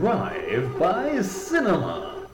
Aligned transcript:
Drive 0.00 0.78
by 0.78 1.20
Cinema. 1.20 2.26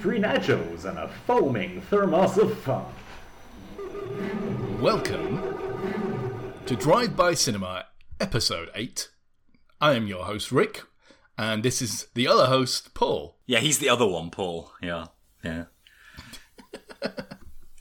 Three 0.00 0.18
nachos 0.18 0.84
and 0.84 0.98
a 0.98 1.08
foaming 1.26 1.80
thermos 1.80 2.36
of 2.36 2.58
fun. 2.58 2.84
Welcome 4.78 5.40
to 6.66 6.76
Drive 6.76 7.16
By 7.16 7.32
Cinema, 7.32 7.86
Episode 8.20 8.68
8. 8.74 9.08
I 9.80 9.94
am 9.94 10.06
your 10.06 10.26
host, 10.26 10.52
Rick, 10.52 10.82
and 11.38 11.62
this 11.62 11.80
is 11.80 12.08
the 12.12 12.28
other 12.28 12.48
host, 12.48 12.92
Paul. 12.92 13.38
Yeah, 13.46 13.60
he's 13.60 13.78
the 13.78 13.88
other 13.88 14.06
one, 14.06 14.28
Paul. 14.28 14.72
Yeah, 14.82 15.06
yeah. 15.42 15.64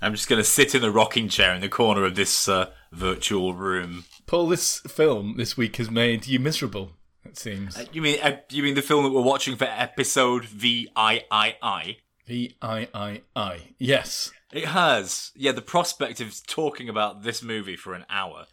I'm 0.01 0.13
just 0.13 0.29
going 0.29 0.41
to 0.41 0.49
sit 0.49 0.73
in 0.73 0.81
the 0.81 0.91
rocking 0.91 1.27
chair 1.27 1.53
in 1.53 1.59
the 1.59 1.67
corner 1.67 2.05
of 2.05 2.15
this 2.15 2.47
uh, 2.47 2.71
virtual 2.93 3.53
room. 3.53 4.05
Paul, 4.25 4.47
this 4.47 4.79
film 4.79 5.35
this 5.35 5.57
week 5.57 5.75
has 5.75 5.91
made 5.91 6.25
you 6.25 6.39
miserable, 6.39 6.93
it 7.25 7.37
seems. 7.37 7.77
Uh, 7.77 7.85
you 7.91 8.01
mean 8.01 8.19
uh, 8.21 8.37
you 8.49 8.63
mean 8.63 8.75
the 8.75 8.81
film 8.81 9.03
that 9.03 9.11
we're 9.11 9.21
watching 9.21 9.55
for 9.55 9.65
episode 9.65 10.45
V 10.45 10.89
I 10.95 11.25
I 11.29 11.55
I? 11.61 11.97
V 12.25 12.55
I 12.61 12.87
I 12.93 13.21
I. 13.35 13.59
Yes. 13.77 14.31
It 14.51 14.65
has. 14.65 15.31
Yeah, 15.35 15.51
the 15.51 15.61
prospect 15.61 16.21
of 16.21 16.33
talking 16.47 16.87
about 16.87 17.23
this 17.23 17.43
movie 17.43 17.75
for 17.75 17.93
an 17.93 18.05
hour. 18.09 18.45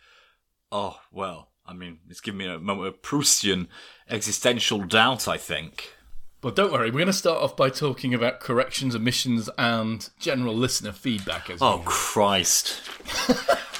Oh, 0.72 0.98
well, 1.12 1.50
I 1.64 1.74
mean, 1.74 1.98
it's 2.08 2.20
given 2.20 2.38
me 2.38 2.46
a 2.46 2.58
moment 2.58 2.88
of 2.88 3.02
Proustian 3.02 3.68
existential 4.10 4.80
doubt, 4.80 5.28
I 5.28 5.36
think. 5.36 5.92
But 6.40 6.56
don't 6.56 6.72
worry, 6.72 6.90
we're 6.90 6.98
going 6.98 7.06
to 7.06 7.12
start 7.12 7.40
off 7.40 7.56
by 7.56 7.70
talking 7.70 8.14
about 8.14 8.40
corrections, 8.40 8.96
omissions, 8.96 9.48
and 9.56 10.08
general 10.18 10.56
listener 10.56 10.90
feedback. 10.90 11.48
As 11.48 11.60
well. 11.60 11.74
Oh. 11.74 11.82
Christ. 11.84 12.80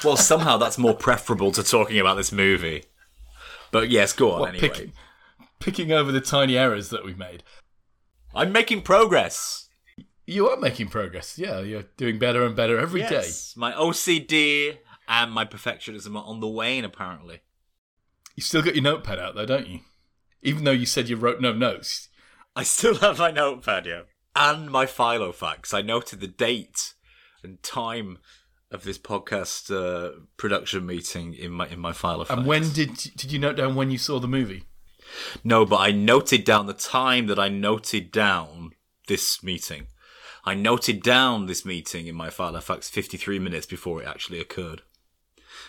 well, 0.03 0.15
somehow 0.15 0.55
that's 0.57 0.77
more 0.77 0.95
preferable 0.95 1.51
to 1.51 1.61
talking 1.61 1.99
about 1.99 2.15
this 2.15 2.31
movie. 2.31 2.85
But 3.73 3.89
yes, 3.89 4.13
go 4.13 4.31
on 4.31 4.39
What, 4.39 4.49
anyway. 4.55 4.69
pick- 4.69 4.89
picking 5.59 5.91
over 5.91 6.11
the 6.13 6.21
tiny 6.21 6.57
errors 6.57 6.89
that 6.91 7.03
we've 7.03 7.17
made. 7.17 7.43
I'm 8.33 8.51
making 8.53 8.83
progress. 8.83 9.67
You 10.25 10.47
are 10.49 10.57
making 10.57 10.87
progress. 10.87 11.37
Yeah, 11.37 11.59
you're 11.59 11.83
doing 11.97 12.17
better 12.19 12.45
and 12.45 12.55
better 12.55 12.79
every 12.79 13.01
day. 13.01 13.09
yes. 13.11 13.53
My 13.57 13.73
OCD 13.73 14.77
and 15.07 15.31
my 15.33 15.43
perfectionism 15.45 16.15
are 16.15 16.23
on 16.23 16.39
the 16.39 16.47
wane, 16.47 16.85
apparently. 16.85 17.41
You 18.35 18.41
still 18.43 18.61
got 18.61 18.75
your 18.75 18.83
notepad 18.83 19.19
out 19.19 19.35
though, 19.35 19.45
don't 19.45 19.67
you? 19.67 19.81
Even 20.41 20.63
though 20.63 20.71
you 20.71 20.85
said 20.85 21.09
you 21.09 21.15
wrote 21.17 21.41
no 21.41 21.51
notes. 21.53 22.09
I 22.55 22.63
still 22.63 22.95
have 22.99 23.19
my 23.19 23.31
notepad, 23.31 23.85
yeah. 23.85 24.01
And 24.35 24.69
my 24.71 24.85
Filofax. 24.85 25.73
I 25.73 25.81
noted 25.81 26.19
the 26.19 26.27
date 26.27 26.93
and 27.43 27.61
time 27.61 28.17
of 28.73 28.83
this 28.83 28.97
podcast 28.97 29.71
uh, 29.71 30.19
production 30.35 30.85
meeting 30.85 31.33
in 31.33 31.51
my 31.51 31.67
in 31.67 31.79
my 31.79 31.91
Filofax. 31.91 32.29
And 32.31 32.45
when 32.45 32.71
did 32.73 32.95
did 33.15 33.31
you 33.31 33.39
note 33.39 33.57
down 33.57 33.75
when 33.75 33.91
you 33.91 33.97
saw 33.97 34.19
the 34.19 34.27
movie? 34.27 34.63
No, 35.43 35.65
but 35.65 35.77
I 35.77 35.91
noted 35.91 36.43
down 36.43 36.65
the 36.65 36.73
time 36.73 37.27
that 37.27 37.37
I 37.37 37.49
noted 37.49 38.11
down 38.11 38.71
this 39.07 39.43
meeting. 39.43 39.87
I 40.45 40.55
noted 40.55 41.03
down 41.03 41.45
this 41.45 41.63
meeting 41.63 42.07
in 42.07 42.15
my 42.15 42.29
Filofax 42.29 42.89
53 42.89 43.39
minutes 43.39 43.65
before 43.65 44.01
it 44.01 44.07
actually 44.07 44.39
occurred. 44.39 44.81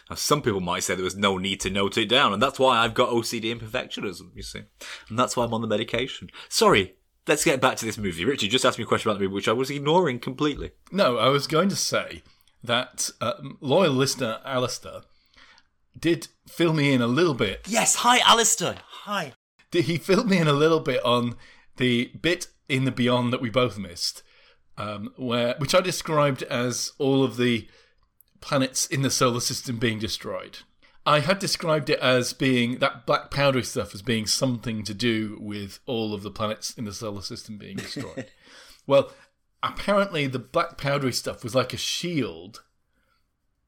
Now, 0.08 0.16
some 0.16 0.42
people 0.42 0.60
might 0.60 0.82
say 0.82 0.94
there 0.94 1.04
was 1.04 1.16
no 1.16 1.38
need 1.38 1.60
to 1.60 1.70
note 1.70 1.96
it 1.96 2.08
down, 2.08 2.32
and 2.32 2.42
that's 2.42 2.58
why 2.58 2.78
I've 2.78 2.94
got 2.94 3.10
OCD 3.10 3.52
and 3.52 3.60
perfectionism, 3.60 4.34
you 4.34 4.42
see. 4.42 4.62
And 5.08 5.18
that's 5.18 5.36
why 5.36 5.44
I'm 5.44 5.54
on 5.54 5.60
the 5.60 5.66
medication. 5.66 6.28
Sorry, 6.48 6.94
let's 7.26 7.44
get 7.44 7.60
back 7.60 7.76
to 7.76 7.86
this 7.86 7.98
movie. 7.98 8.24
Richard 8.24 8.50
just 8.50 8.64
asked 8.64 8.78
me 8.78 8.84
a 8.84 8.86
question 8.86 9.10
about 9.10 9.18
the 9.18 9.24
movie, 9.24 9.34
which 9.34 9.48
I 9.48 9.52
was 9.52 9.70
ignoring 9.70 10.18
completely. 10.18 10.72
No, 10.90 11.18
I 11.18 11.28
was 11.28 11.46
going 11.46 11.68
to 11.68 11.76
say 11.76 12.22
that 12.64 13.10
um, 13.20 13.58
loyal 13.60 13.92
listener 13.92 14.38
Alistair 14.44 15.02
did 15.98 16.28
fill 16.48 16.72
me 16.72 16.92
in 16.92 17.00
a 17.00 17.06
little 17.06 17.34
bit. 17.34 17.66
Yes, 17.68 17.96
hi, 17.96 18.18
Alistair. 18.18 18.76
Hi. 19.04 19.32
Did 19.70 19.84
he 19.84 19.98
fill 19.98 20.24
me 20.24 20.38
in 20.38 20.48
a 20.48 20.52
little 20.52 20.80
bit 20.80 21.04
on 21.04 21.36
the 21.76 22.10
bit 22.20 22.48
in 22.68 22.84
the 22.84 22.90
Beyond 22.90 23.32
that 23.32 23.40
we 23.40 23.50
both 23.50 23.78
missed, 23.78 24.22
um, 24.78 25.12
where 25.16 25.54
which 25.58 25.74
I 25.74 25.80
described 25.80 26.42
as 26.44 26.92
all 26.98 27.22
of 27.22 27.36
the 27.36 27.68
planets 28.40 28.86
in 28.86 29.02
the 29.02 29.10
solar 29.10 29.40
system 29.40 29.78
being 29.78 29.98
destroyed. 29.98 30.58
I 31.06 31.20
had 31.20 31.38
described 31.38 31.90
it 31.90 31.98
as 31.98 32.32
being 32.32 32.78
that 32.78 33.04
black 33.04 33.30
powdery 33.30 33.62
stuff 33.62 33.94
as 33.94 34.00
being 34.00 34.26
something 34.26 34.84
to 34.84 34.94
do 34.94 35.36
with 35.38 35.80
all 35.86 36.14
of 36.14 36.22
the 36.22 36.30
planets 36.30 36.72
in 36.72 36.86
the 36.86 36.94
solar 36.94 37.20
system 37.20 37.58
being 37.58 37.76
destroyed. 37.76 38.30
well, 38.86 39.10
apparently 39.64 40.26
the 40.26 40.38
black 40.38 40.76
powdery 40.76 41.12
stuff 41.12 41.42
was 41.42 41.54
like 41.54 41.72
a 41.72 41.78
shield 41.78 42.62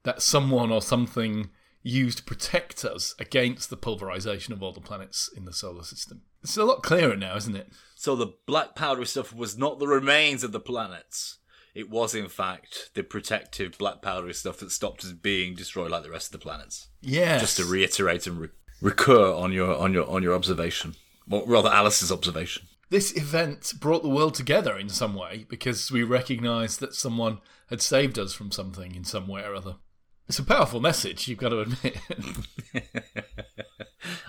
that 0.05 0.23
someone 0.23 0.71
or 0.71 0.83
something 0.83 1.51
used 1.83 2.19
to 2.19 2.25
protect 2.25 2.84
us 2.84 3.15
against 3.19 3.71
the 3.71 3.77
pulverization 3.77 4.53
of 4.53 4.62
all 4.62 4.73
the 4.73 4.81
planets 4.81 5.31
in 5.37 5.45
the 5.45 5.53
solar 5.53 5.83
system. 5.83 6.23
It's 6.43 6.56
a 6.56 6.65
lot 6.65 6.83
clearer 6.83 7.17
now, 7.17 7.37
isn't 7.37 7.56
it? 7.56 7.69
So 7.95 8.15
the 8.15 8.35
black 8.47 8.75
powdery 8.75 9.06
stuff 9.06 9.35
was 9.35 9.56
not 9.56 9.79
the 9.79 9.87
remains 9.87 10.45
of 10.45 10.53
the 10.53 10.61
planets. 10.61 11.39
It 11.75 11.91
was, 11.91 12.15
in 12.15 12.29
fact, 12.29 12.91
the 12.95 13.03
protective 13.03 13.77
black 13.79 14.01
powdery 14.01 14.35
stuff 14.35 14.59
that 14.59 14.71
stopped 14.71 15.05
us 15.05 15.12
being 15.12 15.55
destroyed 15.55 15.91
like 15.91 16.03
the 16.03 16.11
rest 16.11 16.29
of 16.29 16.33
the 16.33 16.43
planets. 16.43 16.89
Yeah. 17.03 17.39
Just 17.39 17.59
to 17.59 17.65
reiterate 17.65 18.27
and 18.27 18.41
re- 18.41 18.49
recur 18.81 19.35
on 19.35 19.53
your 19.53 19.77
on 19.77 19.93
your 19.93 20.09
on 20.09 20.23
your 20.23 20.35
observation, 20.35 20.95
or 21.31 21.45
rather 21.47 21.69
Alice's 21.69 22.11
observation. 22.11 22.67
This 22.89 23.17
event 23.17 23.73
brought 23.81 24.03
the 24.03 24.09
world 24.09 24.35
together 24.35 24.79
in 24.79 24.89
some 24.89 25.15
way 25.15 25.47
because 25.49 25.91
we 25.91 26.03
recognised 26.03 26.81
that 26.81 26.95
someone 26.95 27.39
had 27.69 27.83
saved 27.83 28.19
us 28.19 28.33
from 28.33 28.53
something 28.53 28.95
in 28.95 29.05
some 29.05 29.27
way 29.27 29.43
or 29.43 29.55
other. 29.55 29.77
It's 30.29 30.39
a 30.39 30.45
powerful 30.45 30.81
message, 30.81 31.29
you've 31.29 31.39
got 31.39 31.51
to 31.51 31.61
admit. 31.61 31.97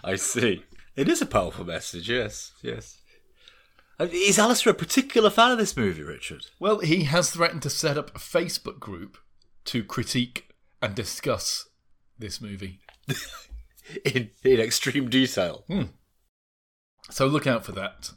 I 0.03 0.16
see. 0.16 0.63
It 0.95 1.09
is 1.09 1.22
a 1.22 1.25
powerful 1.25 1.66
message. 1.66 2.09
Yes, 2.09 2.53
yes. 2.62 3.00
Is 4.00 4.38
Alistair 4.38 4.72
a 4.72 4.75
particular 4.75 5.29
fan 5.31 5.51
of 5.51 5.57
this 5.57 5.75
movie, 5.75 6.03
Richard? 6.03 6.45
well, 6.59 6.79
he 6.79 7.03
has 7.06 7.31
threatened 7.31 7.63
to 7.63 7.69
set 7.69 7.97
up 7.97 8.16
a 8.16 8.19
Facebook 8.19 8.79
group 8.79 9.18
to 9.66 9.84
critique 9.84 10.53
and 10.81 10.94
discuss 10.94 11.68
this 12.18 12.39
movie. 12.39 12.79
In 14.03 14.31
in 14.44 14.59
extreme 14.59 15.09
detail. 15.09 15.63
Hmm. 15.68 15.84
So 17.09 17.25
look 17.25 17.47
out 17.47 17.63
for 17.63 17.72
that. 17.72 18.12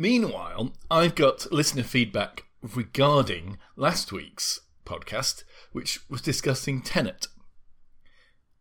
Meanwhile, 0.00 0.74
I've 0.88 1.16
got 1.16 1.50
listener 1.50 1.82
feedback 1.82 2.44
regarding 2.62 3.58
last 3.74 4.12
week's 4.12 4.60
podcast, 4.86 5.42
which 5.72 6.08
was 6.08 6.20
discussing 6.22 6.82
Tenet. 6.82 7.26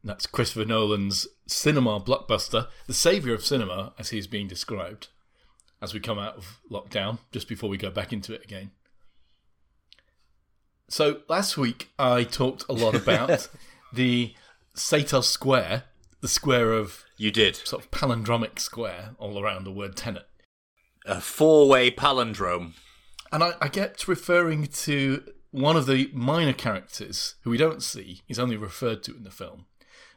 That's 0.04 0.26
Christopher 0.26 0.66
Nolan's 0.66 1.28
cinema 1.46 2.00
blockbuster, 2.00 2.70
the 2.88 2.94
saviour 2.96 3.36
of 3.36 3.46
cinema, 3.46 3.94
as 4.00 4.10
he's 4.10 4.26
being 4.26 4.48
described, 4.48 5.10
as 5.80 5.94
we 5.94 6.00
come 6.00 6.18
out 6.18 6.38
of 6.38 6.60
lockdown, 6.72 7.20
just 7.32 7.48
before 7.48 7.70
we 7.70 7.78
go 7.78 7.92
back 7.92 8.12
into 8.12 8.34
it 8.34 8.44
again. 8.44 8.72
So 10.90 11.20
last 11.30 11.56
week 11.56 11.90
I 12.00 12.24
talked 12.24 12.66
a 12.68 12.74
lot 12.74 12.96
about 12.96 13.48
the 13.94 14.34
Sator 14.74 15.22
Square, 15.22 15.84
the 16.20 16.28
square 16.28 16.74
of 16.74 17.06
You 17.16 17.30
did 17.30 17.58
sort 17.58 17.86
of 17.86 17.92
palindromic 17.92 18.58
square 18.58 19.12
all 19.20 19.40
around 19.40 19.66
the 19.66 19.72
word 19.72 19.96
tenet. 19.96 20.26
A 21.08 21.22
four-way 21.22 21.92
palindrome. 21.92 22.74
And 23.32 23.44
I, 23.44 23.54
I 23.62 23.68
kept 23.68 24.08
referring 24.08 24.68
to 24.68 25.24
one 25.52 25.76
of 25.76 25.86
the 25.86 26.10
minor 26.14 26.54
characters 26.54 27.36
who 27.42 27.50
we 27.50 27.58
don't 27.58 27.82
see, 27.82 28.22
he's 28.26 28.40
only 28.40 28.58
referred 28.58 29.04
to 29.04 29.16
in 29.16 29.24
the 29.24 29.32
film. 29.32 29.66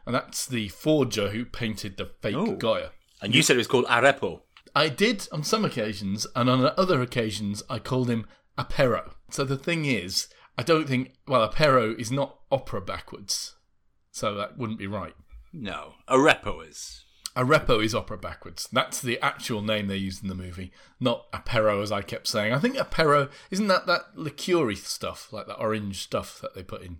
And 0.07 0.15
that's 0.15 0.47
the 0.47 0.69
forger 0.69 1.29
who 1.31 1.45
painted 1.45 1.97
the 1.97 2.11
fake 2.21 2.37
Oh. 2.37 2.57
Goya. 2.57 2.91
And 3.23 3.35
you 3.35 3.43
said 3.43 3.57
it 3.57 3.59
was 3.59 3.67
called 3.67 3.87
Arepo. 3.87 4.43
I 4.75 4.89
did 4.89 5.29
on 5.33 5.43
some 5.43 5.65
occasions, 5.65 6.27
and 6.37 6.49
on 6.49 6.73
other 6.77 7.03
occasions, 7.03 7.63
I 7.69 7.79
called 7.81 8.09
him 8.09 8.27
Apero. 8.57 9.13
So 9.31 9.45
the 9.45 9.57
thing 9.57 9.85
is, 9.85 10.29
I 10.57 10.63
don't 10.63 10.89
think, 10.89 11.15
well, 11.27 11.49
Apero 11.49 11.99
is 11.99 12.11
not 12.11 12.39
opera 12.51 12.81
backwards. 12.81 13.57
So 14.13 14.35
that 14.35 14.59
wouldn't 14.59 14.79
be 14.79 14.87
right. 14.87 15.15
No, 15.53 15.95
Arepo 16.09 16.69
is. 16.69 17.05
Arepo 17.37 17.83
is 17.85 17.95
opera 17.95 18.19
backwards. 18.19 18.69
That's 18.73 19.01
the 19.01 19.21
actual 19.21 19.63
name 19.63 19.87
they 19.87 19.97
used 19.97 20.23
in 20.23 20.29
the 20.29 20.35
movie, 20.35 20.73
not 20.99 21.31
Apero, 21.33 21.83
as 21.83 21.93
I 21.93 22.03
kept 22.03 22.27
saying. 22.27 22.53
I 22.53 22.59
think 22.59 22.77
Apero 22.77 23.31
isn't 23.51 23.69
that 23.69 23.87
that 23.87 24.17
liqueur 24.17 24.75
stuff, 24.75 25.33
like 25.33 25.47
that 25.47 25.59
orange 25.61 26.03
stuff 26.03 26.41
that 26.43 26.55
they 26.55 26.63
put 26.63 26.83
in. 26.83 26.99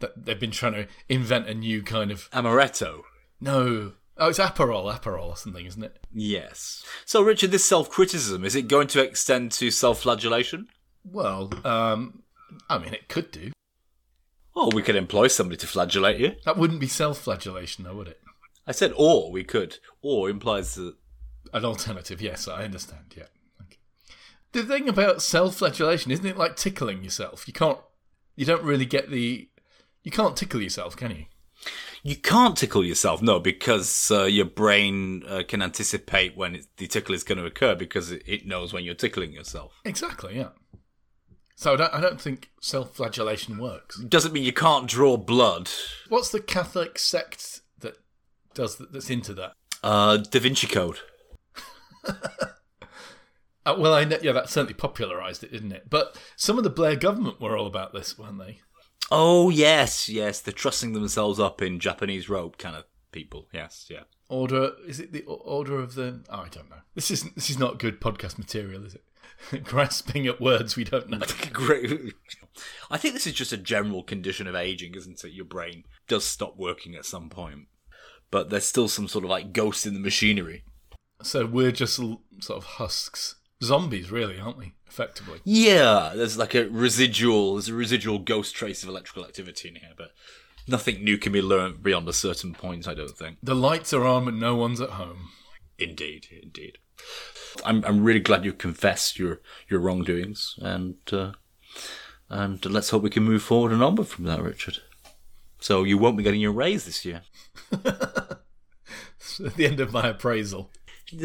That 0.00 0.24
they've 0.26 0.38
been 0.38 0.50
trying 0.50 0.74
to 0.74 0.86
invent 1.08 1.48
a 1.48 1.54
new 1.54 1.82
kind 1.82 2.10
of 2.10 2.30
Amaretto. 2.30 3.02
no. 3.40 3.92
Oh, 4.18 4.28
it's 4.28 4.38
Aperol, 4.38 4.94
Aperol 4.94 5.28
or 5.28 5.36
something, 5.36 5.64
isn't 5.64 5.82
it? 5.82 5.98
Yes. 6.12 6.84
So, 7.06 7.22
Richard, 7.22 7.52
this 7.52 7.64
self-criticism 7.64 8.44
is 8.44 8.54
it 8.54 8.68
going 8.68 8.86
to 8.88 9.02
extend 9.02 9.50
to 9.52 9.70
self-flagellation? 9.70 10.68
Well, 11.04 11.50
um, 11.64 12.22
I 12.68 12.76
mean, 12.76 12.92
it 12.92 13.08
could 13.08 13.30
do. 13.30 13.52
Or 14.54 14.68
we 14.74 14.82
could 14.82 14.96
employ 14.96 15.28
somebody 15.28 15.56
to 15.56 15.66
flagellate 15.66 16.18
you. 16.18 16.32
That 16.44 16.58
wouldn't 16.58 16.80
be 16.80 16.86
self-flagellation, 16.86 17.84
though, 17.84 17.94
would 17.94 18.08
it? 18.08 18.20
I 18.66 18.72
said 18.72 18.92
or 18.96 19.30
we 19.32 19.44
could. 19.44 19.78
Or 20.02 20.30
implies 20.30 20.74
that 20.74 20.94
An 21.52 21.64
alternative, 21.64 22.20
yes, 22.20 22.46
I 22.48 22.64
understand. 22.64 23.14
Yeah. 23.16 23.24
Okay. 23.62 23.78
The 24.52 24.62
thing 24.62 24.88
about 24.88 25.22
self-flagellation 25.22 26.10
isn't 26.10 26.26
it 26.26 26.36
like 26.36 26.56
tickling 26.56 27.02
yourself? 27.02 27.46
You 27.46 27.52
can't, 27.52 27.78
you 28.36 28.44
don't 28.46 28.62
really 28.62 28.86
get 28.86 29.10
the, 29.10 29.48
you 30.02 30.10
can't 30.10 30.36
tickle 30.36 30.62
yourself, 30.62 30.96
can 30.96 31.10
you? 31.10 31.24
You 32.02 32.16
can't 32.16 32.56
tickle 32.56 32.82
yourself, 32.82 33.20
no, 33.20 33.38
because 33.38 34.10
uh, 34.10 34.24
your 34.24 34.46
brain 34.46 35.22
uh, 35.28 35.42
can 35.46 35.60
anticipate 35.60 36.34
when 36.34 36.54
it, 36.54 36.66
the 36.78 36.86
tickle 36.86 37.14
is 37.14 37.24
going 37.24 37.36
to 37.36 37.44
occur 37.44 37.74
because 37.74 38.10
it, 38.10 38.22
it 38.26 38.46
knows 38.46 38.72
when 38.72 38.84
you're 38.84 38.94
tickling 38.94 39.32
yourself. 39.32 39.74
Exactly, 39.84 40.36
yeah. 40.36 40.48
So 41.56 41.74
I 41.74 41.76
don't, 41.76 41.94
I 41.94 42.00
don't 42.00 42.18
think 42.18 42.48
self-flagellation 42.62 43.58
works. 43.58 44.00
Doesn't 44.00 44.32
mean 44.32 44.44
you 44.44 44.52
can't 44.54 44.88
draw 44.88 45.18
blood. 45.18 45.68
What's 46.08 46.30
the 46.30 46.40
Catholic 46.40 46.98
sect 46.98 47.60
does 48.54 48.76
that, 48.76 48.92
that's 48.92 49.10
into 49.10 49.34
that? 49.34 49.52
Uh, 49.82 50.18
Da 50.18 50.40
Vinci 50.40 50.66
Code. 50.66 50.98
Uh, 53.66 53.76
well, 53.78 53.92
I 53.92 54.04
know, 54.04 54.18
yeah, 54.22 54.32
that 54.32 54.48
certainly 54.48 54.72
popularised 54.72 55.44
it, 55.44 55.52
didn't 55.52 55.72
it? 55.72 55.90
But 55.90 56.18
some 56.34 56.56
of 56.56 56.64
the 56.64 56.70
Blair 56.70 56.96
government 56.96 57.40
were 57.40 57.58
all 57.58 57.66
about 57.66 57.92
this, 57.92 58.18
weren't 58.18 58.38
they? 58.38 58.60
Oh 59.10 59.50
yes, 59.50 60.08
yes, 60.08 60.40
they're 60.40 60.52
trussing 60.52 60.92
themselves 60.92 61.38
up 61.38 61.60
in 61.60 61.80
Japanese 61.80 62.28
rope 62.28 62.58
kind 62.58 62.76
of 62.76 62.84
people. 63.12 63.48
Yes, 63.52 63.86
yeah. 63.90 64.04
Order 64.28 64.72
is 64.86 65.00
it 65.00 65.12
the 65.12 65.22
order 65.24 65.78
of 65.80 65.94
the? 65.94 66.22
Oh, 66.30 66.42
I 66.42 66.48
don't 66.48 66.70
know. 66.70 66.76
This 66.94 67.10
isn't. 67.10 67.34
this 67.34 67.50
is 67.50 67.58
not 67.58 67.78
good 67.78 68.00
podcast 68.00 68.38
material, 68.38 68.84
is 68.84 68.94
it? 68.94 69.04
Grasping 69.64 70.26
at 70.26 70.40
words 70.40 70.76
we 70.76 70.84
don't 70.84 71.10
know. 71.10 71.18
Great. 71.52 72.14
I 72.90 72.98
think 72.98 73.14
this 73.14 73.26
is 73.26 73.32
just 73.32 73.52
a 73.52 73.56
general 73.56 74.02
condition 74.02 74.46
of 74.46 74.54
aging, 74.54 74.94
isn't 74.94 75.24
it? 75.24 75.32
Your 75.32 75.44
brain 75.44 75.84
does 76.08 76.24
stop 76.24 76.56
working 76.56 76.94
at 76.94 77.04
some 77.04 77.28
point, 77.30 77.66
but 78.30 78.50
there's 78.50 78.64
still 78.64 78.88
some 78.88 79.08
sort 79.08 79.24
of 79.24 79.30
like 79.30 79.52
ghost 79.52 79.86
in 79.86 79.94
the 79.94 80.00
machinery. 80.00 80.64
So 81.22 81.46
we're 81.46 81.72
just 81.72 81.96
sort 81.96 82.20
of 82.50 82.64
husks, 82.64 83.36
zombies, 83.62 84.10
really, 84.10 84.38
aren't 84.38 84.58
we? 84.58 84.72
Effectively. 84.88 85.40
Yeah, 85.44 86.12
there's 86.16 86.38
like 86.38 86.54
a 86.54 86.68
residual, 86.68 87.54
there's 87.54 87.68
a 87.68 87.74
residual 87.74 88.18
ghost 88.18 88.54
trace 88.54 88.82
of 88.82 88.88
electrical 88.88 89.24
activity 89.24 89.68
in 89.68 89.76
here, 89.76 89.92
but 89.96 90.12
nothing 90.66 91.04
new 91.04 91.18
can 91.18 91.32
be 91.32 91.42
learned 91.42 91.82
beyond 91.82 92.08
a 92.08 92.12
certain 92.12 92.54
point. 92.54 92.88
I 92.88 92.94
don't 92.94 93.16
think. 93.16 93.38
The 93.42 93.54
lights 93.54 93.92
are 93.92 94.04
on, 94.04 94.24
but 94.24 94.34
no 94.34 94.56
one's 94.56 94.80
at 94.80 94.90
home. 94.90 95.30
Indeed, 95.78 96.26
indeed. 96.42 96.78
I'm 97.64 97.84
I'm 97.84 98.04
really 98.04 98.20
glad 98.20 98.44
you 98.44 98.52
confessed 98.52 99.18
your 99.18 99.40
your 99.68 99.80
wrongdoings, 99.80 100.56
and 100.58 100.96
uh, 101.12 101.32
and 102.28 102.64
let's 102.64 102.90
hope 102.90 103.02
we 103.02 103.10
can 103.10 103.24
move 103.24 103.42
forward 103.42 103.72
and 103.72 103.82
onward 103.82 104.08
from 104.08 104.24
that, 104.24 104.42
Richard. 104.42 104.78
So 105.60 105.84
you 105.84 105.98
won't 105.98 106.16
be 106.16 106.22
getting 106.22 106.40
your 106.40 106.52
raise 106.52 106.84
this 106.84 107.04
year. 107.04 107.22
at 107.72 109.54
the 109.56 109.66
end 109.66 109.80
of 109.80 109.92
my 109.92 110.08
appraisal. 110.08 110.70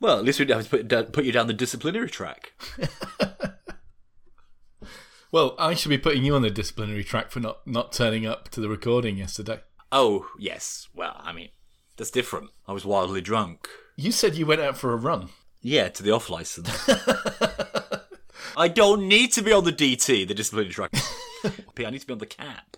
well, 0.00 0.18
at 0.18 0.24
least 0.24 0.38
we 0.38 0.44
don't 0.44 0.58
have 0.58 0.64
to 0.64 0.70
put 0.70 0.88
down, 0.88 1.04
put 1.06 1.24
you 1.24 1.32
down 1.32 1.46
the 1.46 1.52
disciplinary 1.52 2.10
track. 2.10 2.52
Well, 5.34 5.56
I 5.58 5.74
should 5.74 5.88
be 5.88 5.98
putting 5.98 6.22
you 6.22 6.36
on 6.36 6.42
the 6.42 6.50
disciplinary 6.50 7.02
track 7.02 7.32
for 7.32 7.40
not, 7.40 7.66
not 7.66 7.90
turning 7.90 8.24
up 8.24 8.50
to 8.50 8.60
the 8.60 8.68
recording 8.68 9.16
yesterday. 9.16 9.62
Oh 9.90 10.28
yes, 10.38 10.86
well, 10.94 11.20
I 11.24 11.32
mean 11.32 11.48
that's 11.96 12.12
different. 12.12 12.50
I 12.68 12.72
was 12.72 12.84
wildly 12.84 13.20
drunk. 13.20 13.66
You 13.96 14.12
said 14.12 14.36
you 14.36 14.46
went 14.46 14.60
out 14.60 14.76
for 14.76 14.92
a 14.92 14.96
run. 14.96 15.30
Yeah, 15.60 15.88
to 15.88 16.04
the 16.04 16.12
off 16.12 16.30
license. 16.30 16.88
I 18.56 18.68
don't 18.68 19.08
need 19.08 19.32
to 19.32 19.42
be 19.42 19.50
on 19.50 19.64
the 19.64 19.72
DT, 19.72 20.28
the 20.28 20.34
disciplinary 20.34 20.72
track. 20.72 20.92
I 21.78 21.90
need 21.90 22.00
to 22.00 22.06
be 22.06 22.12
on 22.12 22.18
the 22.18 22.26
cap. 22.26 22.76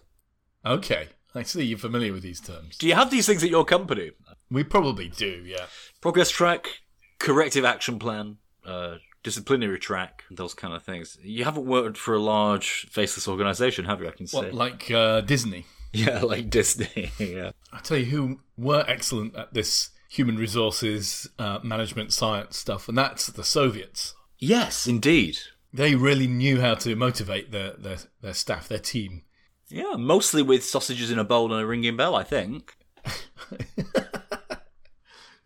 Okay, 0.65 1.09
I 1.35 1.43
see 1.43 1.65
you're 1.65 1.79
familiar 1.79 2.13
with 2.13 2.23
these 2.23 2.41
terms. 2.41 2.77
Do 2.77 2.89
you 2.89 2.95
have 2.95 3.11
these 3.11 3.27
things 3.27 3.45
at 3.45 3.51
your 3.51 3.65
company? 3.65 4.13
We 4.51 4.65
probably 4.65 5.09
do, 5.09 5.43
yeah. 5.45 5.67
Progress 6.01 6.31
track, 6.31 6.81
corrective 7.19 7.65
action 7.65 7.99
plan, 7.99 8.39
uh, 8.65 8.97
disciplinary 9.23 9.79
track, 9.79 10.25
those 10.31 10.55
kind 10.55 10.75
of 10.75 10.83
things. 10.83 11.19
You 11.23 11.45
haven't 11.45 11.67
worked 11.67 11.99
for 11.99 12.15
a 12.15 12.21
large 12.21 12.87
faceless 12.91 13.29
organisation, 13.29 13.85
have 13.85 14.01
you? 14.01 14.09
I 14.09 14.13
can 14.13 14.27
say. 14.27 14.39
What, 14.39 14.55
like 14.55 14.91
uh, 14.91 15.21
Disney? 15.21 15.67
yeah, 15.93 16.21
like 16.23 16.51
Disney. 16.51 17.11
yeah. 17.19 17.51
I 17.73 17.81
tell 17.81 17.99
you 17.99 18.07
who 18.07 18.41
were 18.57 18.85
excellent 18.87 19.37
at 19.37 19.53
this 19.53 19.91
human 20.09 20.37
resources 20.37 21.29
uh, 21.39 21.59
management 21.63 22.13
science 22.13 22.57
stuff, 22.57 22.89
and 22.89 22.97
that's 22.97 23.27
the 23.27 23.45
Soviets. 23.45 24.15
Yes, 24.39 24.87
indeed. 24.87 25.39
They 25.77 25.95
really 25.95 26.27
knew 26.27 26.61
how 26.61 26.75
to 26.75 26.97
motivate 26.97 27.53
their, 27.53 27.73
their, 27.73 27.99
their 28.23 28.35
staff, 28.35 28.69
their 28.69 28.79
team. 28.79 29.23
Yeah, 29.69 29.95
mostly 29.97 30.43
with 30.43 30.65
sausages 30.65 31.11
in 31.11 31.19
a 31.19 31.25
bowl 31.25 31.53
and 31.53 31.63
a 31.63 31.67
ringing 31.67 31.97
bell, 31.97 32.15
I 32.15 32.23
think. 32.23 32.77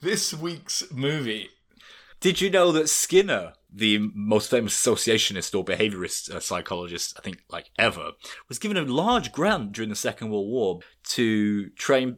This 0.02 0.32
week's 0.32 0.90
movie. 0.90 1.50
Did 2.20 2.40
you 2.40 2.48
know 2.48 2.72
that 2.72 2.88
Skinner, 2.88 3.52
the 3.70 3.98
most 4.14 4.50
famous 4.50 4.74
associationist 4.74 5.54
or 5.54 5.62
behaviorist 5.62 6.30
uh, 6.30 6.40
psychologist, 6.40 7.14
I 7.18 7.20
think, 7.20 7.42
like 7.50 7.70
ever, 7.78 8.12
was 8.48 8.58
given 8.58 8.78
a 8.78 8.82
large 8.82 9.30
grant 9.30 9.72
during 9.72 9.90
the 9.90 9.96
Second 9.96 10.30
World 10.30 10.48
War 10.48 10.80
to 11.10 11.68
train 11.70 12.16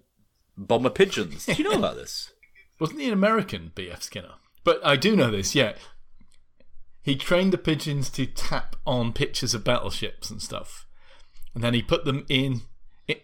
bomber 0.57 0.91
pigeons? 0.91 1.47
Did 1.47 1.59
you 1.59 1.65
know 1.65 1.73
about 1.79 1.97
this? 1.97 2.33
Wasn't 2.79 3.01
he 3.01 3.09
an 3.09 3.13
American, 3.13 3.73
B.F. 3.75 4.03
Skinner? 4.03 4.35
But 4.63 4.81
I 4.85 4.95
do 4.95 5.17
know 5.17 5.33
this, 5.33 5.57
yeah. 5.57 5.73
He 7.03 7.17
trained 7.17 7.53
the 7.53 7.59
pigeons 7.59 8.09
to 8.11 8.27
tap 8.27 8.77
on 8.87 9.13
pictures 9.13 9.55
of 9.55 9.65
battleships 9.65 10.31
and 10.31 10.41
stuff. 10.41 10.87
And 11.55 11.63
then 11.63 11.75
he 11.75 11.83
put 11.83 12.05
them 12.05 12.25
in 12.29 12.63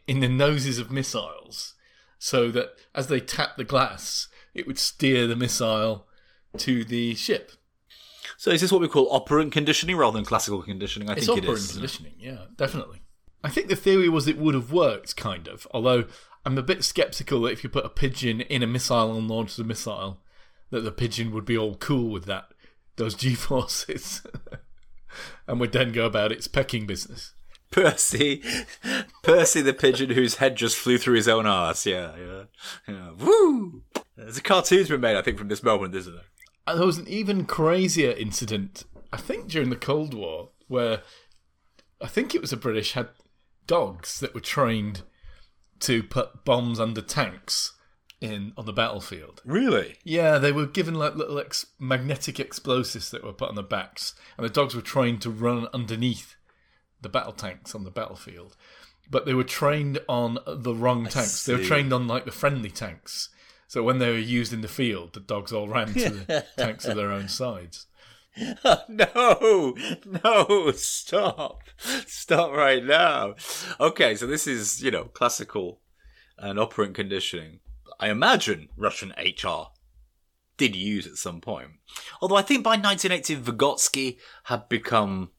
in 0.06 0.20
the 0.20 0.28
noses 0.28 0.78
of 0.78 0.90
missiles 0.90 1.74
so 2.18 2.50
that 2.50 2.70
as 2.94 3.06
they 3.06 3.20
tapped 3.20 3.56
the 3.56 3.64
glass, 3.64 4.28
it 4.52 4.66
would 4.66 4.78
steer 4.78 5.26
the 5.26 5.36
missile 5.36 6.06
to 6.56 6.84
the 6.84 7.14
ship. 7.14 7.52
So 8.36 8.50
is 8.50 8.60
this 8.60 8.72
what 8.72 8.80
we 8.80 8.88
call 8.88 9.12
operant 9.12 9.52
conditioning 9.52 9.96
rather 9.96 10.16
than 10.16 10.24
classical 10.24 10.62
conditioning? 10.62 11.08
I 11.08 11.14
It's 11.14 11.26
think 11.26 11.38
it 11.38 11.44
operant 11.44 11.60
is. 11.60 11.72
conditioning, 11.72 12.14
yeah, 12.18 12.46
definitely. 12.56 13.02
I 13.42 13.50
think 13.50 13.68
the 13.68 13.76
theory 13.76 14.08
was 14.08 14.26
it 14.26 14.36
would 14.38 14.54
have 14.54 14.72
worked, 14.72 15.16
kind 15.16 15.46
of. 15.46 15.66
Although 15.70 16.04
I'm 16.44 16.58
a 16.58 16.62
bit 16.62 16.82
skeptical 16.84 17.42
that 17.42 17.52
if 17.52 17.62
you 17.62 17.70
put 17.70 17.86
a 17.86 17.90
pigeon 17.90 18.40
in 18.40 18.62
a 18.62 18.66
missile 18.66 19.16
and 19.16 19.28
launched 19.28 19.56
the 19.56 19.64
missile, 19.64 20.20
that 20.70 20.80
the 20.80 20.92
pigeon 20.92 21.32
would 21.32 21.44
be 21.44 21.56
all 21.56 21.76
cool 21.76 22.10
with 22.10 22.24
that, 22.26 22.52
those 22.98 23.14
G 23.14 23.34
forces, 23.34 24.22
and 25.48 25.58
would 25.60 25.72
then 25.72 25.92
go 25.92 26.06
about 26.06 26.32
its 26.32 26.46
pecking 26.46 26.86
business. 26.86 27.34
Percy, 27.70 28.42
Percy 29.22 29.60
the 29.60 29.74
pigeon 29.74 30.10
whose 30.10 30.36
head 30.36 30.56
just 30.56 30.76
flew 30.76 30.96
through 30.96 31.16
his 31.16 31.28
own 31.28 31.46
arse. 31.46 31.84
Yeah, 31.84 32.12
yeah, 32.16 32.42
yeah. 32.86 33.10
Woo! 33.18 33.82
There's 34.16 34.38
a 34.38 34.42
cartoon's 34.42 34.88
been 34.88 35.00
made, 35.00 35.16
I 35.16 35.22
think, 35.22 35.38
from 35.38 35.48
this 35.48 35.62
moment, 35.62 35.94
isn't 35.94 36.12
there? 36.12 36.24
And 36.66 36.78
there 36.78 36.86
was 36.86 36.98
an 36.98 37.08
even 37.08 37.44
crazier 37.44 38.10
incident, 38.12 38.84
I 39.12 39.18
think, 39.18 39.48
during 39.48 39.70
the 39.70 39.76
Cold 39.76 40.14
War, 40.14 40.50
where 40.66 41.02
I 42.00 42.06
think 42.08 42.34
it 42.34 42.40
was 42.40 42.50
the 42.50 42.56
British 42.56 42.92
had 42.92 43.08
dogs 43.66 44.18
that 44.20 44.34
were 44.34 44.40
trained 44.40 45.02
to 45.80 46.02
put 46.02 46.44
bombs 46.44 46.80
under 46.80 47.00
tanks 47.00 47.74
in 48.20 48.52
on 48.56 48.66
the 48.66 48.72
battlefield. 48.72 49.42
Really? 49.44 49.96
Yeah, 50.04 50.38
they 50.38 50.52
were 50.52 50.66
given 50.66 50.94
like 50.94 51.14
little 51.14 51.38
ex- 51.38 51.66
magnetic 51.78 52.40
explosives 52.40 53.10
that 53.10 53.24
were 53.24 53.32
put 53.32 53.48
on 53.48 53.54
their 53.54 53.64
backs, 53.64 54.14
and 54.36 54.44
the 54.44 54.52
dogs 54.52 54.74
were 54.74 54.82
trained 54.82 55.22
to 55.22 55.30
run 55.30 55.68
underneath 55.72 56.36
the 57.00 57.08
battle 57.08 57.32
tanks 57.32 57.74
on 57.74 57.84
the 57.84 57.90
battlefield. 57.90 58.56
But 59.10 59.24
they 59.24 59.34
were 59.34 59.44
trained 59.44 60.00
on 60.08 60.38
the 60.46 60.74
wrong 60.74 61.06
tanks. 61.06 61.44
They 61.44 61.54
were 61.54 61.62
trained 61.62 61.92
on 61.92 62.06
like 62.06 62.24
the 62.24 62.32
friendly 62.32 62.70
tanks. 62.70 63.30
So 63.66 63.82
when 63.82 63.98
they 63.98 64.10
were 64.10 64.18
used 64.18 64.52
in 64.52 64.60
the 64.60 64.68
field, 64.68 65.14
the 65.14 65.20
dogs 65.20 65.52
all 65.52 65.68
ran 65.68 65.94
to 65.94 66.10
the 66.10 66.46
tanks 66.58 66.84
of 66.84 66.96
their 66.96 67.10
own 67.10 67.28
sides. 67.28 67.86
no, 68.88 69.74
no, 70.24 70.70
stop. 70.72 71.62
Stop 72.06 72.52
right 72.52 72.84
now. 72.84 73.34
Okay, 73.80 74.14
so 74.14 74.26
this 74.26 74.46
is, 74.46 74.82
you 74.82 74.90
know, 74.90 75.04
classical 75.04 75.80
and 76.38 76.58
operant 76.58 76.94
conditioning. 76.94 77.60
I 78.00 78.10
imagine 78.10 78.68
Russian 78.76 79.12
HR 79.18 79.72
did 80.56 80.76
use 80.76 81.06
at 81.06 81.16
some 81.16 81.40
point. 81.40 81.68
Although 82.20 82.36
I 82.36 82.42
think 82.42 82.62
by 82.62 82.76
1980, 82.76 83.36
Vygotsky 83.36 84.18
had 84.44 84.68
become 84.68 85.30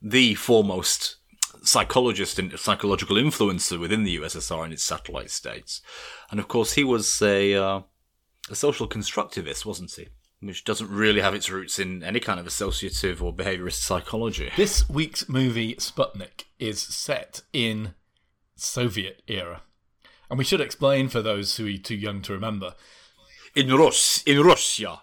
the 0.00 0.34
foremost 0.34 1.16
psychologist 1.62 2.38
and 2.38 2.56
psychological 2.58 3.16
influencer 3.16 3.78
within 3.78 4.04
the 4.04 4.16
USSR 4.16 4.64
and 4.64 4.72
its 4.72 4.82
satellite 4.82 5.30
states. 5.30 5.82
And 6.30 6.40
of 6.40 6.48
course, 6.48 6.72
he 6.72 6.84
was 6.84 7.20
a, 7.20 7.54
uh, 7.54 7.80
a 8.50 8.54
social 8.54 8.88
constructivist, 8.88 9.66
wasn't 9.66 9.92
he? 9.92 10.08
Which 10.40 10.64
doesn't 10.64 10.88
really 10.88 11.20
have 11.20 11.34
its 11.34 11.50
roots 11.50 11.80
in 11.80 12.04
any 12.04 12.20
kind 12.20 12.38
of 12.38 12.46
associative 12.46 13.22
or 13.22 13.34
behaviorist 13.34 13.82
psychology. 13.82 14.52
This 14.56 14.88
week's 14.88 15.28
movie 15.28 15.74
Sputnik 15.74 16.44
is 16.60 16.80
set 16.80 17.42
in 17.52 17.94
Soviet 18.54 19.22
era. 19.26 19.62
And 20.30 20.38
we 20.38 20.44
should 20.44 20.60
explain 20.60 21.08
for 21.08 21.22
those 21.22 21.56
who 21.56 21.66
are 21.66 21.78
too 21.78 21.94
young 21.96 22.22
to 22.22 22.32
remember. 22.32 22.74
In 23.54 23.72
Rus, 23.72 24.22
in 24.26 24.40
Russia. 24.42 25.00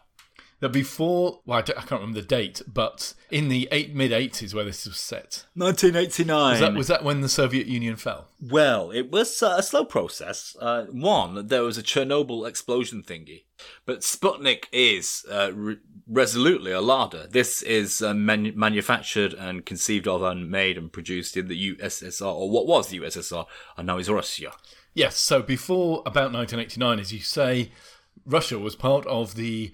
that 0.60 0.70
before, 0.70 1.42
well, 1.46 1.58
I, 1.58 1.62
I 1.62 1.82
can't 1.82 2.02
remember 2.02 2.22
the 2.22 2.28
date, 2.28 2.62
but 2.68 3.14
in 3.32 3.50
the 3.50 3.68
eight, 3.72 3.94
mid 3.94 4.12
80s 4.12 4.54
where 4.54 4.64
this 4.64 4.86
was 4.86 4.98
set, 4.98 5.46
1989. 5.56 6.52
was 6.52 6.60
that, 6.60 6.74
was 6.76 6.88
that 6.88 7.04
when 7.04 7.22
the 7.22 7.30
Soviet 7.30 7.68
Union 7.68 7.96
fell? 7.96 8.30
Well, 8.40 8.92
it 8.92 9.12
was 9.12 9.42
uh, 9.42 9.56
a 9.58 9.64
slow 9.64 9.84
process. 9.84 10.56
Uh, 10.62 10.86
one, 10.86 11.48
there 11.48 11.64
was 11.64 11.78
a 11.78 11.84
Chernobyl 11.84 12.48
explosion 12.48 13.02
thingy, 13.04 13.44
but 13.86 14.02
Sputnik 14.02 14.66
is 14.72 15.26
uh, 15.30 15.52
re- 15.54 15.78
resolutely 16.08 16.72
a 16.72 16.82
larder. 16.82 17.28
This 17.28 17.62
is 17.64 18.02
uh, 18.02 18.14
man- 18.14 18.54
manufactured 18.56 19.34
and 19.34 19.66
conceived 19.66 20.08
of 20.08 20.22
and 20.22 20.50
made 20.50 20.78
and 20.78 20.94
produced 20.94 21.36
in 21.36 21.48
the 21.48 21.76
USSR, 21.76 22.34
or 22.34 22.50
what 22.50 22.68
was 22.68 22.88
the 22.88 23.00
USSR, 23.00 23.46
and 23.76 23.88
now 23.88 23.98
is 23.98 24.10
Russia. 24.10 24.52
Yes, 24.96 25.18
so 25.18 25.42
before 25.42 26.02
about 26.06 26.32
1989, 26.32 27.00
as 27.00 27.12
you 27.12 27.20
say, 27.20 27.72
Russia 28.26 28.58
was 28.58 28.78
part 28.78 29.06
of 29.08 29.36
the 29.36 29.74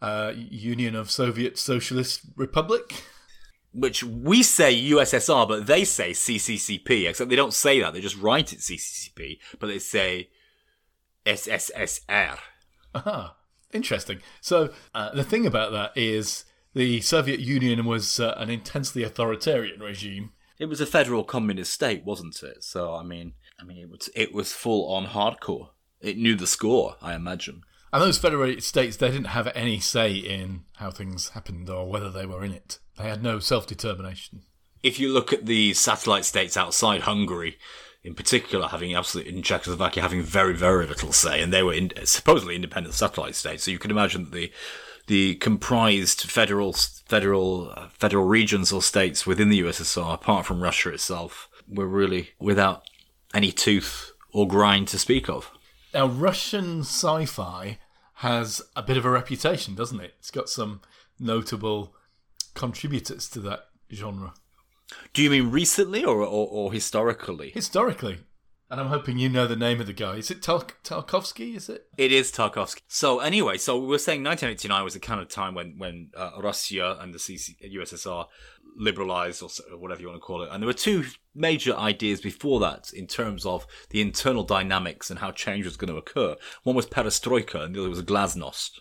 uh, 0.00 0.32
Union 0.34 0.96
of 0.96 1.10
Soviet 1.10 1.58
Socialist 1.58 2.22
Republic. 2.36 3.04
Which 3.74 4.04
we 4.04 4.42
say 4.42 4.74
USSR, 4.90 5.48
but 5.48 5.66
they 5.66 5.84
say 5.84 6.10
CCCP, 6.10 7.08
except 7.08 7.30
they 7.30 7.36
don't 7.36 7.54
say 7.54 7.80
that. 7.80 7.94
They 7.94 8.02
just 8.02 8.20
write 8.20 8.52
it 8.52 8.58
CCCP, 8.58 9.38
but 9.58 9.68
they 9.68 9.78
say 9.78 10.28
SSSR. 11.24 12.38
Aha, 12.94 13.34
interesting. 13.72 14.18
So 14.42 14.74
uh, 14.94 15.14
the 15.14 15.24
thing 15.24 15.46
about 15.46 15.72
that 15.72 15.92
is 15.96 16.44
the 16.74 17.00
Soviet 17.00 17.40
Union 17.40 17.86
was 17.86 18.20
uh, 18.20 18.34
an 18.36 18.50
intensely 18.50 19.04
authoritarian 19.04 19.80
regime. 19.80 20.32
It 20.58 20.66
was 20.66 20.82
a 20.82 20.86
federal 20.86 21.24
communist 21.24 21.72
state, 21.72 22.04
wasn't 22.04 22.42
it? 22.42 22.62
So 22.62 22.94
I 22.94 23.02
mean, 23.02 23.32
I 23.62 23.64
mean, 23.64 23.78
it 23.78 23.88
was 23.88 24.10
it 24.14 24.34
was 24.34 24.52
full 24.52 24.92
on 24.92 25.06
hardcore. 25.06 25.68
It 26.00 26.18
knew 26.18 26.34
the 26.34 26.48
score, 26.48 26.96
I 27.00 27.14
imagine. 27.14 27.62
And 27.92 28.02
those 28.02 28.18
federated 28.18 28.64
states, 28.64 28.96
they 28.96 29.10
didn't 29.10 29.26
have 29.26 29.52
any 29.54 29.78
say 29.78 30.14
in 30.14 30.64
how 30.76 30.90
things 30.90 31.30
happened 31.30 31.70
or 31.70 31.88
whether 31.88 32.10
they 32.10 32.26
were 32.26 32.42
in 32.42 32.52
it. 32.52 32.78
They 32.98 33.04
had 33.04 33.22
no 33.22 33.38
self 33.38 33.66
determination. 33.66 34.42
If 34.82 34.98
you 34.98 35.12
look 35.12 35.32
at 35.32 35.46
the 35.46 35.74
satellite 35.74 36.24
states 36.24 36.56
outside 36.56 37.02
Hungary, 37.02 37.58
in 38.02 38.14
particular, 38.14 38.66
having 38.66 38.96
absolutely 38.96 39.36
in 39.36 39.42
Czechoslovakia 39.42 40.02
having 40.02 40.22
very 40.22 40.54
very 40.54 40.86
little 40.86 41.12
say, 41.12 41.40
and 41.40 41.52
they 41.52 41.62
were 41.62 41.74
in, 41.74 41.92
supposedly 42.04 42.56
independent 42.56 42.94
satellite 42.94 43.36
states. 43.36 43.62
So 43.62 43.70
you 43.70 43.78
can 43.78 43.92
imagine 43.92 44.24
that 44.24 44.32
the 44.32 44.52
the 45.06 45.34
comprised 45.36 46.22
federal 46.22 46.72
federal 46.72 47.72
federal 47.92 48.24
regions 48.24 48.72
or 48.72 48.82
states 48.82 49.24
within 49.24 49.50
the 49.50 49.60
USSR, 49.60 50.14
apart 50.14 50.46
from 50.46 50.62
Russia 50.62 50.88
itself, 50.88 51.48
were 51.68 51.86
really 51.86 52.30
without 52.40 52.88
any 53.34 53.52
tooth 53.52 54.12
or 54.32 54.46
grind 54.48 54.88
to 54.88 54.98
speak 54.98 55.28
of. 55.28 55.50
Now, 55.94 56.06
Russian 56.06 56.80
sci 56.80 57.26
fi 57.26 57.78
has 58.16 58.62
a 58.76 58.82
bit 58.82 58.96
of 58.96 59.04
a 59.04 59.10
reputation, 59.10 59.74
doesn't 59.74 60.00
it? 60.00 60.14
It's 60.18 60.30
got 60.30 60.48
some 60.48 60.80
notable 61.18 61.94
contributors 62.54 63.28
to 63.30 63.40
that 63.40 63.66
genre 63.92 64.32
Do 65.12 65.22
you 65.22 65.30
mean 65.30 65.50
recently 65.50 66.04
or, 66.04 66.18
or, 66.22 66.48
or 66.48 66.72
historically? 66.72 67.50
historically. 67.50 68.18
And 68.70 68.80
I'm 68.80 68.86
hoping 68.88 69.18
you 69.18 69.28
know 69.28 69.46
the 69.46 69.54
name 69.56 69.82
of 69.82 69.86
the 69.86 69.92
guy. 69.92 70.14
Is 70.16 70.30
it 70.30 70.40
Tal- 70.40 70.64
Tarkovsky? 70.82 71.54
Is 71.54 71.68
it? 71.68 71.88
It 71.98 72.10
is 72.10 72.32
Tarkovsky. 72.32 72.80
So 72.88 73.18
anyway, 73.20 73.58
so 73.58 73.78
we 73.78 73.86
were 73.86 73.98
saying 73.98 74.24
1989 74.24 74.82
was 74.84 74.94
the 74.94 75.00
kind 75.00 75.20
of 75.20 75.28
time 75.28 75.54
when 75.54 75.74
when 75.76 76.10
uh, 76.16 76.30
Russia 76.40 76.96
and 76.98 77.12
the 77.12 77.18
CC, 77.18 77.50
USSR 77.62 78.26
liberalized 78.76 79.42
or 79.42 79.48
whatever 79.78 80.00
you 80.00 80.08
want 80.08 80.20
to 80.20 80.24
call 80.24 80.42
it, 80.42 80.48
and 80.50 80.62
there 80.62 80.66
were 80.66 80.72
two 80.72 81.04
major 81.34 81.76
ideas 81.76 82.20
before 82.20 82.60
that 82.60 82.92
in 82.92 83.06
terms 83.06 83.46
of 83.46 83.66
the 83.90 84.00
internal 84.00 84.44
dynamics 84.44 85.10
and 85.10 85.18
how 85.18 85.30
change 85.30 85.64
was 85.64 85.76
going 85.76 85.90
to 85.90 85.96
occur. 85.96 86.36
One 86.62 86.76
was 86.76 86.86
perestroika, 86.86 87.64
and 87.64 87.74
the 87.74 87.80
other 87.80 87.90
was 87.90 88.02
glasnost. 88.02 88.80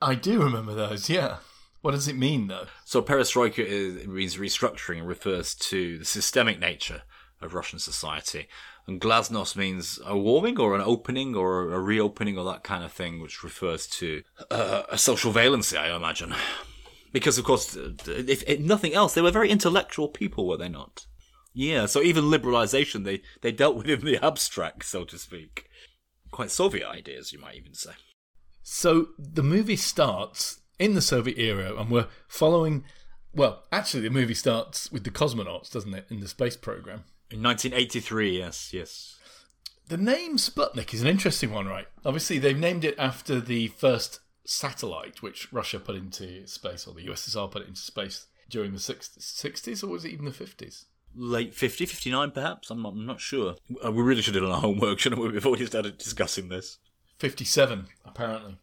I 0.00 0.14
do 0.14 0.42
remember 0.42 0.74
those, 0.74 1.08
yeah. 1.08 1.38
What 1.80 1.92
does 1.92 2.08
it 2.08 2.16
mean, 2.16 2.48
though? 2.48 2.66
So 2.84 3.00
perestroika 3.00 3.64
is, 3.64 4.06
means 4.06 4.36
restructuring 4.36 4.98
and 4.98 5.08
refers 5.08 5.54
to 5.54 5.98
the 5.98 6.04
systemic 6.04 6.58
nature 6.58 7.02
of 7.40 7.54
Russian 7.54 7.78
society. 7.78 8.48
And 8.86 9.00
glasnost 9.00 9.56
means 9.56 9.98
a 10.04 10.16
warming 10.16 10.58
or 10.58 10.74
an 10.74 10.80
opening 10.80 11.34
or 11.34 11.72
a 11.72 11.80
reopening 11.80 12.38
or 12.38 12.44
that 12.44 12.64
kind 12.64 12.84
of 12.84 12.92
thing, 12.92 13.20
which 13.20 13.42
refers 13.42 13.86
to 13.88 14.22
uh, 14.50 14.82
a 14.88 14.98
social 14.98 15.32
valency, 15.32 15.76
I 15.76 15.94
imagine. 15.94 16.34
Because, 17.12 17.38
of 17.38 17.44
course, 17.44 17.76
uh, 17.76 17.92
if, 18.06 18.42
if 18.46 18.60
nothing 18.60 18.94
else, 18.94 19.14
they 19.14 19.22
were 19.22 19.30
very 19.30 19.50
intellectual 19.50 20.08
people, 20.08 20.46
were 20.46 20.56
they 20.56 20.68
not? 20.68 21.06
Yeah, 21.54 21.86
so 21.86 22.02
even 22.02 22.24
liberalization, 22.24 23.04
they, 23.04 23.22
they 23.40 23.52
dealt 23.52 23.76
with 23.76 23.88
in 23.88 24.00
the 24.00 24.22
abstract, 24.24 24.84
so 24.84 25.04
to 25.04 25.18
speak. 25.18 25.68
Quite 26.30 26.50
Soviet 26.50 26.86
ideas, 26.86 27.32
you 27.32 27.40
might 27.40 27.54
even 27.54 27.72
say. 27.72 27.92
So 28.62 29.08
the 29.18 29.42
movie 29.42 29.76
starts 29.76 30.60
in 30.78 30.94
the 30.94 31.00
Soviet 31.00 31.38
era, 31.38 31.74
and 31.74 31.90
we're 31.90 32.08
following. 32.28 32.84
Well, 33.32 33.62
actually, 33.72 34.02
the 34.02 34.10
movie 34.10 34.34
starts 34.34 34.90
with 34.90 35.04
the 35.04 35.10
cosmonauts, 35.10 35.70
doesn't 35.70 35.94
it, 35.94 36.06
in 36.10 36.20
the 36.20 36.28
space 36.28 36.56
program? 36.56 37.04
In 37.30 37.42
1983, 37.42 38.38
yes, 38.38 38.74
yes. 38.74 39.18
The 39.88 39.96
name 39.96 40.36
Sputnik 40.36 40.92
is 40.92 41.00
an 41.00 41.06
interesting 41.06 41.52
one, 41.52 41.66
right? 41.66 41.86
Obviously, 42.04 42.38
they've 42.38 42.58
named 42.58 42.84
it 42.84 42.98
after 42.98 43.40
the 43.40 43.68
first 43.68 44.20
satellite 44.46 45.22
which 45.22 45.52
Russia 45.52 45.78
put 45.78 45.96
into 45.96 46.46
space, 46.46 46.86
or 46.86 46.94
the 46.94 47.06
USSR 47.06 47.50
put 47.50 47.62
it 47.62 47.68
into 47.68 47.80
space 47.80 48.26
during 48.48 48.72
the 48.72 48.78
60s, 48.78 49.82
or 49.84 49.88
was 49.88 50.04
it 50.04 50.12
even 50.12 50.24
the 50.24 50.30
50s? 50.30 50.84
late 51.16 51.54
50, 51.54 51.86
59 51.86 52.30
perhaps. 52.30 52.70
I'm 52.70 52.82
not, 52.82 52.92
I'm 52.92 53.06
not 53.06 53.20
sure. 53.20 53.56
Uh, 53.84 53.90
we 53.90 54.02
really 54.02 54.22
should 54.22 54.34
have 54.34 54.44
done 54.44 54.52
our 54.52 54.60
homework, 54.60 54.98
shouldn't 54.98 55.20
we, 55.20 55.30
before 55.30 55.52
we 55.52 55.66
started 55.66 55.98
discussing 55.98 56.48
this? 56.48 56.78
57, 57.18 57.86
apparently. 58.04 58.58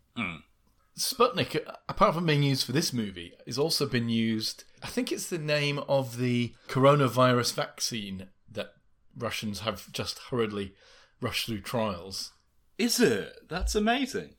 Sputnik, 0.98 1.60
apart 1.90 2.14
from 2.14 2.28
being 2.28 2.44
used 2.44 2.66
for 2.66 2.72
this 2.72 2.94
movie, 2.94 3.34
has 3.48 3.58
also 3.58 3.88
been 3.88 4.10
used. 4.10 4.64
I 4.84 4.88
think 4.88 5.12
it's 5.12 5.28
the 5.28 5.40
name 5.40 5.80
of 5.90 6.18
the 6.18 6.54
coronavirus 6.68 7.56
vaccine 7.56 8.28
that 8.52 8.74
Russians 9.18 9.62
have 9.62 9.92
just 9.92 10.20
hurriedly 10.30 10.76
rushed 11.20 11.48
through 11.48 11.62
trials. 11.62 12.34
Is 12.78 13.00
it? 13.00 13.50
That's 13.50 13.74
amazing. 13.74 14.36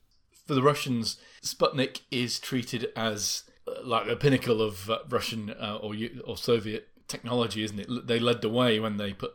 For 0.46 0.54
the 0.54 0.62
Russians, 0.62 1.18
Sputnik 1.42 2.02
is 2.10 2.38
treated 2.38 2.88
as 2.94 3.44
uh, 3.66 3.82
like 3.82 4.06
the 4.06 4.16
pinnacle 4.16 4.60
of 4.60 4.90
uh, 4.90 4.98
Russian 5.08 5.50
uh, 5.50 5.78
or 5.80 5.94
or 6.24 6.36
Soviet 6.36 6.88
technology, 7.08 7.62
isn't 7.64 7.80
it? 7.80 8.06
They 8.06 8.18
led 8.18 8.42
the 8.42 8.48
way 8.48 8.78
when 8.78 8.96
they 8.98 9.12
put 9.12 9.32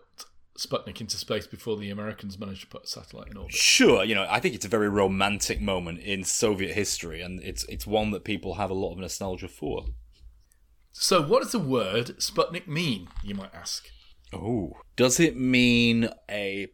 Sputnik 0.57 0.99
into 0.99 1.17
space 1.17 1.47
before 1.47 1.77
the 1.77 1.89
Americans 1.89 2.37
managed 2.37 2.61
to 2.61 2.67
put 2.67 2.83
a 2.83 2.87
satellite 2.87 3.29
in 3.31 3.37
orbit. 3.37 3.55
Sure, 3.55 4.03
you 4.03 4.13
know, 4.13 4.27
I 4.29 4.39
think 4.39 4.55
it's 4.55 4.65
a 4.65 4.69
very 4.69 4.89
romantic 4.89 5.61
moment 5.61 5.99
in 5.99 6.23
Soviet 6.23 6.73
history, 6.73 7.21
and 7.21 7.41
it's 7.41 7.63
it's 7.65 7.87
one 7.87 8.11
that 8.11 8.23
people 8.23 8.55
have 8.55 8.69
a 8.69 8.75
lot 8.75 8.93
of 8.93 8.99
nostalgia 8.99 9.47
for. 9.47 9.85
So, 10.91 11.21
what 11.21 11.43
does 11.43 11.53
the 11.53 11.59
word 11.59 12.17
Sputnik 12.19 12.67
mean? 12.67 13.07
You 13.23 13.35
might 13.35 13.53
ask. 13.53 13.87
Oh, 14.33 14.73
does 14.95 15.19
it 15.19 15.37
mean 15.37 16.09
a 16.29 16.67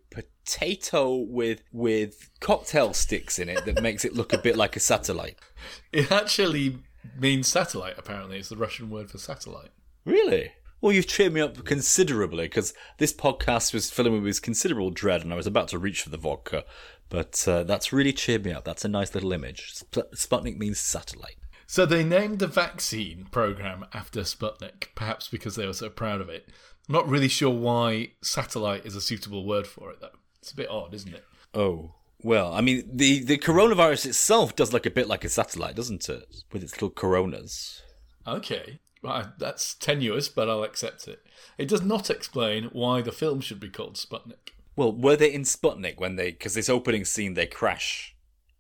potato 0.46 1.16
with 1.16 1.64
with 1.72 2.30
cocktail 2.40 2.94
sticks 2.94 3.40
in 3.40 3.50
it 3.50 3.66
that 3.66 3.82
makes 3.82 4.06
it 4.06 4.14
look 4.14 4.32
a 4.34 4.38
bit 4.38 4.56
like 4.56 4.76
a 4.76 4.80
satellite? 4.80 5.38
It 5.92 6.12
actually 6.12 6.78
means 7.18 7.48
satellite. 7.48 7.96
Apparently, 7.98 8.38
it's 8.38 8.50
the 8.50 8.58
Russian 8.58 8.90
word 8.90 9.10
for 9.10 9.18
satellite. 9.18 9.72
Really? 10.04 10.52
Well, 10.80 10.92
you've 10.92 11.08
cheered 11.08 11.34
me 11.34 11.42
up 11.42 11.64
considerably 11.66 12.46
because 12.46 12.74
this 13.00 13.14
podcast 13.14 13.74
was 13.74 13.90
filling 13.90 14.14
me 14.14 14.20
with 14.20 14.42
considerable 14.44 14.92
dread, 14.92 15.24
and 15.24 15.34
I 15.34 15.36
was 15.36 15.48
about 15.48 15.70
to 15.70 15.80
reach 15.80 16.04
for 16.04 16.10
the 16.10 16.18
vodka. 16.18 16.66
But 17.10 17.48
uh, 17.48 17.64
that's 17.64 17.94
really 17.94 18.14
cheered 18.14 18.46
me 18.46 18.52
up. 18.52 18.66
That's 18.66 18.86
a 18.86 18.90
nice 18.90 19.16
little 19.16 19.34
image. 19.34 19.74
Sp- 19.74 20.12
Sputnik 20.14 20.58
means 20.58 20.80
satellite. 20.80 21.38
So 21.66 21.86
they 21.86 22.04
named 22.04 22.40
the 22.40 22.48
vaccine 22.48 23.28
program 23.32 23.86
after 23.94 24.22
Sputnik, 24.22 24.90
perhaps 24.94 25.28
because 25.28 25.56
they 25.56 25.66
were 25.66 25.74
so 25.74 25.90
proud 25.90 26.22
of 26.22 26.30
it. 26.30 26.48
I'm 26.88 26.94
not 26.94 27.10
really 27.10 27.30
sure 27.30 27.50
why 27.50 28.12
satellite 28.22 28.86
is 28.86 28.96
a 28.96 29.02
suitable 29.02 29.46
word 29.46 29.66
for 29.66 29.90
it, 29.92 30.02
though. 30.02 30.10
It's 30.46 30.52
a 30.52 30.58
bit 30.58 30.70
odd, 30.70 30.94
isn't 30.94 31.12
it? 31.12 31.26
Oh. 31.56 31.96
Well, 32.22 32.54
I 32.54 32.62
mean, 32.62 32.88
the, 32.94 33.24
the 33.24 33.40
coronavirus 33.40 34.06
itself 34.06 34.56
does 34.56 34.72
look 34.72 34.86
a 34.86 34.92
bit 34.92 35.08
like 35.08 35.24
a 35.24 35.30
satellite, 35.30 35.76
doesn't 35.76 36.08
it? 36.08 36.44
With 36.52 36.62
its 36.62 36.74
little 36.74 36.92
coronas. 36.92 37.82
Okay, 38.28 38.80
right, 39.02 39.26
that's 39.40 39.74
tenuous, 39.74 40.30
but 40.30 40.48
I'll 40.48 40.62
accept 40.62 41.08
it. 41.08 41.24
It 41.58 41.68
does 41.68 41.82
not 41.82 42.12
explain 42.12 42.66
why 42.66 43.02
the 43.02 43.12
film 43.12 43.42
should 43.42 43.60
be 43.60 43.70
called 43.70 43.96
Sputnik. 43.96 44.54
Well, 44.76 44.92
were 44.92 45.16
they 45.16 45.34
in 45.34 45.46
Sputnik 45.46 46.00
when 46.00 46.16
they? 46.16 46.30
Because 46.30 46.54
this 46.54 46.70
opening 46.70 47.06
scene, 47.06 47.34
they 47.34 47.48
crash, 47.48 48.16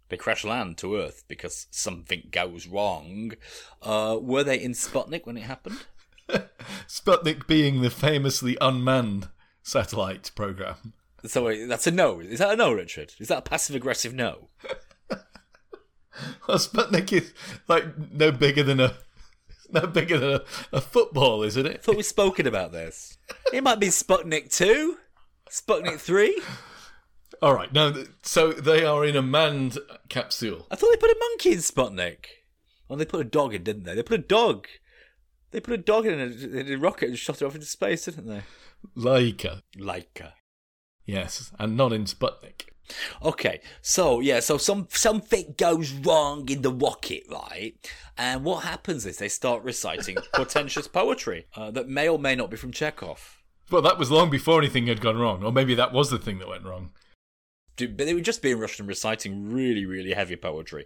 they 0.09 0.17
crash 0.17 0.43
land 0.43 0.79
to 0.79 0.97
Earth 0.97 1.23
because 1.27 1.67
something 1.69 2.29
goes 2.31 2.65
wrong. 2.65 3.33
Uh, 3.83 4.17
were 4.19 4.43
they 4.43 4.59
in 4.59 4.71
Sputnik 4.71 5.27
when 5.27 5.37
it 5.37 5.43
happened? 5.43 5.85
Sputnik 6.87 7.45
being 7.45 7.81
the 7.81 7.91
famously 7.91 8.57
unmanned 8.59 9.29
satellite 9.61 10.31
program. 10.35 10.93
So 11.27 11.67
that's 11.67 11.87
a 11.87 11.91
no. 11.91 12.19
Is 12.19 12.39
that 12.39 12.53
a 12.53 12.55
no, 12.55 12.73
Richard? 12.73 13.13
Is 13.19 13.27
that 13.27 13.39
a 13.39 13.41
passive 13.41 13.75
aggressive 13.75 14.13
no? 14.13 14.49
Well, 16.47 16.57
Sputnik 16.57 17.11
is 17.11 17.33
like 17.67 17.85
no 18.13 18.31
bigger 18.31 18.63
than 18.63 18.79
a 18.79 18.95
no 19.71 19.85
bigger 19.87 20.17
than 20.17 20.31
a, 20.31 20.41
a 20.71 20.81
football, 20.81 21.43
isn't 21.43 21.65
it? 21.65 21.75
I 21.75 21.77
thought 21.79 21.97
we'd 21.97 22.03
spoken 22.03 22.47
about 22.47 22.71
this. 22.71 23.17
It 23.51 23.63
might 23.63 23.79
be 23.79 23.87
Sputnik 23.87 24.49
two, 24.55 24.97
Sputnik 25.49 25.99
three. 25.99 26.41
All 27.41 27.53
right, 27.53 27.71
no. 27.73 28.05
So 28.21 28.53
they 28.53 28.85
are 28.85 29.03
in 29.03 29.15
a 29.15 29.21
manned 29.21 29.77
capsule. 30.09 30.67
I 30.71 30.75
thought 30.75 30.91
they 30.91 30.97
put 30.97 31.11
a 31.11 31.19
monkey 31.19 31.51
in 31.51 31.59
Sputnik. 31.59 32.25
Well, 32.87 32.97
they 32.97 33.05
put 33.05 33.21
a 33.21 33.29
dog 33.29 33.53
in, 33.53 33.63
didn't 33.63 33.83
they? 33.83 33.95
They 33.95 34.03
put 34.03 34.19
a 34.19 34.23
dog. 34.23 34.67
They 35.51 35.59
put 35.59 35.73
a 35.73 35.77
dog 35.77 36.05
in 36.05 36.19
a, 36.19 36.59
in 36.59 36.71
a 36.71 36.77
rocket 36.77 37.09
and 37.09 37.17
shot 37.17 37.41
it 37.41 37.45
off 37.45 37.55
into 37.55 37.67
space, 37.67 38.05
didn't 38.05 38.27
they? 38.27 38.43
Laika. 38.95 39.61
Laika. 39.77 40.33
Yes, 41.05 41.51
and 41.59 41.77
not 41.77 41.93
in 41.93 42.05
Sputnik. 42.05 42.69
Okay, 43.23 43.61
so 43.81 44.19
yeah, 44.19 44.39
so 44.39 44.57
some 44.57 44.87
something 44.91 45.55
goes 45.57 45.91
wrong 45.91 46.47
in 46.49 46.61
the 46.61 46.71
rocket, 46.71 47.23
right? 47.29 47.73
And 48.17 48.43
what 48.43 48.63
happens 48.63 49.05
is 49.05 49.17
they 49.17 49.29
start 49.29 49.63
reciting 49.63 50.17
portentous 50.33 50.87
poetry 50.87 51.47
uh, 51.55 51.71
that 51.71 51.87
may 51.87 52.07
or 52.07 52.19
may 52.19 52.35
not 52.35 52.49
be 52.49 52.57
from 52.57 52.71
Chekhov. 52.71 53.41
Well, 53.71 53.81
that 53.81 53.97
was 53.97 54.11
long 54.11 54.29
before 54.29 54.59
anything 54.59 54.85
had 54.87 55.01
gone 55.01 55.17
wrong, 55.17 55.43
or 55.43 55.51
maybe 55.51 55.73
that 55.75 55.93
was 55.93 56.11
the 56.11 56.19
thing 56.19 56.37
that 56.39 56.47
went 56.47 56.65
wrong. 56.65 56.91
But 57.77 57.97
they 57.97 58.13
were 58.13 58.21
just 58.21 58.43
being 58.43 58.59
Russian 58.59 58.83
and 58.83 58.89
reciting 58.89 59.51
really, 59.51 59.85
really 59.85 60.13
heavy 60.13 60.35
poetry. 60.35 60.85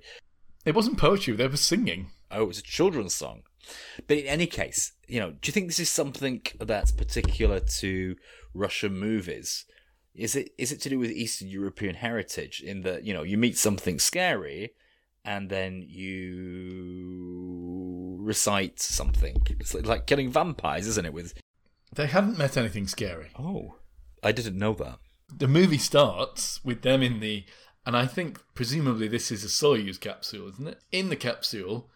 It 0.66 0.76
wasn't 0.76 0.98
poetry; 0.98 1.36
they 1.36 1.48
were 1.48 1.58
singing. 1.58 2.12
Oh, 2.32 2.44
it 2.44 2.48
was 2.48 2.60
a 2.60 2.64
children's 2.64 3.14
song. 3.14 3.44
But 4.08 4.18
in 4.18 4.26
any 4.26 4.48
case, 4.48 4.94
you 5.08 5.20
know, 5.20 5.32
do 5.32 5.40
you 5.44 5.54
think 5.54 5.68
this 5.68 5.80
is 5.80 5.90
something 5.90 6.42
that's 6.60 6.92
particular 6.92 7.60
to 7.60 8.16
Russian 8.54 8.98
movies? 8.98 9.66
Is 10.20 10.36
it 10.36 10.54
is 10.58 10.72
it 10.74 10.82
to 10.82 10.90
do 10.90 11.00
with 11.00 11.12
Eastern 11.12 11.48
European 11.48 11.96
heritage 11.96 12.62
in 12.62 12.82
that 12.82 13.04
you 13.06 13.14
know 13.14 13.24
you 13.24 13.38
meet 13.38 13.58
something 13.58 14.00
scary, 14.00 14.74
and 15.24 15.50
then 15.50 15.82
you 15.88 17.38
recite 18.20 18.80
something? 18.80 19.42
It's 19.60 19.74
like, 19.74 20.06
killing 20.08 20.30
vampires, 20.32 20.88
isn't 20.88 21.06
it? 21.06 21.14
With 21.14 21.34
They 21.96 22.08
hadn't 22.08 22.38
met 22.38 22.58
anything 22.58 22.88
scary. 22.88 23.30
oh, 23.40 23.76
I 24.22 24.32
didn't 24.34 24.58
know 24.58 24.74
that. 24.74 25.00
The 25.36 25.48
movie 25.48 25.78
starts 25.78 26.60
with 26.66 26.82
them 26.82 27.02
in 27.02 27.20
the, 27.20 27.46
and 27.86 27.96
I 27.96 28.06
think 28.06 28.42
presumably 28.56 29.08
this 29.08 29.32
is 29.32 29.44
a 29.46 29.48
Soyuz 29.48 30.00
capsule, 30.00 30.50
isn't 30.50 30.68
it? 30.68 30.82
In 30.92 31.10
the 31.10 31.16
capsule, 31.16 31.90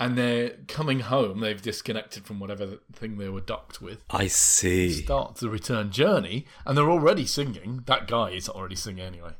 and 0.00 0.16
they're 0.16 0.50
coming 0.68 1.00
home. 1.00 1.40
They've 1.40 1.60
disconnected 1.60 2.24
from 2.24 2.40
whatever 2.40 2.78
thing 2.92 3.18
they 3.18 3.28
were 3.28 3.40
docked 3.40 3.80
with. 3.82 4.04
I 4.10 4.28
see. 4.28 4.90
Start 4.90 5.36
the 5.36 5.50
return 5.50 5.90
journey, 5.90 6.46
and 6.64 6.76
they're 6.76 6.90
already 6.90 7.26
singing. 7.26 7.82
That 7.86 8.06
guy 8.06 8.30
is 8.30 8.48
already 8.48 8.76
singing 8.76 9.04
anyway. 9.04 9.32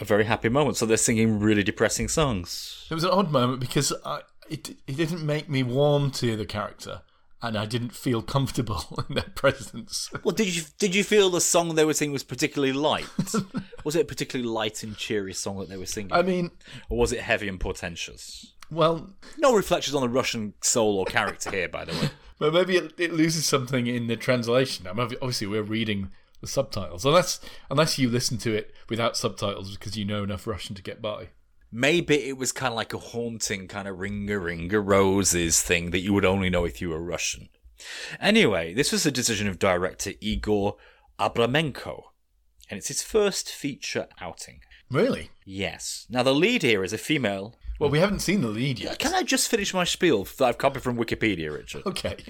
A 0.00 0.04
very 0.04 0.24
happy 0.24 0.48
moment. 0.48 0.76
So 0.76 0.86
they're 0.86 0.96
singing 0.96 1.40
really 1.40 1.62
depressing 1.62 2.08
songs. 2.08 2.86
It 2.90 2.94
was 2.94 3.04
an 3.04 3.10
odd 3.10 3.30
moment 3.30 3.60
because 3.60 3.92
I, 4.04 4.20
it 4.50 4.70
it 4.86 4.96
didn't 4.96 5.24
make 5.24 5.48
me 5.48 5.62
warm 5.62 6.10
to 6.12 6.36
the 6.36 6.44
character, 6.44 7.02
and 7.40 7.56
I 7.56 7.64
didn't 7.64 7.94
feel 7.94 8.20
comfortable 8.20 8.84
in 9.08 9.14
their 9.14 9.32
presence. 9.34 10.10
Well, 10.22 10.34
did 10.34 10.54
you 10.54 10.64
did 10.78 10.94
you 10.94 11.04
feel 11.04 11.30
the 11.30 11.40
song 11.40 11.74
they 11.74 11.86
were 11.86 11.94
singing 11.94 12.12
was 12.12 12.24
particularly 12.24 12.74
light? 12.74 13.08
was 13.84 13.96
it 13.96 14.02
a 14.02 14.04
particularly 14.04 14.50
light 14.50 14.82
and 14.82 14.94
cheery 14.94 15.32
song 15.32 15.58
that 15.60 15.70
they 15.70 15.78
were 15.78 15.86
singing, 15.86 16.12
I 16.12 16.20
mean, 16.20 16.50
or 16.90 16.98
was 16.98 17.12
it 17.12 17.20
heavy 17.20 17.48
and 17.48 17.58
portentous? 17.58 18.52
Well, 18.70 19.10
No 19.38 19.54
reflections 19.54 19.94
on 19.94 20.02
the 20.02 20.08
Russian 20.08 20.54
soul 20.60 20.98
or 20.98 21.06
character 21.06 21.50
here, 21.50 21.68
by 21.68 21.84
the 21.84 21.92
way. 21.92 22.10
but 22.38 22.52
maybe 22.52 22.76
it, 22.76 22.92
it 22.98 23.12
loses 23.12 23.46
something 23.46 23.86
in 23.86 24.06
the 24.06 24.16
translation. 24.16 24.86
I 24.86 24.92
mean, 24.92 25.08
obviously, 25.20 25.46
we're 25.46 25.62
reading 25.62 26.10
the 26.40 26.46
subtitles, 26.46 27.04
unless 27.04 27.40
unless 27.70 27.98
you 27.98 28.08
listen 28.08 28.38
to 28.38 28.54
it 28.54 28.72
without 28.88 29.16
subtitles 29.16 29.76
because 29.76 29.96
you 29.96 30.04
know 30.04 30.22
enough 30.22 30.46
Russian 30.46 30.74
to 30.76 30.82
get 30.82 31.02
by. 31.02 31.28
Maybe 31.70 32.28
it 32.28 32.38
was 32.38 32.52
kind 32.52 32.72
of 32.72 32.76
like 32.76 32.94
a 32.94 32.98
haunting 32.98 33.68
kind 33.68 33.86
of 33.86 33.96
ringa 33.96 34.40
ringa 34.40 34.82
roses 34.84 35.62
thing 35.62 35.90
that 35.90 36.00
you 36.00 36.14
would 36.14 36.24
only 36.24 36.48
know 36.48 36.64
if 36.64 36.80
you 36.80 36.90
were 36.90 37.02
Russian. 37.02 37.48
Anyway, 38.20 38.72
this 38.72 38.90
was 38.90 39.02
the 39.02 39.10
decision 39.10 39.48
of 39.48 39.58
director 39.58 40.12
Igor 40.20 40.76
Abramenko, 41.18 42.04
and 42.70 42.78
it's 42.78 42.88
his 42.88 43.02
first 43.02 43.50
feature 43.50 44.08
outing. 44.20 44.60
Really? 44.90 45.30
Yes. 45.44 46.06
Now 46.08 46.22
the 46.22 46.34
lead 46.34 46.62
here 46.62 46.82
is 46.82 46.92
a 46.92 46.98
female. 46.98 47.56
Well, 47.78 47.90
we 47.90 48.00
haven't 48.00 48.20
seen 48.20 48.40
the 48.40 48.48
lead 48.48 48.80
yet. 48.80 48.98
Can 48.98 49.14
I 49.14 49.22
just 49.22 49.48
finish 49.48 49.72
my 49.72 49.84
spiel 49.84 50.24
that 50.24 50.44
I've 50.44 50.58
copied 50.58 50.82
from 50.82 50.96
Wikipedia, 50.96 51.52
Richard? 51.52 51.86
Okay. 51.86 52.16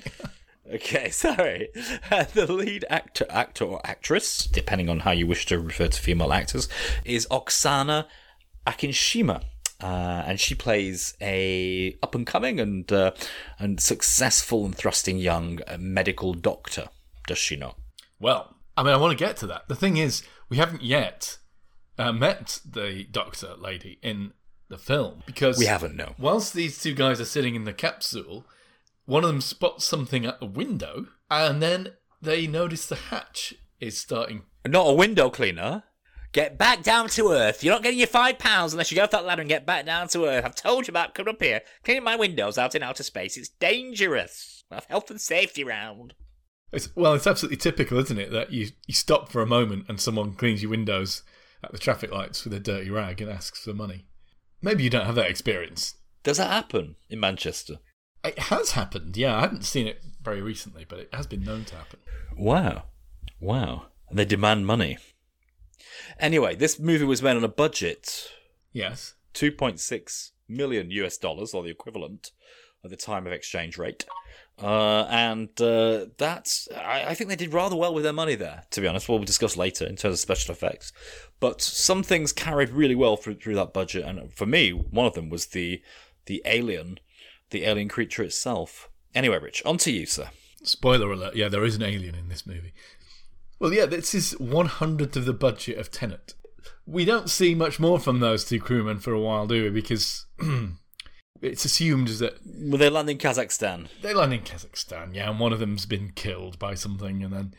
Okay, 0.71 1.09
sorry. 1.09 1.71
Uh, 2.11 2.25
the 2.35 2.53
lead 2.53 2.85
actor, 2.91 3.25
actor 3.31 3.65
or 3.65 3.81
actress, 3.85 4.47
depending 4.47 4.91
on 4.91 5.01
how 5.01 5.13
you 5.13 5.27
wish 5.27 5.47
to 5.47 5.59
refer 5.59 5.89
to 5.89 6.01
female 6.01 6.33
actors, 6.33 6.69
is 7.05 7.27
Oksana 7.31 8.05
Akinshina. 8.67 9.45
Uh, 9.81 10.25
and 10.27 10.41
she 10.41 10.55
plays 10.55 11.17
a 11.23 11.97
up 12.03 12.15
and 12.15 12.27
coming 12.27 12.59
and 12.61 12.93
uh, 12.93 13.13
and 13.59 13.81
successful 13.81 14.67
and 14.67 14.75
thrusting 14.75 15.17
young 15.17 15.61
uh, 15.67 15.77
medical 15.79 16.35
doctor. 16.35 16.89
Does 17.27 17.39
she 17.39 17.57
not? 17.57 17.79
Well, 18.21 18.57
I 18.77 18.83
mean, 18.83 18.93
I 18.93 18.97
want 18.97 19.17
to 19.17 19.25
get 19.25 19.37
to 19.39 19.47
that. 19.47 19.69
The 19.69 19.77
thing 19.77 19.97
is, 19.97 20.23
we 20.49 20.57
haven't 20.57 20.83
yet 20.83 21.39
uh, 21.97 22.13
met 22.13 22.61
the 22.69 23.05
doctor 23.05 23.55
lady 23.57 23.99
in 24.03 24.33
the 24.69 24.79
film 24.79 25.23
because 25.27 25.59
We 25.59 25.67
haven't, 25.67 25.97
no. 25.97 26.15
Whilst 26.19 26.55
these 26.55 26.81
two 26.81 26.95
guys 26.95 27.21
are 27.21 27.25
sitting 27.25 27.55
in 27.55 27.65
the 27.65 27.73
capsule, 27.73 28.47
one 29.07 29.25
of 29.25 29.29
them 29.29 29.41
spots 29.41 29.85
something 29.85 30.27
at 30.27 30.41
the 30.41 30.47
window, 30.47 31.07
and 31.31 31.63
then 31.63 31.95
they 32.21 32.47
notice 32.47 32.87
the 32.87 32.97
hatch 32.97 33.55
is 33.81 33.97
starting. 33.97 34.43
Not 34.67 34.89
a 34.89 34.95
window 34.95 35.31
cleaner. 35.31 35.85
Get 36.33 36.59
back 36.59 36.83
down 36.83 37.09
to 37.11 37.31
earth. 37.33 37.65
You're 37.65 37.73
not 37.73 37.83
getting 37.83 37.99
your 37.99 38.07
five 38.07 38.39
pounds 38.39 38.75
unless 38.75 38.91
you 38.91 38.97
go 38.97 39.05
up 39.05 39.13
that 39.13 39.25
ladder 39.25 39.41
and 39.41 39.49
get 39.49 39.65
back 39.65 39.87
down 39.87 40.09
to 40.09 40.27
earth. 40.27 40.45
I've 40.45 40.55
told 40.55 40.87
you 40.87 40.93
about 40.93 41.15
coming 41.15 41.33
up 41.33 41.43
here, 41.43 41.63
cleaning 41.85 42.05
my 42.05 42.17
windows 42.17 42.59
out 42.59 42.75
in 42.75 42.83
outer 42.83 43.03
space. 43.03 43.39
It's 43.39 43.49
dangerous. 43.49 44.63
I 44.71 44.75
have 44.75 44.85
health 44.85 45.11
and 45.11 45.21
safety 45.21 45.65
round. 45.65 46.13
It's, 46.71 46.95
well, 46.95 47.15
it's 47.15 47.27
absolutely 47.27 47.57
typical, 47.57 47.99
isn't 47.99 48.19
it, 48.19 48.31
that 48.31 48.53
you 48.53 48.69
you 48.87 48.93
stop 48.93 49.33
for 49.33 49.41
a 49.41 49.47
moment 49.47 49.87
and 49.89 49.99
someone 49.99 50.35
cleans 50.35 50.61
your 50.61 50.71
windows 50.71 51.23
at 51.65 51.73
the 51.73 51.79
traffic 51.79 52.13
lights 52.13 52.45
with 52.45 52.53
a 52.53 52.61
dirty 52.61 52.91
rag 52.91 53.23
and 53.23 53.31
asks 53.31 53.65
for 53.65 53.73
money. 53.73 54.05
Maybe 54.61 54.83
you 54.83 54.91
don't 54.91 55.07
have 55.07 55.15
that 55.15 55.31
experience. 55.31 55.95
Does 56.23 56.39
that 56.39 56.51
happen 56.51 56.97
in 57.09 57.21
Manchester? 57.21 57.79
It 58.25 58.39
has 58.39 58.73
happened, 58.73 59.17
yeah. 59.17 59.37
I 59.37 59.41
haven't 59.43 59.65
seen 59.65 59.87
it 59.87 60.03
very 60.21 60.43
recently, 60.43 60.85
but 60.89 60.99
it 60.99 61.09
has 61.13 61.27
been 61.27 61.45
known 61.45 61.65
to 61.67 61.77
happen. 61.77 62.01
Wow. 62.37 62.85
Wow. 63.41 63.87
And 64.11 64.19
they 64.19 64.25
demand 64.25 64.67
money. 64.67 64.99
Anyway, 66.19 66.57
this 66.57 66.79
movie 66.79 67.05
was 67.05 67.23
made 67.23 67.37
on 67.37 67.45
a 67.45 67.49
budget 67.49 68.31
Yes. 68.73 69.15
2.6 69.35 70.31
million 70.49 70.91
US 70.91 71.17
dollars, 71.17 71.55
or 71.55 71.63
the 71.63 71.71
equivalent 71.71 72.33
at 72.85 72.91
the 72.91 72.97
time 72.97 73.27
of 73.27 73.33
exchange 73.33 73.79
rate. 73.79 74.07
Uh, 74.61 75.07
and 75.09 75.49
uh, 75.61 76.07
that's, 76.17 76.69
I, 76.77 77.07
I 77.09 77.15
think 77.15 77.31
they 77.31 77.37
did 77.37 77.53
rather 77.53 77.77
well 77.77 77.95
with 77.95 78.05
their 78.05 78.13
money 78.13 78.35
there, 78.35 78.65
to 78.73 78.81
be 78.81 78.89
honest. 78.89 79.09
We'll 79.09 79.21
discuss 79.21 79.57
later 79.57 79.87
in 79.87 79.97
terms 79.97 80.15
of 80.15 80.19
special 80.19 80.53
effects. 80.53 80.93
But 81.41 81.61
some 81.63 82.03
things 82.03 82.33
carried 82.33 82.71
really 82.71 82.97
well 82.97 83.17
through, 83.17 83.37
through 83.37 83.55
that 83.55 83.73
budget. 83.73 84.05
And 84.05 84.33
for 84.33 84.47
me, 84.47 84.71
one 84.71 85.07
of 85.07 85.15
them 85.15 85.31
was 85.31 85.47
the, 85.47 85.81
the 86.27 86.43
alien, 86.45 86.99
the 87.51 87.65
alien 87.65 87.89
creature 87.89 88.23
itself. 88.23 88.89
Anyway, 89.15 89.39
Rich, 89.39 89.63
on 89.65 89.79
to 89.79 89.93
you, 89.93 90.07
sir. 90.07 90.31
Spoiler 90.65 91.13
alert, 91.13 91.37
yeah, 91.37 91.49
there 91.49 91.65
is 91.65 91.77
an 91.77 91.83
alien 91.83 92.17
in 92.17 92.29
this 92.29 92.47
movie. 92.47 92.73
Well, 93.59 93.73
yeah, 93.73 93.87
this 93.87 94.15
is 94.15 94.33
one 94.39 94.67
hundredth 94.67 95.17
of 95.17 95.25
the 95.25 95.33
budget 95.33 95.79
of 95.79 95.91
Tenet. 95.91 96.35
We 96.87 97.05
don't 97.05 97.31
see 97.31 97.55
much 97.55 97.81
more 97.81 97.99
from 97.99 98.21
those 98.21 98.45
two 98.45 98.61
crewmen 98.61 98.99
for 98.99 99.13
a 99.13 99.21
while, 99.21 99.47
do 99.47 99.65
we? 99.65 99.71
Because 99.71 100.27
it's 101.43 101.65
assumed 101.65 102.09
that 102.09 102.39
Well, 102.45 102.79
they 102.79 102.89
land 102.91 103.11
in 103.11 103.19
Kazakhstan. 103.19 103.89
they 104.03 104.15
land 104.15 104.33
in 104.35 104.41
Kazakhstan, 104.41 105.15
yeah, 105.15 105.31
and 105.31 105.39
one 105.41 105.53
of 105.53 105.59
them's 105.59 105.87
been 105.87 106.13
killed 106.15 106.59
by 106.59 106.75
something, 106.75 107.23
and 107.23 107.33
then 107.33 107.55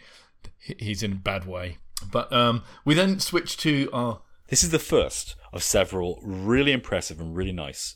he's 0.59 1.03
in 1.03 1.11
a 1.13 1.15
bad 1.15 1.45
way. 1.45 1.77
But 2.11 2.31
um, 2.31 2.63
we 2.85 2.93
then 2.93 3.19
switch 3.19 3.57
to 3.57 3.89
our 3.91 4.21
This 4.47 4.63
is 4.63 4.69
the 4.71 4.79
first 4.79 5.35
of 5.53 5.63
several 5.63 6.19
really 6.23 6.71
impressive 6.71 7.19
and 7.19 7.35
really 7.35 7.51
nice 7.51 7.95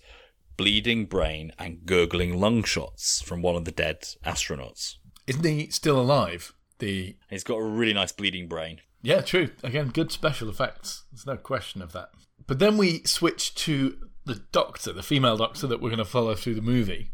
bleeding 0.57 1.05
brain 1.05 1.51
and 1.57 1.85
gurgling 1.85 2.39
lung 2.39 2.63
shots 2.63 3.21
from 3.21 3.41
one 3.41 3.55
of 3.55 3.65
the 3.65 3.71
dead 3.71 4.03
astronauts. 4.25 4.95
isn't 5.25 5.43
he 5.45 5.69
still 5.69 5.99
alive? 5.99 6.53
The 6.79 7.15
He's 7.29 7.43
got 7.43 7.55
a 7.57 7.63
really 7.63 7.93
nice 7.93 8.11
bleeding 8.11 8.47
brain. 8.47 8.81
Yeah, 9.01 9.21
true. 9.21 9.49
Again, 9.63 9.87
good 9.89 10.11
special 10.11 10.49
effects. 10.49 11.03
There's 11.11 11.25
no 11.25 11.37
question 11.37 11.81
of 11.81 11.91
that. 11.93 12.09
But 12.47 12.59
then 12.59 12.77
we 12.77 13.03
switch 13.03 13.53
to 13.55 13.97
the 14.25 14.43
doctor, 14.51 14.93
the 14.93 15.03
female 15.03 15.37
doctor 15.37 15.67
that 15.67 15.81
we're 15.81 15.89
going 15.89 15.97
to 15.97 16.05
follow 16.05 16.35
through 16.35 16.55
the 16.55 16.61
movie. 16.61 17.11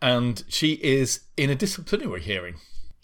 And 0.00 0.44
she 0.48 0.74
is 0.74 1.20
in 1.36 1.50
a 1.50 1.54
disciplinary 1.54 2.22
hearing. 2.22 2.56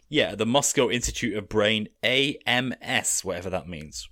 Yeah, 0.08 0.34
the 0.34 0.46
Moscow 0.46 0.90
Institute 0.90 1.36
of 1.36 1.48
Brain, 1.48 1.88
AMS, 2.02 3.24
whatever 3.24 3.50
that 3.50 3.68
means. 3.68 4.08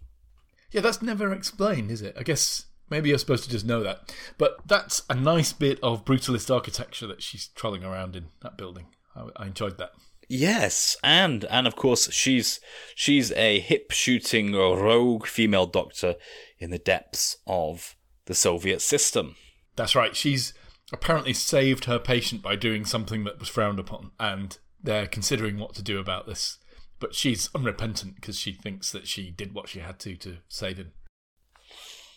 Yeah, 0.72 0.80
that's 0.80 1.02
never 1.02 1.32
explained, 1.32 1.90
is 1.90 2.02
it? 2.02 2.16
I 2.18 2.22
guess 2.22 2.66
maybe 2.90 3.10
you're 3.10 3.18
supposed 3.18 3.44
to 3.44 3.50
just 3.50 3.66
know 3.66 3.82
that. 3.82 4.12
But 4.38 4.58
that's 4.66 5.02
a 5.08 5.14
nice 5.14 5.52
bit 5.52 5.78
of 5.82 6.04
brutalist 6.04 6.52
architecture 6.52 7.06
that 7.06 7.22
she's 7.22 7.48
trolling 7.48 7.84
around 7.84 8.16
in 8.16 8.26
that 8.42 8.56
building. 8.56 8.86
I, 9.14 9.28
I 9.36 9.46
enjoyed 9.46 9.78
that. 9.78 9.92
Yes, 10.28 10.96
and 11.04 11.44
and 11.44 11.66
of 11.66 11.76
course 11.76 12.10
she's 12.10 12.58
she's 12.94 13.32
a 13.32 13.60
hip 13.60 13.90
shooting 13.90 14.54
rogue 14.54 15.26
female 15.26 15.66
doctor 15.66 16.14
in 16.58 16.70
the 16.70 16.78
depths 16.78 17.36
of 17.46 17.96
the 18.26 18.34
Soviet 18.34 18.80
system. 18.80 19.36
That's 19.76 19.94
right. 19.94 20.14
She's 20.14 20.54
apparently 20.92 21.32
saved 21.32 21.86
her 21.86 21.98
patient 21.98 22.42
by 22.42 22.56
doing 22.56 22.84
something 22.84 23.24
that 23.24 23.38
was 23.38 23.48
frowned 23.48 23.78
upon, 23.78 24.10
and 24.20 24.58
they're 24.82 25.06
considering 25.06 25.58
what 25.58 25.74
to 25.74 25.82
do 25.82 25.98
about 25.98 26.26
this. 26.26 26.58
But 27.00 27.14
she's 27.14 27.50
unrepentant 27.54 28.14
because 28.16 28.38
she 28.38 28.52
thinks 28.52 28.92
that 28.92 29.08
she 29.08 29.30
did 29.30 29.54
what 29.54 29.68
she 29.68 29.80
had 29.80 29.98
to 30.00 30.16
to 30.16 30.38
save 30.48 30.76
him. 30.76 30.92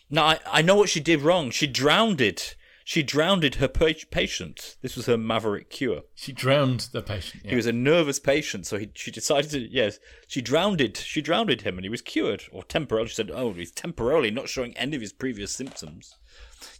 Now 0.08 0.26
I, 0.26 0.38
I 0.50 0.62
know 0.62 0.76
what 0.76 0.88
she 0.88 1.00
did 1.00 1.22
wrong. 1.22 1.50
She 1.50 1.66
drowned 1.66 2.20
it. 2.20 2.54
She 2.88 3.02
drowned 3.02 3.42
her 3.56 3.66
pa- 3.66 3.94
patient. 4.12 4.76
This 4.80 4.94
was 4.94 5.06
her 5.06 5.18
maverick 5.18 5.70
cure. 5.70 6.02
She 6.14 6.30
drowned 6.32 6.88
the 6.92 7.02
patient. 7.02 7.42
Yeah. 7.42 7.50
He 7.50 7.56
was 7.56 7.66
a 7.66 7.72
nervous 7.72 8.20
patient, 8.20 8.64
so 8.64 8.78
he, 8.78 8.92
she 8.94 9.10
decided 9.10 9.50
to 9.50 9.58
yes, 9.58 9.98
she 10.28 10.40
drowned 10.40 10.80
it. 10.80 10.96
She 10.96 11.20
drowned 11.20 11.50
him, 11.50 11.78
and 11.78 11.84
he 11.84 11.88
was 11.88 12.00
cured 12.00 12.44
or 12.52 12.62
temporarily. 12.62 13.08
She 13.08 13.16
said, 13.16 13.32
"Oh, 13.34 13.52
he's 13.54 13.72
temporarily 13.72 14.30
not 14.30 14.48
showing 14.48 14.76
any 14.76 14.94
of 14.94 15.02
his 15.02 15.12
previous 15.12 15.50
symptoms." 15.50 16.14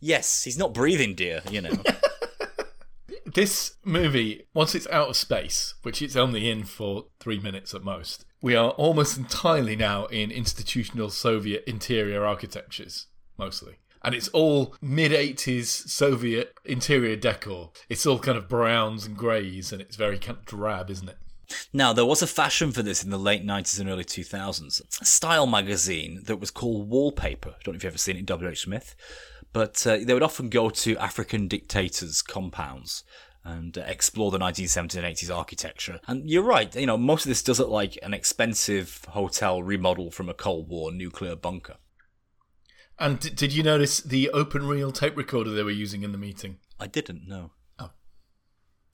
Yes, 0.00 0.44
he's 0.44 0.56
not 0.56 0.72
breathing, 0.72 1.16
dear. 1.16 1.42
You 1.50 1.62
know. 1.62 1.72
This 3.34 3.74
movie, 3.84 4.46
once 4.54 4.74
it's 4.74 4.86
out 4.86 5.08
of 5.08 5.16
space, 5.16 5.74
which 5.82 6.00
it's 6.00 6.16
only 6.16 6.48
in 6.48 6.62
for 6.62 7.06
three 7.18 7.40
minutes 7.40 7.74
at 7.74 7.82
most, 7.82 8.24
we 8.40 8.54
are 8.54 8.70
almost 8.70 9.18
entirely 9.18 9.74
now 9.74 10.06
in 10.06 10.30
institutional 10.30 11.10
Soviet 11.10 11.64
interior 11.66 12.24
architectures, 12.24 13.08
mostly. 13.36 13.78
And 14.02 14.14
it's 14.14 14.28
all 14.28 14.74
mid 14.80 15.12
80s 15.12 15.88
Soviet 15.88 16.54
interior 16.64 17.16
decor. 17.16 17.70
It's 17.88 18.06
all 18.06 18.18
kind 18.18 18.38
of 18.38 18.48
browns 18.48 19.06
and 19.06 19.16
greys, 19.16 19.72
and 19.72 19.80
it's 19.80 19.96
very 19.96 20.18
kind 20.18 20.38
of 20.38 20.44
drab, 20.44 20.90
isn't 20.90 21.08
it? 21.08 21.18
Now, 21.72 21.92
there 21.92 22.04
was 22.04 22.22
a 22.22 22.26
fashion 22.26 22.72
for 22.72 22.82
this 22.82 23.04
in 23.04 23.10
the 23.10 23.18
late 23.18 23.44
90s 23.44 23.78
and 23.78 23.88
early 23.88 24.04
2000s. 24.04 25.00
A 25.00 25.04
style 25.04 25.46
magazine 25.46 26.22
that 26.24 26.36
was 26.38 26.50
called 26.50 26.88
Wallpaper. 26.88 27.50
I 27.50 27.62
don't 27.62 27.74
know 27.74 27.76
if 27.76 27.84
you've 27.84 27.92
ever 27.92 27.98
seen 27.98 28.16
it, 28.16 28.26
W.H. 28.26 28.62
Smith. 28.62 28.96
But 29.52 29.86
uh, 29.86 29.98
they 30.02 30.12
would 30.12 30.22
often 30.22 30.48
go 30.48 30.70
to 30.70 30.98
African 30.98 31.48
dictators' 31.48 32.20
compounds 32.20 33.04
and 33.44 33.76
explore 33.76 34.30
the 34.30 34.38
1970s 34.38 34.96
and 34.96 35.06
80s 35.06 35.34
architecture. 35.34 36.00
And 36.08 36.28
you're 36.28 36.42
right, 36.42 36.74
you 36.74 36.86
know, 36.86 36.98
most 36.98 37.24
of 37.24 37.28
this 37.28 37.42
does 37.42 37.60
look 37.60 37.70
like 37.70 37.96
an 38.02 38.12
expensive 38.12 39.04
hotel 39.10 39.62
remodel 39.62 40.10
from 40.10 40.28
a 40.28 40.34
Cold 40.34 40.68
War 40.68 40.90
nuclear 40.90 41.36
bunker. 41.36 41.76
And 42.98 43.20
d- 43.20 43.30
did 43.30 43.52
you 43.52 43.62
notice 43.62 44.00
the 44.00 44.30
open 44.30 44.66
reel 44.66 44.90
tape 44.92 45.16
recorder 45.16 45.50
they 45.50 45.62
were 45.62 45.70
using 45.70 46.02
in 46.02 46.12
the 46.12 46.18
meeting? 46.18 46.58
I 46.80 46.86
didn't 46.86 47.28
know. 47.28 47.52
Oh. 47.78 47.90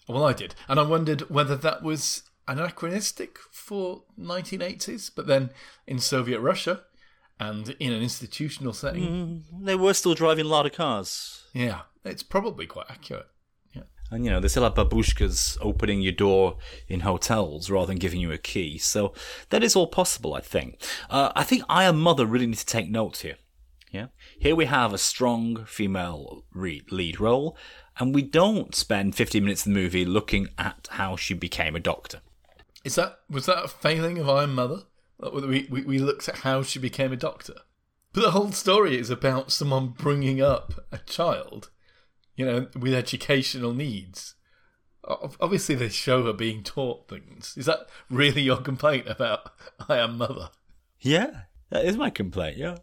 Well, 0.08 0.24
I 0.24 0.32
did. 0.32 0.54
And 0.68 0.80
I 0.80 0.82
wondered 0.82 1.30
whether 1.30 1.56
that 1.56 1.82
was 1.82 2.22
anachronistic 2.48 3.38
for 3.52 4.02
1980s, 4.18 5.10
but 5.14 5.26
then 5.26 5.50
in 5.86 5.98
Soviet 5.98 6.40
Russia 6.40 6.82
and 7.38 7.70
in 7.78 7.92
an 7.92 8.02
institutional 8.02 8.72
setting, 8.72 9.44
They 9.60 9.74
were 9.76 9.94
still 9.94 10.14
driving 10.14 10.46
Lada 10.46 10.70
cars. 10.70 11.44
yeah, 11.54 11.82
it's 12.04 12.22
probably 12.22 12.66
quite 12.66 12.86
accurate. 12.90 13.26
Yeah. 13.72 13.82
And 14.10 14.24
you 14.24 14.30
know, 14.30 14.40
they 14.40 14.48
still 14.48 14.64
have 14.64 14.74
babushkas 14.74 15.56
opening 15.60 16.00
your 16.02 16.12
door 16.12 16.58
in 16.88 17.00
hotels 17.00 17.70
rather 17.70 17.86
than 17.86 17.98
giving 17.98 18.20
you 18.20 18.32
a 18.32 18.38
key. 18.38 18.78
So 18.78 19.14
that 19.50 19.62
is 19.62 19.74
all 19.76 19.86
possible, 19.86 20.34
I 20.34 20.40
think. 20.40 20.80
Uh, 21.08 21.30
I 21.34 21.44
think 21.44 21.62
I 21.68 21.84
and 21.84 21.98
Mother 22.00 22.26
really 22.26 22.46
need 22.46 22.58
to 22.58 22.66
take 22.66 22.90
note 22.90 23.18
here. 23.18 23.36
Yeah. 23.92 24.06
Here 24.38 24.56
we 24.56 24.64
have 24.64 24.94
a 24.94 24.98
strong 24.98 25.66
female 25.66 26.44
re- 26.52 26.82
lead 26.90 27.20
role, 27.20 27.56
and 27.98 28.14
we 28.14 28.22
don't 28.22 28.74
spend 28.74 29.14
15 29.14 29.44
minutes 29.44 29.66
of 29.66 29.72
the 29.72 29.78
movie 29.78 30.06
looking 30.06 30.48
at 30.56 30.88
how 30.92 31.14
she 31.14 31.34
became 31.34 31.76
a 31.76 31.80
doctor. 31.80 32.20
Is 32.84 32.94
that 32.94 33.18
was 33.28 33.46
that 33.46 33.64
a 33.64 33.68
failing 33.68 34.18
of 34.18 34.28
I 34.28 34.44
Am 34.44 34.54
Mother? 34.54 34.84
We, 35.20 35.68
we 35.70 35.82
we 35.82 35.98
looked 35.98 36.28
at 36.28 36.38
how 36.38 36.62
she 36.62 36.78
became 36.78 37.12
a 37.12 37.16
doctor, 37.16 37.54
but 38.12 38.22
the 38.22 38.30
whole 38.32 38.50
story 38.50 38.98
is 38.98 39.10
about 39.10 39.52
someone 39.52 39.88
bringing 39.88 40.40
up 40.40 40.86
a 40.90 40.98
child, 40.98 41.70
you 42.34 42.46
know, 42.46 42.68
with 42.74 42.94
educational 42.94 43.74
needs. 43.74 44.34
Obviously, 45.04 45.74
they 45.74 45.90
show 45.90 46.24
her 46.24 46.32
being 46.32 46.62
taught 46.62 47.08
things. 47.08 47.54
Is 47.56 47.66
that 47.66 47.88
really 48.08 48.40
your 48.40 48.58
complaint 48.58 49.06
about 49.06 49.50
I 49.88 49.98
Am 49.98 50.16
Mother? 50.16 50.48
Yeah, 50.98 51.42
that 51.70 51.84
is 51.84 51.96
my 51.96 52.08
complaint, 52.08 52.56
yeah. 52.56 52.78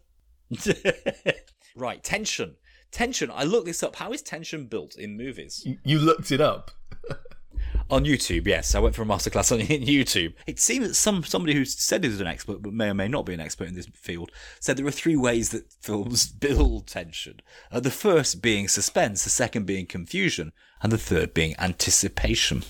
right, 1.76 2.02
tension. 2.02 2.56
Tension. 2.90 3.30
I 3.32 3.44
looked 3.44 3.66
this 3.66 3.82
up. 3.82 3.96
How 3.96 4.12
is 4.12 4.22
tension 4.22 4.66
built 4.66 4.96
in 4.96 5.16
movies? 5.16 5.66
You- 5.84 5.98
looked 5.98 6.32
it 6.32 6.40
up. 6.40 6.70
On 7.90 8.04
YouTube, 8.04 8.46
yes. 8.46 8.74
I 8.74 8.78
went 8.78 8.94
for 8.94 9.02
a 9.02 9.06
masterclass 9.06 9.50
on 9.52 9.58
YouTube. 9.66 10.34
It 10.46 10.60
seems 10.60 10.86
that 10.86 10.94
some 10.94 11.24
somebody 11.24 11.54
who 11.54 11.64
said 11.64 12.04
he 12.04 12.10
was 12.10 12.20
an 12.20 12.26
expert, 12.26 12.62
but 12.62 12.72
may 12.72 12.88
or 12.88 12.94
may 12.94 13.08
not 13.08 13.26
be 13.26 13.34
an 13.34 13.40
expert 13.40 13.66
in 13.68 13.74
this 13.74 13.86
field, 13.94 14.30
said 14.60 14.76
there 14.76 14.86
are 14.86 14.92
three 14.92 15.16
ways 15.16 15.50
that 15.50 15.72
films 15.80 16.28
build 16.28 16.86
tension. 16.86 17.40
Uh, 17.70 17.80
the 17.80 17.90
first 17.90 18.40
being 18.42 18.68
suspense, 18.68 19.24
the 19.24 19.30
second 19.30 19.66
being 19.66 19.86
confusion, 19.86 20.52
and 20.82 20.92
the 20.92 20.98
third 20.98 21.34
being 21.34 21.54
anticipation. 21.58 22.62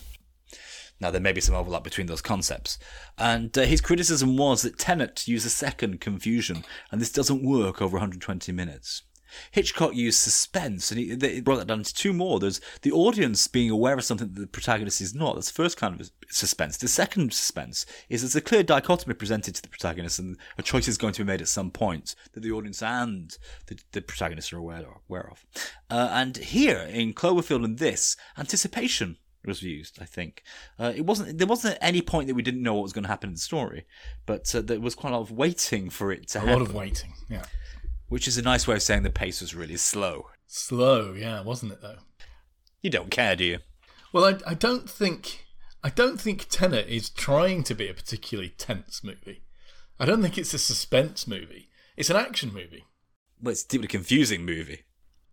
Now, 1.00 1.10
there 1.10 1.20
may 1.20 1.32
be 1.32 1.40
some 1.40 1.54
overlap 1.54 1.82
between 1.82 2.06
those 2.06 2.20
concepts. 2.20 2.78
And 3.16 3.56
uh, 3.56 3.62
his 3.62 3.80
criticism 3.80 4.36
was 4.36 4.62
that 4.62 4.78
Tenet 4.78 5.26
used 5.26 5.46
a 5.46 5.50
second 5.50 6.00
confusion, 6.00 6.64
and 6.90 7.00
this 7.00 7.12
doesn't 7.12 7.42
work 7.42 7.80
over 7.80 7.94
120 7.94 8.52
minutes. 8.52 9.02
Hitchcock 9.50 9.94
used 9.94 10.18
suspense, 10.18 10.90
and 10.90 11.00
he, 11.00 11.14
they 11.14 11.40
brought 11.40 11.56
that 11.58 11.68
down 11.68 11.82
to 11.82 11.94
two 11.94 12.12
more. 12.12 12.40
There's 12.40 12.60
the 12.82 12.92
audience 12.92 13.46
being 13.46 13.70
aware 13.70 13.94
of 13.94 14.04
something 14.04 14.32
that 14.34 14.40
the 14.40 14.46
protagonist 14.46 15.00
is 15.00 15.14
not. 15.14 15.34
That's 15.36 15.50
the 15.50 15.62
first 15.62 15.76
kind 15.76 16.00
of 16.00 16.10
suspense. 16.28 16.76
The 16.76 16.88
second 16.88 17.32
suspense 17.32 17.86
is 18.08 18.22
there's 18.22 18.36
a 18.36 18.40
clear 18.40 18.62
dichotomy 18.62 19.14
presented 19.14 19.54
to 19.54 19.62
the 19.62 19.68
protagonist, 19.68 20.18
and 20.18 20.36
a 20.58 20.62
choice 20.62 20.88
is 20.88 20.98
going 20.98 21.14
to 21.14 21.24
be 21.24 21.28
made 21.28 21.40
at 21.40 21.48
some 21.48 21.70
point 21.70 22.14
that 22.32 22.40
the 22.42 22.52
audience 22.52 22.82
and 22.82 23.36
the, 23.66 23.78
the 23.92 24.02
protagonist 24.02 24.52
are 24.52 24.58
aware, 24.58 25.30
of. 25.30 25.46
Uh, 25.88 26.08
and 26.12 26.36
here, 26.36 26.80
in 26.80 27.14
Cloverfield 27.14 27.64
and 27.64 27.78
this, 27.78 28.16
anticipation 28.36 29.16
was 29.48 29.62
used. 29.62 29.98
I 30.00 30.04
think 30.04 30.42
uh, 30.78 30.92
it 30.94 31.06
wasn't. 31.06 31.38
There 31.38 31.46
wasn't 31.46 31.78
any 31.80 32.02
point 32.02 32.28
that 32.28 32.34
we 32.34 32.42
didn't 32.42 32.62
know 32.62 32.74
what 32.74 32.82
was 32.82 32.92
going 32.92 33.04
to 33.04 33.08
happen 33.10 33.30
in 33.30 33.34
the 33.34 33.40
story, 33.40 33.86
but 34.26 34.54
uh, 34.54 34.60
there 34.60 34.80
was 34.80 34.94
quite 34.94 35.12
a 35.12 35.16
lot 35.16 35.22
of 35.22 35.30
waiting 35.32 35.90
for 35.90 36.12
it 36.12 36.28
to 36.28 36.38
A 36.38 36.40
happen, 36.40 36.54
A 36.54 36.58
lot 36.58 36.68
of 36.68 36.74
waiting. 36.74 37.14
Yeah. 37.28 37.44
which 38.08 38.26
is 38.28 38.36
a 38.38 38.42
nice 38.42 38.66
way 38.68 38.74
of 38.76 38.82
saying 38.82 39.02
the 39.02 39.10
pace 39.10 39.40
was 39.40 39.54
really 39.54 39.76
slow. 39.76 40.26
Slow, 40.46 41.12
yeah, 41.14 41.42
wasn't 41.42 41.72
it 41.72 41.80
though? 41.80 41.98
You 42.82 42.90
don't 42.90 43.10
care, 43.10 43.36
do 43.36 43.44
you? 43.44 43.58
Well, 44.12 44.24
I, 44.24 44.50
I 44.50 44.54
don't 44.54 44.88
think 44.90 45.44
I 45.82 45.88
don't 45.90 46.20
think 46.20 46.46
Tenet 46.50 46.88
is 46.88 47.08
trying 47.08 47.62
to 47.64 47.74
be 47.74 47.88
a 47.88 47.94
particularly 47.94 48.50
tense 48.50 49.02
movie. 49.04 49.42
I 49.98 50.04
don't 50.06 50.22
think 50.22 50.36
it's 50.38 50.52
a 50.54 50.58
suspense 50.58 51.26
movie. 51.26 51.68
It's 51.96 52.10
an 52.10 52.16
action 52.16 52.52
movie. 52.52 52.84
Well, 53.40 53.52
it's 53.52 53.64
a 53.64 53.68
deeply 53.68 53.88
confusing 53.88 54.44
movie. 54.44 54.82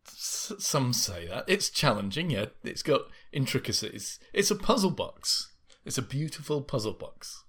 S- 0.07 0.53
some 0.59 0.93
say 0.93 1.27
that 1.27 1.45
it's 1.47 1.69
challenging. 1.69 2.29
Yeah, 2.29 2.45
it's 2.63 2.83
got 2.83 3.01
intricacies. 3.31 4.19
It's 4.33 4.51
a 4.51 4.55
puzzle 4.55 4.91
box. 4.91 5.53
It's 5.85 5.97
a 5.97 6.01
beautiful 6.01 6.61
puzzle 6.61 6.93
box. 6.93 7.43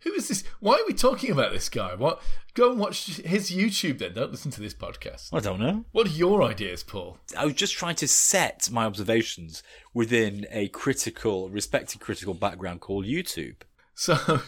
Who 0.00 0.12
is 0.14 0.26
this? 0.28 0.42
Why 0.58 0.74
are 0.74 0.86
we 0.86 0.94
talking 0.94 1.30
about 1.30 1.52
this 1.52 1.68
guy? 1.68 1.94
What? 1.94 2.20
Go 2.54 2.72
and 2.72 2.80
watch 2.80 3.06
his 3.06 3.52
YouTube 3.52 3.98
then. 3.98 4.14
Don't 4.14 4.32
listen 4.32 4.50
to 4.50 4.60
this 4.60 4.74
podcast. 4.74 5.28
I 5.32 5.38
don't 5.38 5.60
know. 5.60 5.84
What 5.92 6.08
are 6.08 6.10
your 6.10 6.42
ideas, 6.42 6.82
Paul? 6.82 7.18
I 7.38 7.44
was 7.44 7.54
just 7.54 7.74
trying 7.74 7.94
to 7.96 8.08
set 8.08 8.68
my 8.72 8.84
observations 8.84 9.62
within 9.94 10.46
a 10.50 10.68
critical, 10.68 11.50
respected 11.50 12.00
critical 12.00 12.34
background 12.34 12.80
called 12.80 13.06
YouTube. 13.06 13.56
So, 13.94 14.42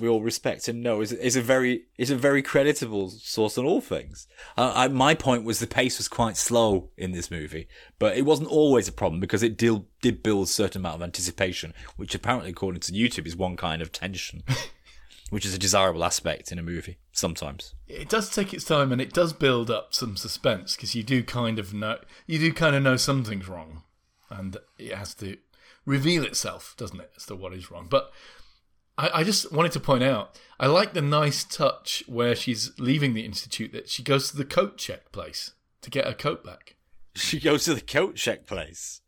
we 0.00 0.08
all 0.08 0.22
respect 0.22 0.68
and 0.68 0.82
know 0.82 1.00
is, 1.00 1.12
is 1.12 1.36
a 1.36 1.42
very 1.42 1.84
is 1.96 2.10
a 2.10 2.16
very 2.16 2.42
creditable 2.42 3.10
source 3.10 3.56
on 3.58 3.64
all 3.64 3.80
things. 3.80 4.26
Uh, 4.56 4.72
I, 4.74 4.88
my 4.88 5.14
point 5.14 5.44
was 5.44 5.58
the 5.58 5.66
pace 5.66 5.98
was 5.98 6.08
quite 6.08 6.36
slow 6.36 6.90
in 6.96 7.12
this 7.12 7.30
movie, 7.30 7.68
but 7.98 8.16
it 8.16 8.24
wasn't 8.24 8.50
always 8.50 8.88
a 8.88 8.92
problem 8.92 9.20
because 9.20 9.42
it 9.42 9.56
did 9.56 9.84
did 10.00 10.22
build 10.22 10.44
a 10.44 10.50
certain 10.50 10.82
amount 10.82 10.96
of 10.96 11.02
anticipation, 11.02 11.74
which 11.96 12.14
apparently, 12.14 12.50
according 12.50 12.80
to 12.82 12.92
YouTube, 12.92 13.26
is 13.26 13.36
one 13.36 13.56
kind 13.56 13.82
of 13.82 13.92
tension, 13.92 14.42
which 15.30 15.46
is 15.46 15.54
a 15.54 15.58
desirable 15.58 16.04
aspect 16.04 16.52
in 16.52 16.58
a 16.58 16.62
movie 16.62 16.98
sometimes. 17.12 17.74
it 17.88 18.08
does 18.08 18.30
take 18.30 18.54
its 18.54 18.64
time 18.64 18.92
and 18.92 19.00
it 19.00 19.12
does 19.12 19.32
build 19.32 19.70
up 19.70 19.92
some 19.92 20.16
suspense 20.16 20.76
because 20.76 20.94
you 20.94 21.02
do 21.02 21.22
kind 21.22 21.58
of 21.58 21.74
know 21.74 21.98
you 22.26 22.38
do 22.38 22.52
kind 22.52 22.76
of 22.76 22.82
know 22.82 22.96
something's 22.96 23.48
wrong 23.48 23.82
and 24.30 24.56
it 24.78 24.94
has 24.94 25.14
to 25.14 25.36
reveal 25.84 26.22
itself 26.24 26.74
doesn't 26.76 27.00
it 27.00 27.10
as 27.16 27.26
to 27.26 27.34
what 27.34 27.52
is 27.52 27.70
wrong 27.70 27.88
but 27.90 28.12
I, 28.98 29.20
I 29.20 29.24
just 29.24 29.50
wanted 29.52 29.72
to 29.72 29.80
point 29.80 30.02
out 30.02 30.38
i 30.60 30.66
like 30.66 30.92
the 30.92 31.00
nice 31.02 31.44
touch 31.44 32.02
where 32.06 32.34
she's 32.34 32.72
leaving 32.78 33.14
the 33.14 33.24
institute 33.24 33.72
that 33.72 33.88
she 33.88 34.02
goes 34.02 34.30
to 34.30 34.36
the 34.36 34.44
coat 34.44 34.76
check 34.76 35.12
place 35.12 35.52
to 35.82 35.90
get 35.90 36.06
her 36.06 36.14
coat 36.14 36.44
back 36.44 36.76
She 37.14 37.40
goes 37.40 37.64
to 37.64 37.74
the 37.74 37.80
coat 37.80 38.16
check 38.16 38.46
place. 38.46 39.00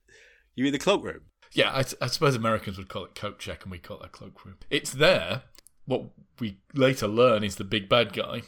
You 0.55 0.65
mean 0.65 0.73
the 0.73 0.79
cloakroom? 0.79 1.23
yeah 1.53 1.71
I, 1.71 1.85
I 2.01 2.07
suppose 2.07 2.35
americans 2.37 2.79
would 2.79 2.89
call 2.89 3.05
it 3.05 3.15
coat 3.15 3.39
check 3.39 3.63
and 3.65 3.71
we 3.73 3.79
call 3.79 3.99
it 4.01 4.07
a 4.07 4.09
cloakroom 4.09 4.57
it's 4.71 4.93
there 4.93 5.43
what 5.85 6.05
we 6.39 6.59
later 6.75 7.09
learn 7.09 7.43
is 7.45 7.57
the 7.57 7.65
big 7.65 7.89
bad 7.89 8.13
guy 8.13 8.43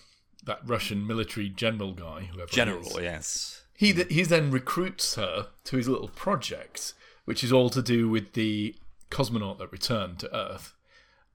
that 0.45 0.61
russian 0.65 1.07
military 1.07 1.49
general 1.49 1.93
guy 1.93 2.29
whoever 2.33 2.49
he 2.51 2.57
General, 2.57 3.01
yes. 3.03 3.63
he 3.77 3.93
th- 3.93 4.13
he 4.13 4.23
then 4.23 4.51
recruits 4.51 5.15
her 5.17 5.49
to 5.65 5.77
his 5.77 5.89
little 5.89 6.09
project, 6.09 6.95
which 7.25 7.43
is 7.45 7.53
all 7.53 7.71
to 7.71 7.83
do 7.83 8.09
with 8.09 8.33
the 8.35 8.75
cosmonaut 9.11 9.59
that 9.59 9.71
returned 9.73 10.19
to 10.21 10.37
Earth. 10.37 10.75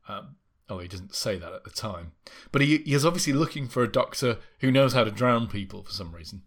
Um, 0.07 0.35
oh, 0.69 0.79
he 0.79 0.87
doesn't 0.87 1.15
say 1.15 1.37
that 1.37 1.53
at 1.53 1.63
the 1.63 1.69
time, 1.69 2.13
but 2.51 2.61
he 2.61 2.77
he 2.79 2.93
is 2.93 3.05
obviously 3.05 3.33
looking 3.33 3.67
for 3.67 3.83
a 3.83 3.91
doctor 3.91 4.37
who 4.59 4.71
knows 4.71 4.93
how 4.93 5.03
to 5.03 5.11
drown 5.11 5.47
people 5.47 5.83
for 5.83 5.91
some 5.91 6.13
reason. 6.13 6.43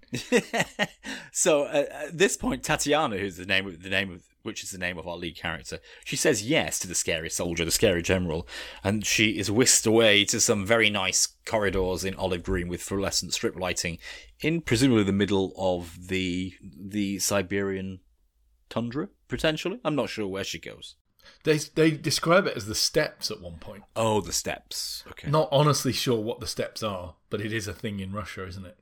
so 1.33 1.65
uh, 1.65 1.87
at 1.91 2.19
this 2.19 2.37
point, 2.37 2.63
Tatiana, 2.63 3.19
who's 3.19 3.37
the 3.37 3.47
name 3.47 3.67
of 3.67 3.83
the 3.83 3.91
name 3.91 4.11
of 4.11 4.23
which 4.43 4.63
is 4.65 4.71
the 4.71 4.79
name 4.79 4.97
of 4.97 5.07
our 5.07 5.17
lead 5.17 5.37
character, 5.37 5.81
she 6.05 6.17
says 6.17 6.49
yes 6.49 6.79
to 6.79 6.89
the 6.89 6.95
scary 6.95 7.29
soldier, 7.29 7.65
the 7.65 7.71
scary 7.71 8.03
general, 8.03 8.49
and 8.83 9.05
she 9.05 9.39
is 9.39 9.51
whisked 9.51 9.87
away 9.87 10.25
to 10.25 10.41
some 10.41 10.65
very 10.65 10.89
nice 10.89 11.27
corridors 11.45 12.05
in 12.05 12.15
olive 12.15 12.43
green 12.43 12.69
with 12.69 12.83
fluorescent 12.83 13.35
strip 13.35 13.57
lighting, 13.57 13.99
in 14.41 14.61
presumably 14.61 15.05
the 15.05 15.13
middle 15.13 15.53
of 15.57 16.09
the 16.09 16.55
the 16.63 17.19
Siberian 17.19 18.01
tundra, 18.69 19.09
potentially. 19.29 19.81
I'm 19.85 19.97
not 19.97 20.09
sure 20.09 20.27
where 20.27 20.45
she 20.45 20.59
goes. 20.59 20.97
They 21.45 21.59
they 21.59 21.91
describe 21.91 22.47
it 22.47 22.57
as 22.57 22.67
the 22.67 22.75
steppes 22.75 23.31
at 23.31 23.41
one 23.41 23.59
point. 23.59 23.85
Oh, 23.97 24.21
the 24.21 24.33
steppes. 24.33 25.05
Okay. 25.11 25.31
Not 25.31 25.49
honestly 25.51 25.93
sure 25.93 26.21
what 26.21 26.41
the 26.41 26.47
steppes 26.47 26.83
are, 26.83 27.17
but 27.31 27.41
it 27.41 27.53
is 27.53 27.67
a 27.67 27.73
thing 27.73 28.01
in 28.01 28.13
Russia, 28.13 28.47
isn't 28.47 28.67
it? 28.67 28.77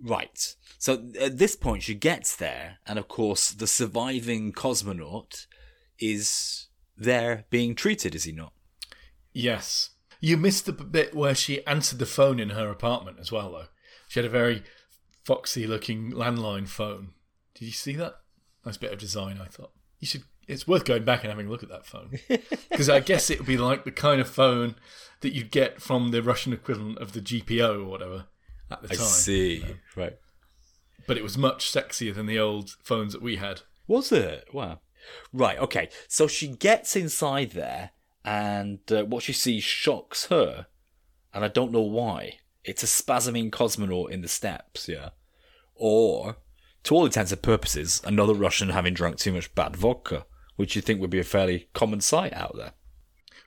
Right. 0.00 0.56
So 0.78 1.10
at 1.20 1.38
this 1.38 1.54
point, 1.54 1.84
she 1.84 1.94
gets 1.94 2.34
there, 2.34 2.78
and 2.86 2.98
of 2.98 3.08
course, 3.08 3.50
the 3.50 3.66
surviving 3.66 4.52
cosmonaut 4.52 5.46
is 5.98 6.66
there 6.96 7.44
being 7.50 7.74
treated, 7.74 8.14
is 8.14 8.24
he 8.24 8.32
not? 8.32 8.52
Yes. 9.32 9.90
You 10.20 10.36
missed 10.36 10.66
the 10.66 10.72
bit 10.72 11.14
where 11.14 11.34
she 11.34 11.66
answered 11.66 11.98
the 11.98 12.06
phone 12.06 12.40
in 12.40 12.50
her 12.50 12.68
apartment 12.68 13.18
as 13.20 13.30
well, 13.32 13.52
though. 13.52 13.66
She 14.08 14.20
had 14.20 14.26
a 14.26 14.30
very 14.30 14.62
foxy 15.24 15.66
looking 15.66 16.12
landline 16.12 16.68
phone. 16.68 17.10
Did 17.54 17.66
you 17.66 17.72
see 17.72 17.94
that? 17.96 18.16
Nice 18.64 18.76
bit 18.76 18.92
of 18.92 18.98
design, 18.98 19.40
I 19.40 19.46
thought. 19.46 19.72
You 19.98 20.06
should. 20.06 20.24
It's 20.48 20.66
worth 20.66 20.84
going 20.84 21.04
back 21.04 21.22
and 21.22 21.30
having 21.30 21.46
a 21.46 21.50
look 21.50 21.62
at 21.62 21.68
that 21.68 21.86
phone 21.86 22.18
because 22.70 22.88
I 22.88 23.00
guess 23.00 23.30
it 23.30 23.38
would 23.38 23.46
be 23.46 23.56
like 23.56 23.84
the 23.84 23.92
kind 23.92 24.20
of 24.20 24.28
phone 24.28 24.74
that 25.20 25.32
you'd 25.32 25.50
get 25.50 25.80
from 25.80 26.10
the 26.10 26.22
Russian 26.22 26.52
equivalent 26.52 26.98
of 26.98 27.12
the 27.12 27.20
GPO 27.20 27.82
or 27.82 27.84
whatever 27.84 28.26
at 28.70 28.82
the 28.82 28.88
I 28.92 28.96
time. 28.96 29.06
see. 29.06 29.64
Right. 29.96 30.18
But 31.06 31.16
it 31.16 31.22
was 31.22 31.38
much 31.38 31.72
sexier 31.72 32.14
than 32.14 32.26
the 32.26 32.38
old 32.38 32.76
phones 32.82 33.12
that 33.12 33.22
we 33.22 33.36
had. 33.36 33.62
Was 33.86 34.12
it? 34.12 34.48
Wow. 34.52 34.80
Right. 35.32 35.58
Okay. 35.58 35.88
So 36.08 36.26
she 36.26 36.48
gets 36.48 36.96
inside 36.96 37.52
there, 37.52 37.90
and 38.24 38.80
uh, 38.90 39.04
what 39.04 39.22
she 39.22 39.32
sees 39.32 39.64
shocks 39.64 40.26
her, 40.26 40.66
and 41.34 41.44
I 41.44 41.48
don't 41.48 41.72
know 41.72 41.80
why. 41.80 42.38
It's 42.64 42.84
a 42.84 42.86
spasming 42.86 43.50
cosmonaut 43.50 44.10
in 44.10 44.20
the 44.20 44.28
steppes. 44.28 44.88
yeah, 44.88 45.10
or, 45.74 46.36
to 46.84 46.94
all 46.94 47.04
intents 47.04 47.32
and 47.32 47.42
purposes, 47.42 48.00
another 48.04 48.34
Russian 48.34 48.68
having 48.68 48.94
drunk 48.94 49.16
too 49.16 49.32
much 49.32 49.52
bad 49.56 49.74
vodka, 49.74 50.26
which 50.56 50.76
you 50.76 50.82
think 50.82 51.00
would 51.00 51.10
be 51.10 51.20
a 51.20 51.24
fairly 51.24 51.68
common 51.72 52.00
sight 52.00 52.32
out 52.32 52.56
there. 52.56 52.72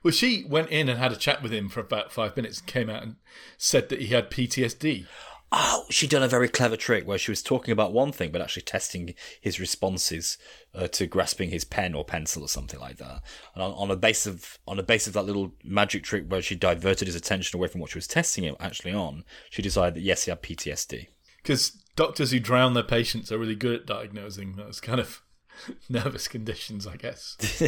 Well, 0.02 0.12
she 0.12 0.44
went 0.48 0.70
in 0.70 0.88
and 0.88 0.98
had 0.98 1.12
a 1.12 1.16
chat 1.16 1.42
with 1.42 1.52
him 1.52 1.68
for 1.68 1.80
about 1.80 2.12
five 2.12 2.36
minutes 2.36 2.60
and 2.60 2.68
came 2.68 2.88
out 2.88 3.02
and 3.02 3.16
said 3.58 3.88
that 3.88 4.00
he 4.00 4.08
had 4.08 4.30
PTSD. 4.30 5.06
Oh, 5.52 5.84
she'd 5.90 6.10
done 6.10 6.24
a 6.24 6.28
very 6.28 6.48
clever 6.48 6.76
trick 6.76 7.06
where 7.06 7.18
she 7.18 7.30
was 7.30 7.42
talking 7.42 7.72
about 7.72 7.92
one 7.92 8.10
thing, 8.12 8.32
but 8.32 8.40
actually 8.40 8.62
testing 8.62 9.14
his 9.40 9.60
responses 9.60 10.38
uh, 10.74 10.88
to 10.88 11.06
grasping 11.06 11.50
his 11.50 11.64
pen 11.64 11.94
or 11.94 12.04
pencil 12.04 12.42
or 12.42 12.48
something 12.48 12.80
like 12.80 12.98
that. 12.98 13.22
And 13.54 13.62
on, 13.62 13.72
on 13.72 13.90
a 13.90 13.96
base 13.96 14.26
of 14.26 14.58
on 14.66 14.78
a 14.78 14.82
base 14.82 15.06
of 15.06 15.12
that 15.12 15.24
little 15.24 15.54
magic 15.64 16.02
trick 16.02 16.24
where 16.28 16.42
she 16.42 16.56
diverted 16.56 17.06
his 17.06 17.14
attention 17.14 17.56
away 17.56 17.68
from 17.68 17.80
what 17.80 17.90
she 17.90 17.98
was 17.98 18.08
testing 18.08 18.44
him 18.44 18.56
actually 18.58 18.92
on, 18.92 19.24
she 19.50 19.62
decided 19.62 19.94
that 19.94 20.02
yes, 20.02 20.24
he 20.24 20.30
had 20.30 20.42
PTSD. 20.42 21.06
Because 21.42 21.70
doctors 21.94 22.32
who 22.32 22.40
drown 22.40 22.74
their 22.74 22.82
patients 22.82 23.30
are 23.30 23.38
really 23.38 23.54
good 23.54 23.80
at 23.80 23.86
diagnosing 23.86 24.56
those 24.56 24.80
kind 24.80 25.00
of 25.00 25.22
nervous 25.88 26.28
conditions, 26.28 26.86
I 26.86 26.96
guess. 26.96 27.36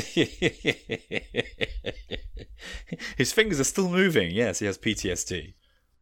his 3.17 3.33
fingers 3.33 3.61
are 3.61 3.65
still 3.65 3.89
moving. 3.89 4.31
Yes, 4.31 4.59
he 4.59 4.67
has 4.67 4.79
PTSD. 4.79 5.55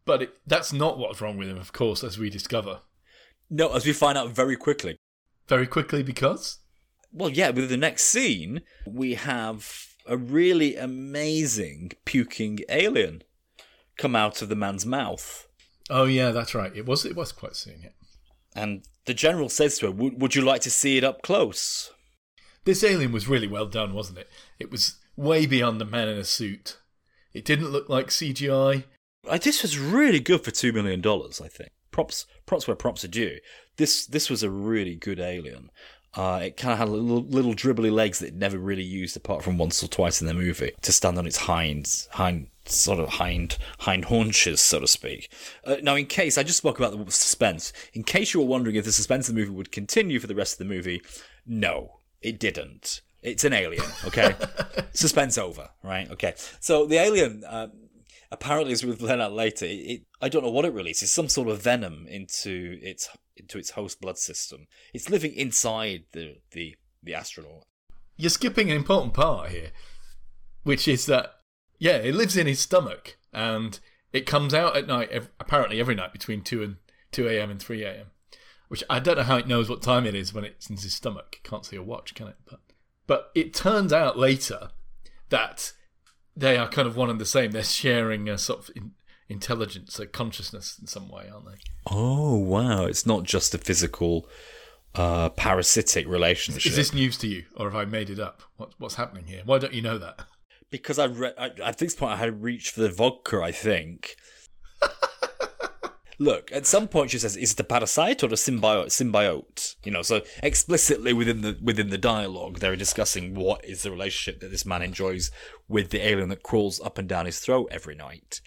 But 0.04 0.22
it, 0.22 0.34
that's 0.46 0.72
not 0.72 0.98
what's 0.98 1.20
wrong 1.20 1.36
with 1.36 1.48
him, 1.48 1.58
of 1.58 1.72
course, 1.72 2.04
as 2.04 2.18
we 2.18 2.30
discover. 2.30 2.80
No, 3.50 3.74
as 3.74 3.86
we 3.86 3.92
find 3.92 4.16
out 4.16 4.30
very 4.30 4.56
quickly. 4.56 4.96
Very 5.48 5.66
quickly 5.66 6.02
because? 6.02 6.58
Well, 7.12 7.30
yeah, 7.30 7.50
with 7.50 7.68
the 7.68 7.76
next 7.76 8.04
scene, 8.04 8.62
we 8.86 9.14
have 9.14 9.86
a 10.06 10.16
really 10.16 10.76
amazing 10.76 11.92
puking 12.04 12.60
alien 12.68 13.22
come 13.96 14.14
out 14.14 14.42
of 14.42 14.48
the 14.48 14.56
man's 14.56 14.86
mouth. 14.86 15.48
Oh 15.88 16.04
yeah, 16.04 16.30
that's 16.30 16.54
right. 16.54 16.74
It 16.74 16.86
was 16.86 17.04
it 17.04 17.16
was 17.16 17.32
quite 17.32 17.56
soon, 17.56 17.80
yeah. 17.82 17.90
And 18.54 18.84
the 19.06 19.14
general 19.14 19.48
says 19.48 19.78
to 19.78 19.86
her, 19.86 19.92
"Would 19.92 20.20
would 20.20 20.34
you 20.34 20.42
like 20.42 20.60
to 20.62 20.70
see 20.70 20.96
it 20.96 21.04
up 21.04 21.22
close?" 21.22 21.90
This 22.64 22.82
alien 22.84 23.12
was 23.12 23.28
really 23.28 23.46
well 23.46 23.66
done, 23.66 23.94
wasn't 23.94 24.18
it? 24.18 24.28
It 24.58 24.70
was 24.70 24.96
way 25.16 25.46
beyond 25.46 25.80
the 25.80 25.84
man 25.84 26.08
in 26.08 26.18
a 26.18 26.24
suit. 26.24 26.78
It 27.32 27.44
didn't 27.44 27.70
look 27.70 27.88
like 27.88 28.08
CGI. 28.08 28.84
Uh, 29.28 29.38
This 29.38 29.62
was 29.62 29.78
really 29.78 30.20
good 30.20 30.44
for 30.44 30.50
two 30.50 30.72
million 30.72 31.00
dollars. 31.00 31.40
I 31.40 31.48
think 31.48 31.70
props 31.90 32.26
props 32.44 32.66
where 32.66 32.76
props 32.76 33.04
are 33.04 33.08
due. 33.08 33.38
This 33.76 34.06
this 34.06 34.28
was 34.28 34.42
a 34.42 34.50
really 34.50 34.94
good 34.94 35.20
alien. 35.20 35.70
Uh, 36.16 36.40
it 36.44 36.56
kind 36.56 36.72
of 36.72 36.78
had 36.78 36.88
little, 36.88 37.22
little 37.24 37.54
dribbly 37.54 37.92
legs 37.92 38.20
that 38.20 38.28
it 38.28 38.34
never 38.34 38.58
really 38.58 38.82
used 38.82 39.16
apart 39.16 39.42
from 39.44 39.58
once 39.58 39.82
or 39.82 39.88
twice 39.88 40.20
in 40.20 40.26
the 40.26 40.34
movie 40.34 40.72
to 40.80 40.92
stand 40.92 41.18
on 41.18 41.26
its 41.26 41.36
hind 41.36 42.06
hind 42.12 42.46
sort 42.64 42.98
of 42.98 43.08
hind 43.08 43.58
hind 43.80 44.06
haunches, 44.06 44.60
so 44.60 44.80
to 44.80 44.88
speak. 44.88 45.30
Uh, 45.64 45.76
now, 45.82 45.94
in 45.94 46.06
case 46.06 46.38
I 46.38 46.42
just 46.42 46.58
spoke 46.58 46.78
about 46.78 46.92
the 46.92 47.12
suspense, 47.12 47.72
in 47.92 48.02
case 48.02 48.34
you 48.34 48.40
were 48.40 48.46
wondering 48.46 48.76
if 48.76 48.84
the 48.84 48.92
suspense 48.92 49.28
of 49.28 49.34
the 49.34 49.40
movie 49.40 49.52
would 49.52 49.70
continue 49.70 50.18
for 50.18 50.26
the 50.26 50.34
rest 50.34 50.54
of 50.54 50.58
the 50.66 50.74
movie, 50.74 51.02
no, 51.46 52.00
it 52.22 52.38
didn't. 52.38 53.02
It's 53.22 53.44
an 53.44 53.52
alien, 53.52 53.84
okay? 54.04 54.34
Suspense 54.92 55.36
over, 55.36 55.70
right? 55.82 56.08
Okay. 56.12 56.34
So 56.60 56.86
the 56.86 56.98
alien, 56.98 57.42
uh, 57.44 57.68
apparently, 58.30 58.72
as 58.72 58.84
we'll 58.84 58.96
learn 59.00 59.20
out 59.20 59.32
later, 59.32 59.64
it, 59.64 59.68
it, 59.68 60.02
I 60.20 60.28
don't 60.28 60.44
know 60.44 60.50
what 60.50 60.64
it 60.64 60.72
releases, 60.72 61.10
some 61.10 61.28
sort 61.28 61.48
of 61.48 61.60
venom 61.60 62.06
into 62.08 62.78
its 62.82 63.08
into 63.36 63.58
its 63.58 63.70
host 63.70 64.00
blood 64.00 64.18
system. 64.18 64.66
It's 64.92 65.10
living 65.10 65.32
inside 65.32 66.04
the 66.12 66.36
the 66.52 66.76
the 67.02 67.14
astronaut. 67.14 67.64
You're 68.16 68.30
skipping 68.30 68.70
an 68.70 68.76
important 68.76 69.14
part 69.14 69.50
here, 69.50 69.70
which 70.62 70.88
is 70.88 71.06
that 71.06 71.34
yeah, 71.78 71.96
it 71.96 72.14
lives 72.14 72.36
in 72.36 72.46
his 72.46 72.60
stomach 72.60 73.18
and 73.32 73.78
it 74.12 74.26
comes 74.26 74.54
out 74.54 74.76
at 74.76 74.86
night. 74.86 75.10
Apparently, 75.38 75.80
every 75.80 75.94
night 75.94 76.12
between 76.12 76.42
two 76.42 76.62
and 76.62 76.76
two 77.12 77.28
a.m. 77.28 77.50
and 77.50 77.60
three 77.60 77.84
a.m. 77.84 78.06
Which 78.68 78.82
I 78.90 78.98
don't 78.98 79.16
know 79.16 79.22
how 79.22 79.36
it 79.36 79.46
knows 79.46 79.68
what 79.68 79.82
time 79.82 80.06
it 80.06 80.14
is 80.14 80.34
when 80.34 80.44
it's 80.44 80.68
in 80.68 80.76
his 80.76 80.94
stomach. 80.94 81.40
Can't 81.44 81.64
see 81.64 81.76
a 81.76 81.82
watch, 81.82 82.14
can 82.14 82.28
it? 82.28 82.36
But 82.48 82.60
but 83.06 83.30
it 83.34 83.54
turns 83.54 83.92
out 83.92 84.18
later 84.18 84.70
that 85.28 85.72
they 86.34 86.56
are 86.56 86.68
kind 86.68 86.88
of 86.88 86.96
one 86.96 87.10
and 87.10 87.20
the 87.20 87.26
same. 87.26 87.52
They're 87.52 87.62
sharing 87.62 88.28
a 88.28 88.38
sort 88.38 88.60
of 88.60 88.70
intelligence, 89.28 89.98
a 89.98 90.06
consciousness 90.06 90.78
in 90.80 90.86
some 90.86 91.08
way, 91.08 91.28
aren't 91.32 91.46
they? 91.46 91.58
Oh 91.90 92.36
wow! 92.36 92.84
It's 92.84 93.06
not 93.06 93.24
just 93.24 93.54
a 93.54 93.58
physical, 93.58 94.28
uh, 94.94 95.30
parasitic 95.30 96.06
relationship. 96.06 96.66
Is 96.66 96.76
this 96.76 96.94
news 96.94 97.18
to 97.18 97.28
you, 97.28 97.44
or 97.56 97.70
have 97.70 97.76
I 97.76 97.84
made 97.84 98.10
it 98.10 98.18
up? 98.18 98.42
What, 98.56 98.72
what's 98.78 98.94
happening 98.96 99.26
here? 99.26 99.42
Why 99.44 99.58
don't 99.58 99.74
you 99.74 99.82
know 99.82 99.98
that? 99.98 100.20
because 100.70 100.98
I, 100.98 101.04
re- 101.04 101.32
I 101.38 101.50
at 101.62 101.78
this 101.78 101.94
point 101.94 102.12
I 102.12 102.16
had 102.16 102.42
reached 102.42 102.74
for 102.74 102.80
the 102.80 102.88
vodka. 102.88 103.40
I 103.40 103.52
think. 103.52 104.16
Look, 106.18 106.50
at 106.52 106.66
some 106.66 106.88
point 106.88 107.10
she 107.10 107.18
says, 107.18 107.36
"Is 107.36 107.52
it 107.52 107.60
a 107.60 107.64
parasite 107.64 108.22
or 108.22 108.26
a 108.26 108.30
symbiote?" 108.30 108.86
Symbiote, 108.86 109.76
you 109.84 109.92
know. 109.92 110.02
So 110.02 110.22
explicitly 110.42 111.12
within 111.12 111.42
the 111.42 111.58
within 111.62 111.90
the 111.90 111.98
dialogue, 111.98 112.58
they're 112.58 112.76
discussing 112.76 113.34
what 113.34 113.64
is 113.64 113.82
the 113.82 113.90
relationship 113.90 114.40
that 114.40 114.50
this 114.50 114.64
man 114.64 114.82
enjoys 114.82 115.30
with 115.68 115.90
the 115.90 116.06
alien 116.06 116.28
that 116.28 116.42
crawls 116.42 116.80
up 116.80 116.96
and 116.96 117.08
down 117.08 117.26
his 117.26 117.40
throat 117.40 117.68
every 117.70 117.94
night. 117.94 118.40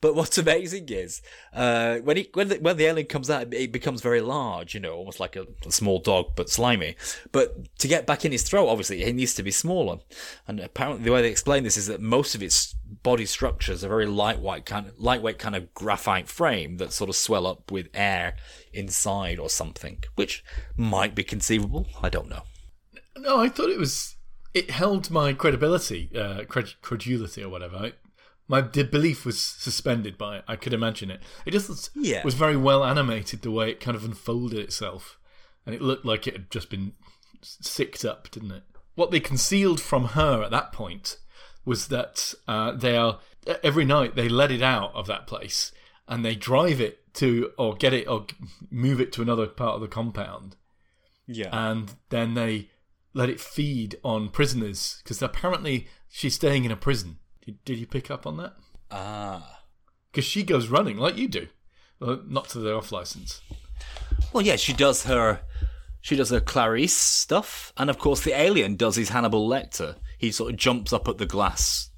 But 0.00 0.14
what's 0.14 0.38
amazing 0.38 0.88
is 0.88 1.22
uh, 1.52 1.98
when 1.98 2.16
he 2.16 2.28
when 2.34 2.48
the, 2.48 2.56
when 2.56 2.76
the 2.76 2.86
alien 2.86 3.06
comes 3.06 3.30
out, 3.30 3.54
it 3.54 3.72
becomes 3.72 4.02
very 4.02 4.20
large, 4.20 4.74
you 4.74 4.80
know, 4.80 4.94
almost 4.94 5.20
like 5.20 5.36
a, 5.36 5.46
a 5.66 5.72
small 5.72 6.00
dog 6.00 6.32
but 6.36 6.50
slimy. 6.50 6.96
But 7.32 7.78
to 7.78 7.88
get 7.88 8.06
back 8.06 8.24
in 8.24 8.32
his 8.32 8.42
throat, 8.42 8.68
obviously, 8.68 9.02
it 9.02 9.14
needs 9.14 9.34
to 9.34 9.42
be 9.42 9.50
smaller. 9.50 9.98
And 10.46 10.60
apparently, 10.60 11.04
the 11.04 11.12
way 11.12 11.22
they 11.22 11.30
explain 11.30 11.64
this 11.64 11.76
is 11.76 11.86
that 11.86 12.00
most 12.00 12.34
of 12.34 12.42
its 12.42 12.74
body 13.02 13.26
structures, 13.26 13.82
a 13.82 13.88
very 13.88 14.06
lightweight 14.06 14.64
kind 14.66 14.86
of 14.86 14.98
lightweight 14.98 15.38
kind 15.38 15.56
of 15.56 15.72
graphite 15.74 16.28
frame 16.28 16.76
that 16.78 16.92
sort 16.92 17.10
of 17.10 17.16
swell 17.16 17.46
up 17.46 17.70
with 17.70 17.88
air 17.94 18.36
inside 18.72 19.38
or 19.38 19.48
something, 19.48 19.98
which 20.14 20.44
might 20.76 21.14
be 21.14 21.24
conceivable. 21.24 21.86
I 22.02 22.08
don't 22.08 22.28
know. 22.28 22.42
No, 23.16 23.40
I 23.40 23.48
thought 23.48 23.70
it 23.70 23.78
was. 23.78 24.16
It 24.52 24.70
held 24.70 25.10
my 25.10 25.32
credibility, 25.32 26.10
uh, 26.14 26.42
cred- 26.44 26.80
credulity, 26.82 27.42
or 27.42 27.48
whatever. 27.48 27.76
I, 27.76 27.92
my 28.46 28.60
d- 28.60 28.82
belief 28.84 29.24
was 29.26 29.40
suspended 29.40 30.16
by 30.18 30.38
it. 30.38 30.44
I 30.46 30.54
could 30.56 30.72
imagine 30.72 31.10
it. 31.10 31.20
It 31.46 31.50
just 31.52 31.68
was- 31.68 31.90
Yeah. 31.94 32.22
was 32.24 32.34
very 32.34 32.56
well 32.56 32.84
animated 32.84 33.42
the 33.42 33.50
way 33.50 33.70
it 33.70 33.80
kind 33.80 33.96
of 33.96 34.04
unfolded 34.04 34.58
itself, 34.60 35.18
and 35.66 35.74
it 35.74 35.82
looked 35.82 36.04
like 36.04 36.26
it 36.26 36.34
had 36.34 36.50
just 36.50 36.70
been 36.70 36.92
sicked 37.42 38.04
up, 38.04 38.30
didn't 38.30 38.52
it? 38.52 38.62
What 38.94 39.10
they 39.10 39.20
concealed 39.20 39.80
from 39.80 40.08
her 40.08 40.42
at 40.42 40.50
that 40.52 40.72
point 40.72 41.16
was 41.64 41.88
that 41.88 42.34
uh, 42.48 42.72
they 42.72 42.96
are 42.96 43.18
every 43.62 43.84
night 43.84 44.14
they 44.14 44.28
let 44.28 44.50
it 44.50 44.62
out 44.62 44.94
of 44.94 45.06
that 45.06 45.26
place 45.26 45.72
and 46.08 46.24
they 46.24 46.34
drive 46.34 46.80
it 46.80 47.12
to 47.14 47.50
or 47.58 47.74
get 47.74 47.92
it 47.92 48.06
or 48.08 48.26
move 48.70 49.00
it 49.00 49.12
to 49.12 49.22
another 49.22 49.46
part 49.46 49.74
of 49.74 49.80
the 49.80 49.88
compound 49.88 50.56
Yeah. 51.26 51.48
and 51.52 51.94
then 52.10 52.34
they 52.34 52.70
let 53.12 53.28
it 53.30 53.40
feed 53.40 53.96
on 54.02 54.28
prisoners 54.28 55.00
because 55.02 55.22
apparently 55.22 55.86
she's 56.08 56.34
staying 56.34 56.64
in 56.64 56.70
a 56.72 56.76
prison. 56.76 57.18
Did, 57.44 57.64
did 57.64 57.78
you 57.78 57.86
pick 57.86 58.10
up 58.10 58.26
on 58.26 58.36
that? 58.38 58.54
ah. 58.90 59.60
Because 60.10 60.24
she 60.24 60.42
goes 60.44 60.68
running 60.68 60.96
like 60.96 61.16
you 61.16 61.26
do, 61.28 61.48
well, 62.00 62.22
not 62.26 62.48
to 62.50 62.60
the 62.60 62.72
off 62.74 62.92
license. 62.92 63.40
Well, 64.32 64.44
yeah, 64.44 64.54
she 64.56 64.72
does 64.72 65.04
her. 65.04 65.40
She 66.00 66.14
does 66.16 66.30
her 66.30 66.38
Clarice 66.40 66.96
stuff, 66.96 67.72
and 67.76 67.90
of 67.90 67.98
course 67.98 68.20
the 68.20 68.38
alien 68.38 68.76
does 68.76 68.94
his 68.96 69.08
Hannibal 69.08 69.48
Lecter. 69.48 69.96
He 70.18 70.32
sort 70.32 70.52
of 70.52 70.58
jumps 70.58 70.92
up 70.92 71.08
at 71.08 71.18
the 71.18 71.26
glass, 71.26 71.90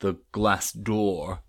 the 0.00 0.16
glass 0.32 0.72
door 0.72 1.42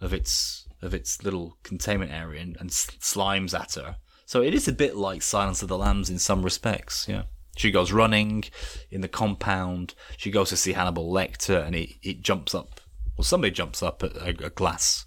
of 0.00 0.12
its 0.12 0.66
of 0.82 0.94
its 0.94 1.22
little 1.22 1.58
containment 1.62 2.10
area 2.10 2.40
and, 2.40 2.56
and 2.58 2.70
slimes 2.70 3.58
at 3.58 3.74
her. 3.74 3.96
So 4.24 4.42
it 4.42 4.54
is 4.54 4.66
a 4.66 4.72
bit 4.72 4.96
like 4.96 5.22
Silence 5.22 5.62
of 5.62 5.68
the 5.68 5.76
Lambs 5.76 6.08
in 6.08 6.18
some 6.18 6.42
respects. 6.42 7.06
Yeah, 7.08 7.24
she 7.56 7.70
goes 7.70 7.92
running 7.92 8.44
in 8.90 9.00
the 9.00 9.08
compound. 9.08 9.94
She 10.16 10.30
goes 10.30 10.48
to 10.50 10.56
see 10.56 10.72
Hannibal 10.72 11.12
Lecter, 11.12 11.64
and 11.66 11.74
it, 11.74 11.90
it 12.02 12.22
jumps 12.22 12.54
up. 12.54 12.80
or 13.16 13.24
somebody 13.24 13.50
jumps 13.52 13.82
up 13.82 14.02
at 14.02 14.16
a, 14.16 14.46
a 14.46 14.50
glass 14.50 15.04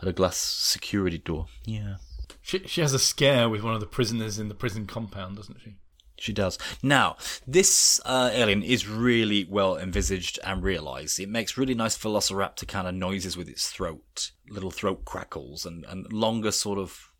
at 0.00 0.08
a 0.08 0.12
glass 0.12 0.36
security 0.36 1.18
door. 1.18 1.46
Yeah. 1.64 1.96
She, 2.42 2.60
she 2.66 2.80
has 2.80 2.92
a 2.92 2.98
scare 2.98 3.48
with 3.48 3.62
one 3.62 3.74
of 3.74 3.80
the 3.80 3.86
prisoners 3.86 4.38
in 4.38 4.48
the 4.48 4.54
prison 4.54 4.86
compound, 4.86 5.36
doesn't 5.36 5.60
she? 5.64 5.76
She 6.18 6.32
does. 6.32 6.58
Now, 6.82 7.16
this 7.46 8.00
uh, 8.04 8.30
alien 8.32 8.62
is 8.62 8.88
really 8.88 9.46
well 9.48 9.76
envisaged 9.76 10.38
and 10.44 10.62
realised. 10.62 11.20
It 11.20 11.28
makes 11.28 11.58
really 11.58 11.74
nice 11.74 11.96
velociraptor 11.96 12.66
kind 12.66 12.88
of 12.88 12.94
noises 12.94 13.36
with 13.36 13.48
its 13.48 13.68
throat, 13.68 14.32
little 14.48 14.70
throat 14.70 15.04
crackles, 15.04 15.66
and, 15.66 15.84
and 15.84 16.10
longer 16.12 16.50
sort 16.50 16.78
of 16.78 17.12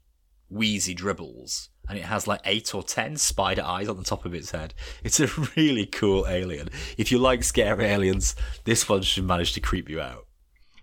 wheezy 0.49 0.95
dribbles. 0.95 1.69
And 1.89 1.99
it 1.99 2.05
has 2.05 2.27
like 2.27 2.41
eight 2.45 2.75
or 2.75 2.83
ten 2.83 3.17
spider 3.17 3.63
eyes 3.63 3.89
on 3.89 3.97
the 3.97 4.05
top 4.05 4.25
of 4.25 4.35
its 4.35 4.51
head. 4.51 4.75
It's 5.05 5.21
a 5.21 5.27
really 5.57 5.87
cool 5.87 6.27
alien. 6.27 6.71
If 6.97 7.13
you 7.13 7.19
like 7.19 7.45
scary 7.45 7.85
aliens, 7.85 8.35
this 8.65 8.89
one 8.89 9.03
should 9.03 9.25
manage 9.25 9.53
to 9.53 9.61
creep 9.61 9.89
you 9.89 10.01
out. 10.01 10.27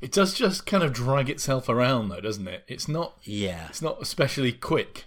It 0.02 0.12
does 0.12 0.34
just 0.34 0.66
kind 0.66 0.84
of 0.84 0.94
drag 0.94 1.30
itself 1.30 1.70
around, 1.70 2.10
though, 2.10 2.20
doesn't 2.20 2.48
it? 2.48 2.66
It's 2.68 2.88
not. 2.88 3.18
Yeah. 3.24 3.68
It's 3.70 3.82
not 3.82 4.02
especially 4.02 4.52
quick 4.52 5.06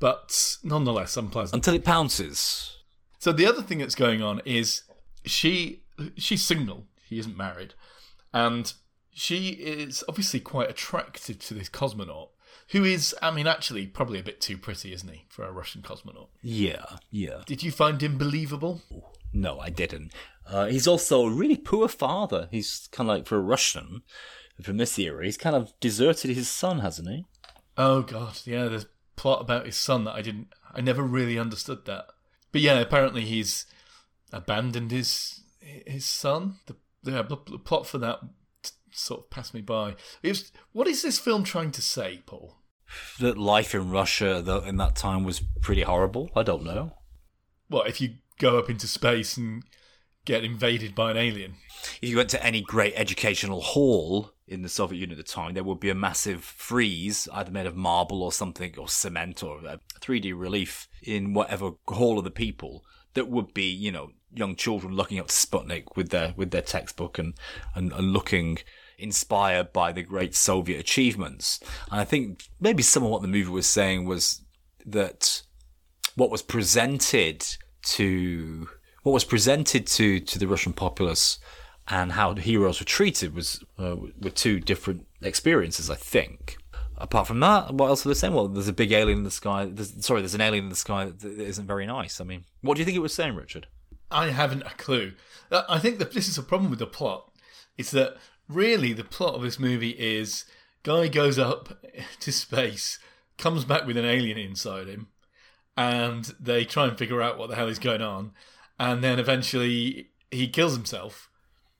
but 0.00 0.56
nonetheless 0.64 1.16
unpleasant. 1.16 1.54
Until 1.54 1.74
it 1.74 1.84
pounces. 1.84 2.76
So 3.18 3.32
the 3.32 3.46
other 3.46 3.62
thing 3.62 3.78
that's 3.78 3.94
going 3.94 4.22
on 4.22 4.40
is 4.44 4.82
she 5.24 5.82
she's 6.16 6.44
single. 6.44 6.86
He 7.08 7.18
isn't 7.18 7.36
married, 7.36 7.74
and 8.32 8.72
she 9.12 9.50
is 9.50 10.02
obviously 10.08 10.40
quite 10.40 10.70
attracted 10.70 11.40
to 11.40 11.54
this 11.54 11.68
cosmonaut, 11.68 12.28
who 12.70 12.84
is, 12.84 13.14
I 13.20 13.30
mean, 13.30 13.46
actually 13.46 13.86
probably 13.86 14.20
a 14.20 14.22
bit 14.22 14.40
too 14.40 14.56
pretty, 14.56 14.92
isn't 14.92 15.08
he, 15.08 15.26
for 15.28 15.44
a 15.44 15.52
Russian 15.52 15.82
cosmonaut? 15.82 16.28
Yeah, 16.40 16.84
yeah. 17.10 17.42
Did 17.46 17.62
you 17.62 17.72
find 17.72 18.02
him 18.02 18.16
believable? 18.16 18.80
No, 19.32 19.58
I 19.60 19.70
didn't. 19.70 20.12
Uh, 20.46 20.66
he's 20.66 20.86
also 20.86 21.26
a 21.26 21.30
really 21.30 21.56
poor 21.56 21.88
father. 21.88 22.48
He's 22.50 22.88
kind 22.92 23.10
of 23.10 23.16
like 23.16 23.26
for 23.26 23.36
a 23.36 23.42
Russian 23.42 24.02
from 24.62 24.76
this 24.76 24.98
era. 24.98 25.24
He's 25.24 25.36
kind 25.36 25.56
of 25.56 25.72
deserted 25.80 26.30
his 26.30 26.48
son, 26.48 26.80
hasn't 26.80 27.08
he? 27.08 27.24
Oh 27.76 28.02
God, 28.02 28.40
yeah. 28.44 28.68
There's 28.68 28.86
plot 29.20 29.42
about 29.42 29.66
his 29.66 29.76
son 29.76 30.04
that 30.04 30.14
I 30.14 30.22
didn't. 30.22 30.48
I 30.74 30.80
never 30.80 31.02
really 31.02 31.38
understood 31.38 31.84
that. 31.84 32.06
But 32.52 32.62
yeah, 32.62 32.78
apparently 32.78 33.26
he's 33.26 33.66
abandoned 34.32 34.90
his 34.90 35.42
his 35.60 36.06
son. 36.06 36.54
The, 36.64 36.76
the, 37.02 37.22
the 37.22 37.58
plot 37.58 37.86
for 37.86 37.98
that 37.98 38.20
sort 38.92 39.20
of 39.20 39.30
passed 39.30 39.52
me 39.52 39.60
by. 39.60 39.94
It 40.22 40.28
was, 40.30 40.52
what 40.72 40.88
is 40.88 41.02
this 41.02 41.18
film 41.18 41.44
trying 41.44 41.70
to 41.72 41.82
say, 41.82 42.22
Paul? 42.24 42.56
That 43.20 43.36
life 43.36 43.74
in 43.74 43.90
Russia 43.90 44.42
in 44.66 44.78
that 44.78 44.96
time 44.96 45.24
was 45.24 45.42
pretty 45.60 45.82
horrible. 45.82 46.30
I 46.34 46.42
don't 46.42 46.64
know. 46.64 46.94
Well, 47.68 47.82
if 47.82 48.00
you 48.00 48.14
go 48.38 48.58
up 48.58 48.70
into 48.70 48.88
space 48.88 49.36
and 49.36 49.64
get 50.24 50.44
invaded 50.44 50.94
by 50.94 51.10
an 51.10 51.18
alien. 51.18 51.56
If 52.00 52.08
you 52.08 52.16
went 52.16 52.30
to 52.30 52.44
any 52.44 52.62
great 52.62 52.94
educational 52.96 53.60
hall 53.60 54.32
in 54.50 54.62
the 54.62 54.68
Soviet 54.68 54.98
Union 54.98 55.18
at 55.18 55.24
the 55.24 55.32
time, 55.32 55.54
there 55.54 55.62
would 55.62 55.78
be 55.78 55.90
a 55.90 55.94
massive 55.94 56.42
frieze, 56.42 57.28
either 57.32 57.52
made 57.52 57.66
of 57.66 57.76
marble 57.76 58.20
or 58.22 58.32
something, 58.32 58.76
or 58.76 58.88
cement, 58.88 59.44
or 59.44 59.58
a 59.64 59.78
3D 60.00 60.36
relief 60.36 60.88
in 61.02 61.32
whatever 61.32 61.70
hall 61.86 62.18
of 62.18 62.24
the 62.24 62.32
people 62.32 62.84
that 63.14 63.28
would 63.28 63.54
be, 63.54 63.70
you 63.70 63.92
know, 63.92 64.10
young 64.34 64.56
children 64.56 64.94
looking 64.94 65.20
up 65.20 65.28
to 65.28 65.34
Sputnik 65.34 65.96
with 65.96 66.10
their 66.10 66.34
with 66.36 66.50
their 66.50 66.62
textbook 66.62 67.18
and, 67.18 67.34
and, 67.76 67.92
and 67.92 68.12
looking 68.12 68.58
inspired 68.98 69.72
by 69.72 69.92
the 69.92 70.02
great 70.02 70.34
Soviet 70.34 70.80
achievements. 70.80 71.60
And 71.90 72.00
I 72.00 72.04
think 72.04 72.48
maybe 72.60 72.82
some 72.82 73.04
of 73.04 73.10
what 73.10 73.22
the 73.22 73.28
movie 73.28 73.50
was 73.50 73.66
saying 73.66 74.04
was 74.04 74.42
that 74.84 75.42
what 76.16 76.30
was 76.30 76.42
presented 76.42 77.46
to 77.82 78.68
what 79.04 79.12
was 79.12 79.24
presented 79.24 79.86
to 79.86 80.18
to 80.18 80.38
the 80.40 80.48
Russian 80.48 80.72
populace 80.72 81.38
and 81.90 82.12
how 82.12 82.32
the 82.32 82.40
heroes 82.40 82.80
were 82.80 82.86
treated 82.86 83.34
was 83.34 83.62
uh, 83.78 83.96
were 84.20 84.30
two 84.30 84.60
different 84.60 85.06
experiences, 85.20 85.90
I 85.90 85.96
think. 85.96 86.56
Apart 86.96 87.26
from 87.26 87.40
that, 87.40 87.74
what 87.74 87.88
else 87.88 88.04
are 88.04 88.10
they 88.10 88.14
saying? 88.14 88.34
Well, 88.34 88.48
there's 88.48 88.68
a 88.68 88.74
big 88.74 88.92
alien 88.92 89.18
in 89.18 89.24
the 89.24 89.30
sky. 89.30 89.64
There's, 89.64 90.04
sorry, 90.04 90.20
there's 90.20 90.34
an 90.34 90.42
alien 90.42 90.64
in 90.64 90.70
the 90.70 90.76
sky 90.76 91.06
that 91.06 91.24
isn't 91.24 91.66
very 91.66 91.86
nice. 91.86 92.20
I 92.20 92.24
mean, 92.24 92.44
what 92.60 92.74
do 92.74 92.80
you 92.80 92.84
think 92.84 92.96
it 92.96 93.00
was 93.00 93.14
saying, 93.14 93.34
Richard? 93.34 93.66
I 94.10 94.28
haven't 94.28 94.62
a 94.62 94.70
clue. 94.70 95.12
Uh, 95.50 95.62
I 95.68 95.78
think 95.78 95.98
that 95.98 96.12
this 96.12 96.28
is 96.28 96.36
a 96.36 96.42
problem 96.42 96.68
with 96.70 96.78
the 96.78 96.86
plot. 96.86 97.30
Is 97.78 97.90
that 97.92 98.16
really 98.48 98.92
the 98.92 99.04
plot 99.04 99.34
of 99.34 99.42
this 99.42 99.58
movie 99.58 99.90
is 99.90 100.44
guy 100.82 101.08
goes 101.08 101.38
up 101.38 101.82
to 102.20 102.32
space, 102.32 102.98
comes 103.38 103.64
back 103.64 103.86
with 103.86 103.96
an 103.96 104.04
alien 104.04 104.36
inside 104.36 104.86
him, 104.86 105.08
and 105.76 106.34
they 106.38 106.64
try 106.64 106.86
and 106.86 106.98
figure 106.98 107.22
out 107.22 107.38
what 107.38 107.48
the 107.48 107.56
hell 107.56 107.68
is 107.68 107.78
going 107.78 108.02
on, 108.02 108.32
and 108.78 109.02
then 109.02 109.18
eventually 109.18 110.10
he 110.30 110.48
kills 110.48 110.74
himself 110.74 111.29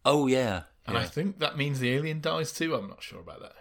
Oh 0.05 0.27
yeah. 0.27 0.63
And 0.87 0.97
yeah. 0.97 1.03
I 1.03 1.07
think 1.07 1.39
that 1.39 1.57
means 1.57 1.79
the 1.79 1.93
alien 1.93 2.21
dies 2.21 2.53
too. 2.53 2.75
I'm 2.75 2.89
not 2.89 3.03
sure 3.03 3.21
about 3.21 3.41
that. 3.41 3.53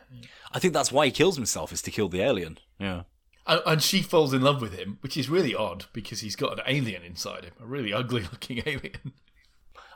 I 0.52 0.60
think 0.60 0.74
that's 0.74 0.92
why 0.92 1.06
he 1.06 1.12
kills 1.12 1.36
himself 1.36 1.72
is 1.72 1.82
to 1.84 1.92
kill 1.92 2.10
the 2.10 2.22
alien. 2.22 2.58
Yeah. 2.80 3.04
And 3.46 3.82
she 3.82 4.02
falls 4.02 4.34
in 4.34 4.42
love 4.42 4.62
with 4.62 4.74
him, 4.74 5.00
which 5.02 5.18
is 5.18 5.30
really 5.30 5.56
odd 5.56 5.86
because 5.92 6.22
he's 6.22 6.36
got 6.36 6.54
an 6.54 6.66
alien 6.68 7.04
inside 7.04 7.46
him, 7.46 7.54
a 7.60 7.66
really 7.66 7.92
ugly 7.92 8.22
looking 8.22 8.62
alien. 8.66 9.14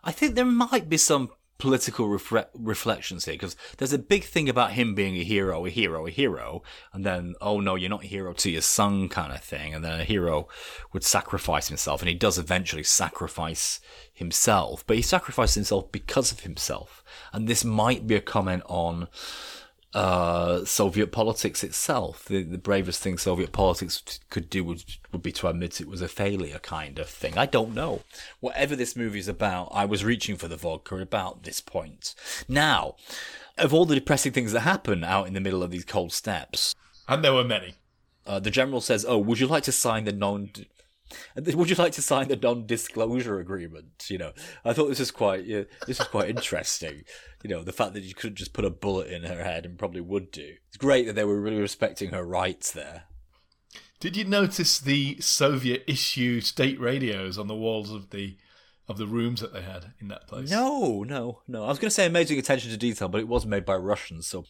I 0.03 0.11
think 0.11 0.35
there 0.35 0.45
might 0.45 0.89
be 0.89 0.97
some 0.97 1.29
political 1.57 2.07
refre- 2.07 2.47
reflections 2.53 3.25
here 3.25 3.35
because 3.35 3.55
there's 3.77 3.93
a 3.93 3.99
big 3.99 4.23
thing 4.23 4.49
about 4.49 4.71
him 4.71 4.95
being 4.95 5.15
a 5.15 5.23
hero, 5.23 5.65
a 5.65 5.69
hero, 5.69 6.07
a 6.07 6.09
hero, 6.09 6.63
and 6.91 7.05
then 7.05 7.35
oh 7.41 7.59
no, 7.59 7.75
you're 7.75 7.89
not 7.89 8.03
a 8.03 8.07
hero 8.07 8.33
to 8.33 8.49
your 8.49 8.61
son 8.61 9.09
kind 9.09 9.31
of 9.31 9.41
thing, 9.41 9.73
and 9.73 9.83
then 9.83 9.99
a 9.99 10.03
hero 10.03 10.47
would 10.91 11.03
sacrifice 11.03 11.67
himself, 11.67 12.01
and 12.01 12.09
he 12.09 12.15
does 12.15 12.37
eventually 12.37 12.83
sacrifice 12.83 13.79
himself, 14.13 14.83
but 14.85 14.95
he 14.95 15.01
sacrificed 15.01 15.55
himself 15.55 15.91
because 15.91 16.31
of 16.31 16.41
himself, 16.41 17.03
and 17.31 17.47
this 17.47 17.63
might 17.63 18.07
be 18.07 18.15
a 18.15 18.21
comment 18.21 18.63
on 18.67 19.07
uh, 19.93 20.65
Soviet 20.65 21.11
politics 21.11 21.63
itself. 21.63 22.25
The, 22.25 22.43
the 22.43 22.57
bravest 22.57 23.01
thing 23.01 23.17
Soviet 23.17 23.51
politics 23.51 24.19
could 24.29 24.49
do 24.49 24.63
would, 24.63 24.83
would 25.11 25.21
be 25.21 25.31
to 25.33 25.47
admit 25.47 25.79
it 25.79 25.87
was 25.87 26.01
a 26.01 26.07
failure, 26.07 26.59
kind 26.59 26.99
of 26.99 27.09
thing. 27.09 27.37
I 27.37 27.45
don't 27.45 27.73
know. 27.73 28.01
Whatever 28.39 28.75
this 28.75 28.95
movie 28.95 29.19
is 29.19 29.27
about, 29.27 29.69
I 29.71 29.85
was 29.85 30.03
reaching 30.03 30.35
for 30.35 30.47
the 30.47 30.57
vodka 30.57 30.97
about 30.97 31.43
this 31.43 31.61
point. 31.61 32.15
Now, 32.47 32.95
of 33.57 33.73
all 33.73 33.85
the 33.85 33.95
depressing 33.95 34.31
things 34.31 34.51
that 34.53 34.61
happen 34.61 35.03
out 35.03 35.27
in 35.27 35.33
the 35.33 35.41
middle 35.41 35.63
of 35.63 35.71
these 35.71 35.85
cold 35.85 36.11
steppes, 36.11 36.75
and 37.07 37.23
there 37.23 37.33
were 37.33 37.43
many. 37.43 37.75
Uh, 38.25 38.39
the 38.39 38.49
general 38.49 38.81
says, 38.81 39.05
"Oh, 39.07 39.17
would 39.17 39.39
you 39.39 39.47
like 39.47 39.63
to 39.63 39.71
sign 39.71 40.05
the 40.05 40.13
non 40.13 40.51
would 41.35 41.69
you 41.69 41.75
like 41.75 41.93
to 41.93 42.01
sign 42.01 42.27
the 42.27 42.35
non-disclosure 42.35 43.39
agreement? 43.39 44.07
You 44.09 44.17
know, 44.17 44.33
I 44.63 44.73
thought 44.73 44.89
this 44.89 44.99
was 44.99 45.11
quite 45.11 45.45
yeah, 45.45 45.63
this 45.87 45.99
was 45.99 46.07
quite 46.07 46.29
interesting. 46.29 47.03
You 47.43 47.49
know, 47.49 47.63
the 47.63 47.73
fact 47.73 47.93
that 47.93 48.03
you 48.03 48.13
couldn't 48.13 48.37
just 48.37 48.53
put 48.53 48.65
a 48.65 48.69
bullet 48.69 49.09
in 49.09 49.23
her 49.23 49.43
head 49.43 49.65
and 49.65 49.77
probably 49.77 50.01
would 50.01 50.31
do. 50.31 50.55
It's 50.67 50.77
great 50.77 51.05
that 51.07 51.13
they 51.13 51.25
were 51.25 51.41
really 51.41 51.59
respecting 51.59 52.11
her 52.11 52.23
rights 52.23 52.71
there. 52.71 53.03
Did 53.99 54.17
you 54.17 54.25
notice 54.25 54.79
the 54.79 55.19
Soviet 55.21 55.83
issue 55.87 56.41
state 56.41 56.79
radios 56.79 57.37
on 57.37 57.47
the 57.47 57.55
walls 57.55 57.91
of 57.91 58.09
the 58.09 58.37
of 58.89 58.97
the 58.97 59.07
rooms 59.07 59.39
that 59.39 59.53
they 59.53 59.61
had 59.61 59.93
in 59.99 60.09
that 60.09 60.27
place? 60.27 60.51
No, 60.51 61.03
no, 61.03 61.41
no. 61.47 61.63
I 61.63 61.69
was 61.69 61.79
going 61.79 61.89
to 61.89 61.95
say 61.95 62.05
amazing 62.05 62.37
attention 62.37 62.69
to 62.71 62.77
detail, 62.77 63.07
but 63.07 63.21
it 63.21 63.27
was 63.27 63.45
made 63.45 63.65
by 63.65 63.75
Russians, 63.75 64.27
so 64.27 64.45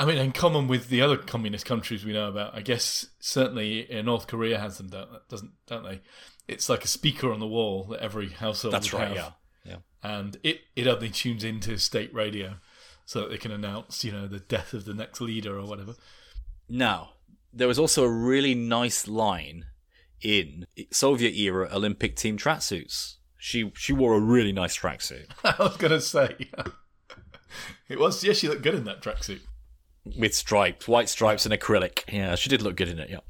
I 0.00 0.06
mean, 0.06 0.16
in 0.16 0.32
common 0.32 0.66
with 0.66 0.88
the 0.88 1.02
other 1.02 1.18
communist 1.18 1.66
countries 1.66 2.06
we 2.06 2.14
know 2.14 2.26
about, 2.26 2.56
I 2.56 2.62
guess 2.62 3.04
certainly 3.18 3.86
North 4.02 4.28
Korea 4.28 4.58
has 4.58 4.78
them, 4.78 4.88
don't, 4.88 5.10
doesn't 5.28 5.50
don't 5.66 5.84
they? 5.84 6.00
It's 6.48 6.70
like 6.70 6.86
a 6.86 6.88
speaker 6.88 7.30
on 7.30 7.38
the 7.38 7.46
wall 7.46 7.84
that 7.90 8.00
every 8.00 8.30
household 8.30 8.72
That's 8.72 8.94
right, 8.94 9.08
have. 9.08 9.14
yeah, 9.14 9.30
yeah. 9.62 9.76
And 10.02 10.38
it 10.42 10.60
it 10.74 10.86
only 10.86 11.10
tunes 11.10 11.44
into 11.44 11.76
state 11.76 12.14
radio, 12.14 12.54
so 13.04 13.20
that 13.20 13.30
they 13.30 13.36
can 13.36 13.50
announce, 13.50 14.02
you 14.02 14.10
know, 14.10 14.26
the 14.26 14.40
death 14.40 14.72
of 14.72 14.86
the 14.86 14.94
next 14.94 15.20
leader 15.20 15.58
or 15.58 15.66
whatever. 15.66 15.96
Now, 16.66 17.10
there 17.52 17.68
was 17.68 17.78
also 17.78 18.02
a 18.02 18.10
really 18.10 18.54
nice 18.54 19.06
line 19.06 19.66
in 20.22 20.64
Soviet 20.90 21.34
era 21.34 21.68
Olympic 21.70 22.16
team 22.16 22.38
tracksuits. 22.38 23.16
She 23.36 23.70
she 23.74 23.92
wore 23.92 24.14
a 24.14 24.20
really 24.20 24.52
nice 24.52 24.78
tracksuit. 24.78 25.26
I 25.44 25.62
was 25.62 25.76
gonna 25.76 26.00
say, 26.00 26.48
it 27.90 28.00
was. 28.00 28.24
Yeah, 28.24 28.32
she 28.32 28.48
looked 28.48 28.62
good 28.62 28.74
in 28.74 28.84
that 28.84 29.02
tracksuit 29.02 29.40
with 30.04 30.34
stripes, 30.34 30.88
white 30.88 31.08
stripes 31.08 31.44
and 31.46 31.54
acrylic. 31.54 32.10
Yeah, 32.12 32.34
she 32.34 32.48
did 32.48 32.62
look 32.62 32.76
good 32.76 32.88
in 32.88 32.98
it. 32.98 33.10
Yeah, 33.10 33.20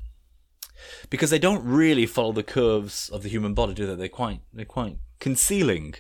because 1.10 1.30
they 1.30 1.38
don't 1.38 1.64
really 1.64 2.06
follow 2.06 2.32
the 2.32 2.42
curves 2.42 3.08
of 3.10 3.22
the 3.22 3.28
human 3.28 3.54
body, 3.54 3.74
do 3.74 3.86
they? 3.86 3.94
They're 3.94 4.08
quite 4.08 4.40
they're 4.52 4.64
quite 4.64 4.98
concealing 5.18 5.94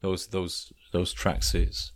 those 0.00 0.28
those 0.28 0.72
those 0.92 1.14
tracksuits. 1.14 1.90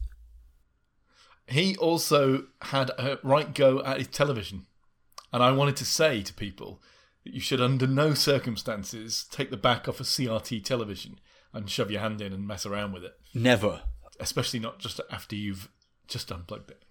He 1.46 1.76
also 1.76 2.44
had 2.62 2.90
a 2.90 3.18
right 3.22 3.52
go 3.54 3.82
at 3.82 3.98
his 3.98 4.08
television, 4.08 4.66
and 5.32 5.42
I 5.42 5.52
wanted 5.52 5.76
to 5.76 5.84
say 5.84 6.22
to 6.22 6.32
people 6.32 6.80
that 7.24 7.34
you 7.34 7.40
should, 7.40 7.60
under 7.60 7.86
no 7.86 8.14
circumstances, 8.14 9.26
take 9.30 9.50
the 9.50 9.56
back 9.56 9.88
off 9.88 10.00
a 10.00 10.04
CRT 10.04 10.64
television 10.64 11.18
and 11.52 11.68
shove 11.68 11.90
your 11.90 12.00
hand 12.00 12.20
in 12.20 12.32
and 12.32 12.46
mess 12.46 12.64
around 12.64 12.92
with 12.92 13.04
it, 13.04 13.12
Never. 13.34 13.82
especially 14.18 14.60
not 14.60 14.78
just 14.78 15.00
after 15.10 15.36
you've 15.36 15.68
just 16.08 16.32
unplugged 16.32 16.70
it. 16.70 16.82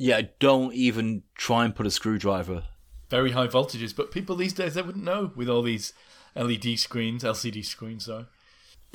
Yeah, 0.00 0.22
don't 0.38 0.72
even 0.72 1.24
try 1.34 1.66
and 1.66 1.74
put 1.74 1.86
a 1.86 1.90
screwdriver. 1.90 2.62
Very 3.10 3.32
high 3.32 3.48
voltages, 3.48 3.94
but 3.94 4.10
people 4.10 4.34
these 4.34 4.54
days 4.54 4.72
they 4.72 4.80
wouldn't 4.80 5.04
know 5.04 5.30
with 5.36 5.50
all 5.50 5.60
these 5.60 5.92
LED 6.34 6.78
screens, 6.78 7.22
LCD 7.22 7.62
screens, 7.62 8.06
sorry. 8.06 8.24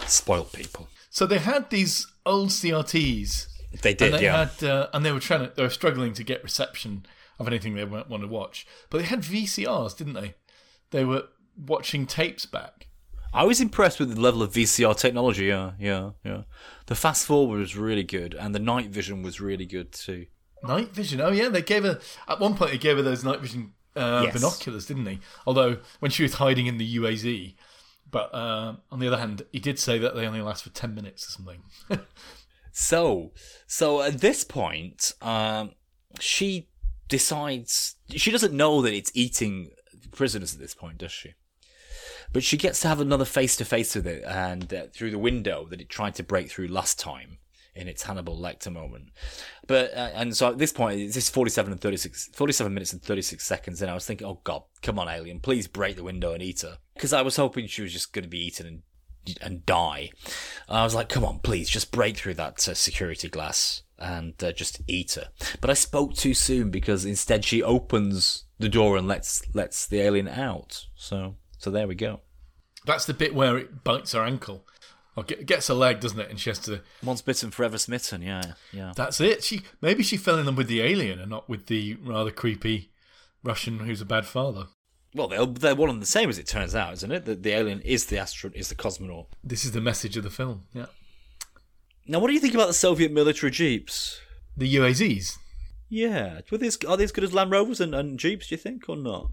Spoiled 0.08 0.52
people. 0.52 0.88
So 1.12 1.28
they 1.28 1.38
had 1.38 1.70
these 1.70 2.08
old 2.26 2.50
CRTs 2.50 3.46
They 3.84 3.94
did, 3.94 4.02
and 4.02 4.14
they 4.16 4.26
yeah. 4.26 4.48
had 4.48 4.64
uh, 4.64 4.88
and 4.94 5.06
they 5.06 5.12
were 5.12 5.20
trying 5.20 5.48
to 5.48 5.54
they 5.56 5.62
were 5.62 5.70
struggling 5.70 6.14
to 6.14 6.24
get 6.24 6.42
reception 6.42 7.06
of 7.38 7.48
anything 7.48 7.76
they 7.76 7.86
want 7.86 8.10
to 8.10 8.28
watch 8.28 8.66
but 8.90 8.98
they 8.98 9.04
had 9.04 9.20
vcrs 9.20 9.96
didn't 9.96 10.14
they 10.14 10.34
they 10.92 11.04
were 11.04 11.26
watching 11.58 12.06
tapes 12.06 12.46
back 12.46 12.88
I 13.34 13.44
was 13.44 13.60
impressed 13.60 14.00
with 14.00 14.16
the 14.16 14.22
level 14.22 14.42
of 14.42 14.54
VCR 14.54 14.98
technology. 14.98 15.48
Yeah, 15.48 15.72
yeah, 15.78 16.12
yeah. 16.24 16.44
The 16.86 16.96
fast 16.96 17.26
forward 17.26 17.60
was 17.60 17.76
really 17.76 18.04
good, 18.04 18.34
and 18.34 18.56
the 18.56 18.60
night 18.60 18.92
vision 18.92 19.24
was 19.24 19.42
really 19.42 19.66
good 19.66 19.92
too. 19.92 20.28
Night 20.68 20.94
vision 20.94 21.22
oh 21.22 21.32
yeah 21.32 21.50
they 21.50 21.62
gave 21.62 21.84
her 21.84 22.00
at 22.28 22.40
one 22.40 22.56
point 22.56 22.72
they 22.72 22.78
gave 22.78 22.98
her 22.98 23.04
those 23.04 23.24
night 23.24 23.40
vision 23.40 23.74
uh, 23.96 24.22
Yes. 24.26 24.34
binoculars 24.34 24.86
didn't 24.86 25.06
he 25.06 25.20
although 25.48 25.78
when 26.00 26.12
she 26.12 26.24
was 26.24 26.34
hiding 26.36 26.68
in 26.68 26.78
the 26.78 26.98
uaz 26.98 27.56
but 28.12 28.34
uh, 28.34 28.76
on 28.92 29.00
the 29.00 29.08
other 29.08 29.18
hand 29.18 29.44
he 29.52 29.60
did 29.60 29.80
say 29.80 29.98
that 29.98 30.16
they 30.16 30.26
only 30.28 30.42
last 30.42 30.64
for 30.64 30.70
10 30.70 30.94
minutes 30.94 31.28
or 31.28 31.32
something 31.32 31.62
So, 32.78 33.32
so 33.68 34.02
at 34.02 34.20
this 34.20 34.44
point, 34.44 35.14
um, 35.22 35.72
she 36.20 36.68
decides 37.08 37.96
she 38.10 38.32
doesn't 38.32 38.54
know 38.54 38.82
that 38.82 38.94
it's 38.94 39.12
eating 39.14 39.70
prisoners 40.12 40.54
at 40.54 40.60
this 40.60 40.74
point, 40.74 40.98
does 40.98 41.14
she? 41.14 41.36
But 42.34 42.44
she 42.44 42.58
gets 42.58 42.82
to 42.82 42.90
have 42.90 43.00
another 43.00 43.24
face 43.24 43.56
to 43.58 43.66
face 43.66 43.96
with 43.96 44.06
it, 44.06 44.26
and 44.26 44.74
uh, 44.74 44.88
through 44.94 45.12
the 45.12 45.18
window 45.18 45.66
that 45.70 45.80
it 45.80 45.88
tried 45.88 46.16
to 46.16 46.24
break 46.24 46.50
through 46.52 46.68
last 46.68 47.00
time 47.00 47.38
in 47.76 47.88
its 47.88 48.04
Hannibal 48.04 48.38
Lecter 48.38 48.72
moment. 48.72 49.10
But 49.68 49.94
uh, 49.94 50.12
and 50.14 50.36
so 50.36 50.50
at 50.50 50.58
this 50.58 50.72
point, 50.72 51.00
it's 51.00 51.16
this 51.16 51.30
47 51.30 51.72
and 51.74 51.82
36, 51.82 52.30
47 52.34 52.74
minutes 52.74 52.94
and 52.94 53.02
36 53.02 53.46
seconds, 53.46 53.82
and 53.82 53.92
I 53.92 53.94
was 53.94 54.06
thinking, 54.06 54.28
oh 54.28 54.42
god, 54.44 54.64
come 54.82 54.98
on, 55.00 55.10
alien, 55.10 55.40
please 55.40 55.68
break 55.68 55.96
the 55.96 56.04
window 56.04 56.34
and 56.34 56.42
eat 56.42 56.62
her, 56.62 56.78
because 56.94 57.14
I 57.14 57.22
was 57.22 57.36
hoping 57.36 57.68
she 57.68 57.82
was 57.82 57.94
just 57.94 58.14
going 58.14 58.24
to 58.24 58.30
be 58.30 58.46
eaten 58.46 58.66
and 58.66 58.82
and 59.42 59.66
die. 59.66 60.12
I 60.70 60.84
was 60.84 60.94
like, 60.94 61.10
come 61.10 61.26
on, 61.26 61.40
please, 61.40 61.68
just 61.68 61.92
break 61.92 62.18
through 62.18 62.36
that 62.36 62.68
uh, 62.68 62.76
security 62.76 63.28
glass 63.28 63.82
and 63.98 64.42
uh, 64.44 64.52
just 64.52 64.82
eat 64.88 65.14
her. 65.14 65.30
But 65.62 65.72
I 65.72 65.74
spoke 65.74 66.14
too 66.14 66.34
soon 66.36 66.70
because 66.70 67.06
instead 67.06 67.44
she 67.44 67.64
opens 67.64 68.46
the 68.60 68.70
door 68.70 68.98
and 68.98 69.08
lets 69.08 69.42
lets 69.56 69.88
the 69.88 70.02
alien 70.02 70.28
out. 70.28 70.86
So 70.96 71.36
so 71.58 71.72
there 71.72 71.88
we 71.88 71.96
go. 71.96 72.22
that's 72.86 73.06
the 73.06 73.14
bit 73.14 73.34
where 73.34 73.58
it 73.58 73.84
bites 73.84 74.12
her 74.12 74.24
ankle 74.24 74.64
or 75.16 75.24
get, 75.24 75.46
gets 75.46 75.70
a 75.70 75.74
leg 75.74 76.00
doesn't 76.00 76.20
it 76.20 76.30
and 76.30 76.40
she 76.40 76.50
has 76.50 76.60
to 76.60 76.82
Once 77.04 77.22
bitten, 77.22 77.52
forever 77.52 77.78
smitten. 77.78 78.22
Yeah, 78.22 78.54
yeah. 78.72 78.94
That's 78.96 79.20
it. 79.22 79.44
She 79.44 79.62
maybe 79.82 80.04
she 80.04 80.18
fell 80.18 80.38
in 80.38 80.46
love 80.46 80.58
with 80.58 80.68
the 80.68 80.82
alien 80.82 81.20
and 81.20 81.30
not 81.30 81.48
with 81.50 81.68
the 81.68 81.96
rather 82.04 82.32
creepy 82.32 82.92
Russian 83.44 83.80
who's 83.80 84.02
a 84.02 84.06
bad 84.06 84.26
father. 84.26 84.68
Well, 85.14 85.28
they're, 85.30 85.46
they're 85.46 85.76
one 85.76 85.90
and 85.90 86.02
the 86.02 86.06
same 86.06 86.30
as 86.30 86.38
it 86.38 86.46
turns 86.46 86.76
out, 86.76 86.92
isn't 86.94 87.12
it? 87.12 87.24
The, 87.24 87.36
the 87.36 87.52
alien 87.52 87.80
is 87.82 88.08
the 88.08 88.18
astronaut, 88.18 88.58
is 88.58 88.68
the 88.68 88.76
cosmonaut. 88.76 89.28
This 89.42 89.64
is 89.64 89.72
the 89.72 89.80
message 89.80 90.18
of 90.18 90.24
the 90.24 90.30
film. 90.30 90.64
Yeah, 90.74 90.88
Now, 92.06 92.20
what 92.20 92.28
do 92.28 92.34
you 92.34 92.42
think 92.42 92.54
about 92.54 92.68
the 92.68 92.74
Soviet 92.74 93.12
military 93.14 93.52
jeeps? 93.52 94.20
the 94.58 94.76
UAZs. 94.76 95.38
Yeah, 95.90 96.42
were 96.52 96.58
these, 96.58 96.78
are 96.84 96.98
they 96.98 97.04
as 97.06 97.12
good 97.14 97.24
as 97.24 97.34
Land 97.34 97.52
Rovers 97.52 97.80
and, 97.80 97.94
and 97.96 98.20
jeeps? 98.20 98.48
Do 98.48 98.56
you 98.56 98.60
think 98.60 98.90
or 98.90 98.98
not? 98.98 99.32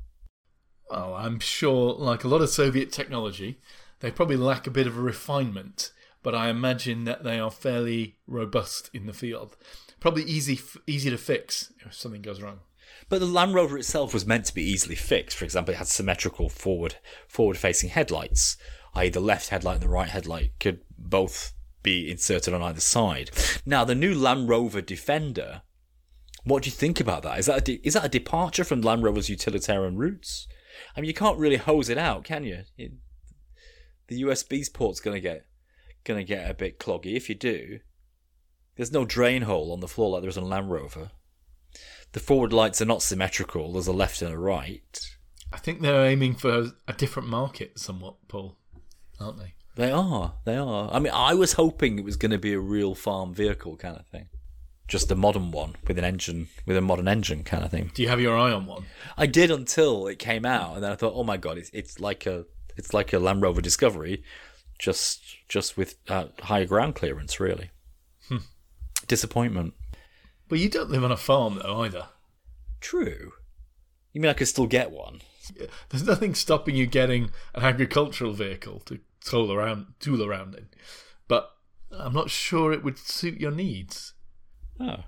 Well, 0.90 1.14
I'm 1.14 1.40
sure, 1.40 1.94
like 1.94 2.22
a 2.24 2.28
lot 2.28 2.42
of 2.42 2.50
Soviet 2.50 2.92
technology, 2.92 3.58
they 4.02 4.10
probably 4.10 4.36
lack 4.36 4.66
a 4.66 4.70
bit 4.70 4.86
of 4.86 4.98
a 4.98 5.00
refinement, 5.00 5.92
but 6.22 6.34
I 6.34 6.50
imagine 6.50 7.04
that 7.04 7.24
they 7.24 7.38
are 7.38 7.50
fairly 7.50 8.18
robust 8.26 8.90
in 8.92 9.06
the 9.06 9.12
field. 9.12 9.56
Probably 10.00 10.24
easy, 10.24 10.60
easy 10.86 11.08
to 11.08 11.16
fix 11.16 11.72
if 11.86 11.94
something 11.94 12.20
goes 12.20 12.42
wrong. 12.42 12.60
But 13.08 13.20
the 13.20 13.26
Land 13.26 13.54
Rover 13.54 13.78
itself 13.78 14.12
was 14.12 14.26
meant 14.26 14.46
to 14.46 14.54
be 14.54 14.62
easily 14.62 14.96
fixed. 14.96 15.36
For 15.36 15.44
example, 15.44 15.74
it 15.74 15.78
had 15.78 15.86
symmetrical 15.86 16.48
forward 16.48 16.96
forward 17.28 17.56
facing 17.56 17.90
headlights, 17.90 18.56
i.e., 18.94 19.08
the 19.08 19.20
left 19.20 19.48
headlight 19.48 19.76
and 19.76 19.84
the 19.84 19.88
right 19.88 20.08
headlight 20.08 20.52
could 20.58 20.80
both 20.98 21.54
be 21.82 22.10
inserted 22.10 22.54
on 22.54 22.62
either 22.62 22.80
side. 22.80 23.30
Now, 23.64 23.84
the 23.84 23.94
new 23.94 24.14
Land 24.14 24.48
Rover 24.48 24.80
Defender. 24.80 25.62
What 26.44 26.64
do 26.64 26.68
you 26.68 26.72
think 26.72 26.98
about 26.98 27.22
that? 27.22 27.38
Is 27.38 27.46
that 27.46 27.58
a 27.58 27.60
de- 27.60 27.80
is 27.84 27.94
that 27.94 28.04
a 28.04 28.08
departure 28.08 28.64
from 28.64 28.82
Land 28.82 29.04
Rover's 29.04 29.28
utilitarian 29.28 29.96
roots? 29.96 30.48
I 30.96 31.00
mean, 31.00 31.06
you 31.06 31.14
can't 31.14 31.38
really 31.38 31.56
hose 31.56 31.88
it 31.88 31.98
out, 31.98 32.24
can 32.24 32.42
you? 32.42 32.64
It, 32.76 32.92
the 34.12 34.22
USB 34.22 34.72
port's 34.72 35.00
gonna 35.00 35.20
get 35.20 35.46
gonna 36.04 36.24
get 36.24 36.50
a 36.50 36.54
bit 36.54 36.78
cloggy. 36.78 37.14
If 37.14 37.28
you 37.28 37.34
do, 37.34 37.80
there's 38.76 38.92
no 38.92 39.04
drain 39.04 39.42
hole 39.42 39.72
on 39.72 39.80
the 39.80 39.88
floor 39.88 40.10
like 40.10 40.22
there 40.22 40.30
is 40.30 40.38
on 40.38 40.48
Land 40.48 40.70
Rover. 40.70 41.10
The 42.12 42.20
forward 42.20 42.52
lights 42.52 42.82
are 42.82 42.86
not 42.86 43.02
symmetrical. 43.02 43.72
There's 43.72 43.86
a 43.86 43.92
left 43.92 44.20
and 44.22 44.32
a 44.32 44.38
right. 44.38 45.16
I 45.52 45.58
think 45.58 45.80
they're 45.80 46.06
aiming 46.06 46.34
for 46.36 46.70
a 46.88 46.92
different 46.92 47.28
market, 47.28 47.78
somewhat, 47.78 48.16
Paul, 48.28 48.56
aren't 49.20 49.38
they? 49.38 49.54
They 49.76 49.90
are. 49.90 50.34
They 50.44 50.56
are. 50.56 50.90
I 50.92 50.98
mean, 50.98 51.12
I 51.14 51.34
was 51.34 51.54
hoping 51.54 51.98
it 51.98 52.04
was 52.04 52.16
going 52.16 52.32
to 52.32 52.38
be 52.38 52.52
a 52.52 52.60
real 52.60 52.94
farm 52.94 53.34
vehicle 53.34 53.76
kind 53.76 53.96
of 53.96 54.06
thing. 54.06 54.28
Just 54.88 55.10
a 55.10 55.14
modern 55.14 55.50
one 55.50 55.76
with 55.86 55.98
an 55.98 56.04
engine, 56.04 56.48
with 56.66 56.76
a 56.76 56.82
modern 56.82 57.08
engine 57.08 57.44
kind 57.44 57.64
of 57.64 57.70
thing. 57.70 57.90
Do 57.94 58.02
you 58.02 58.08
have 58.08 58.20
your 58.20 58.36
eye 58.36 58.52
on 58.52 58.66
one? 58.66 58.84
I 59.16 59.26
did 59.26 59.50
until 59.50 60.06
it 60.06 60.18
came 60.18 60.44
out, 60.44 60.74
and 60.74 60.84
then 60.84 60.92
I 60.92 60.96
thought, 60.96 61.14
oh 61.16 61.24
my 61.24 61.38
god, 61.38 61.56
it's 61.56 61.70
it's 61.72 61.98
like 61.98 62.26
a 62.26 62.44
it's 62.76 62.94
like 62.94 63.12
a 63.12 63.18
Land 63.18 63.42
Rover 63.42 63.60
Discovery, 63.60 64.22
just 64.78 65.20
just 65.48 65.76
with 65.76 65.96
uh, 66.08 66.26
higher 66.40 66.66
ground 66.66 66.94
clearance, 66.94 67.40
really. 67.40 67.70
Disappointment. 69.06 69.74
But 70.48 70.58
you 70.58 70.68
don't 70.68 70.90
live 70.90 71.04
on 71.04 71.12
a 71.12 71.16
farm, 71.16 71.60
though, 71.62 71.82
either. 71.82 72.08
True. 72.80 73.32
You 74.12 74.20
mean 74.20 74.30
I 74.30 74.34
could 74.34 74.48
still 74.48 74.66
get 74.66 74.90
one? 74.90 75.20
There's 75.88 76.06
nothing 76.06 76.34
stopping 76.34 76.76
you 76.76 76.86
getting 76.86 77.30
an 77.54 77.62
agricultural 77.62 78.32
vehicle 78.32 78.80
to 78.86 79.00
tool 79.24 79.52
around, 79.52 79.94
tool 79.98 80.22
around 80.22 80.54
in. 80.54 80.68
But 81.28 81.50
I'm 81.90 82.12
not 82.12 82.30
sure 82.30 82.72
it 82.72 82.84
would 82.84 82.98
suit 82.98 83.40
your 83.40 83.50
needs. 83.50 84.14
Oh, 84.78 85.04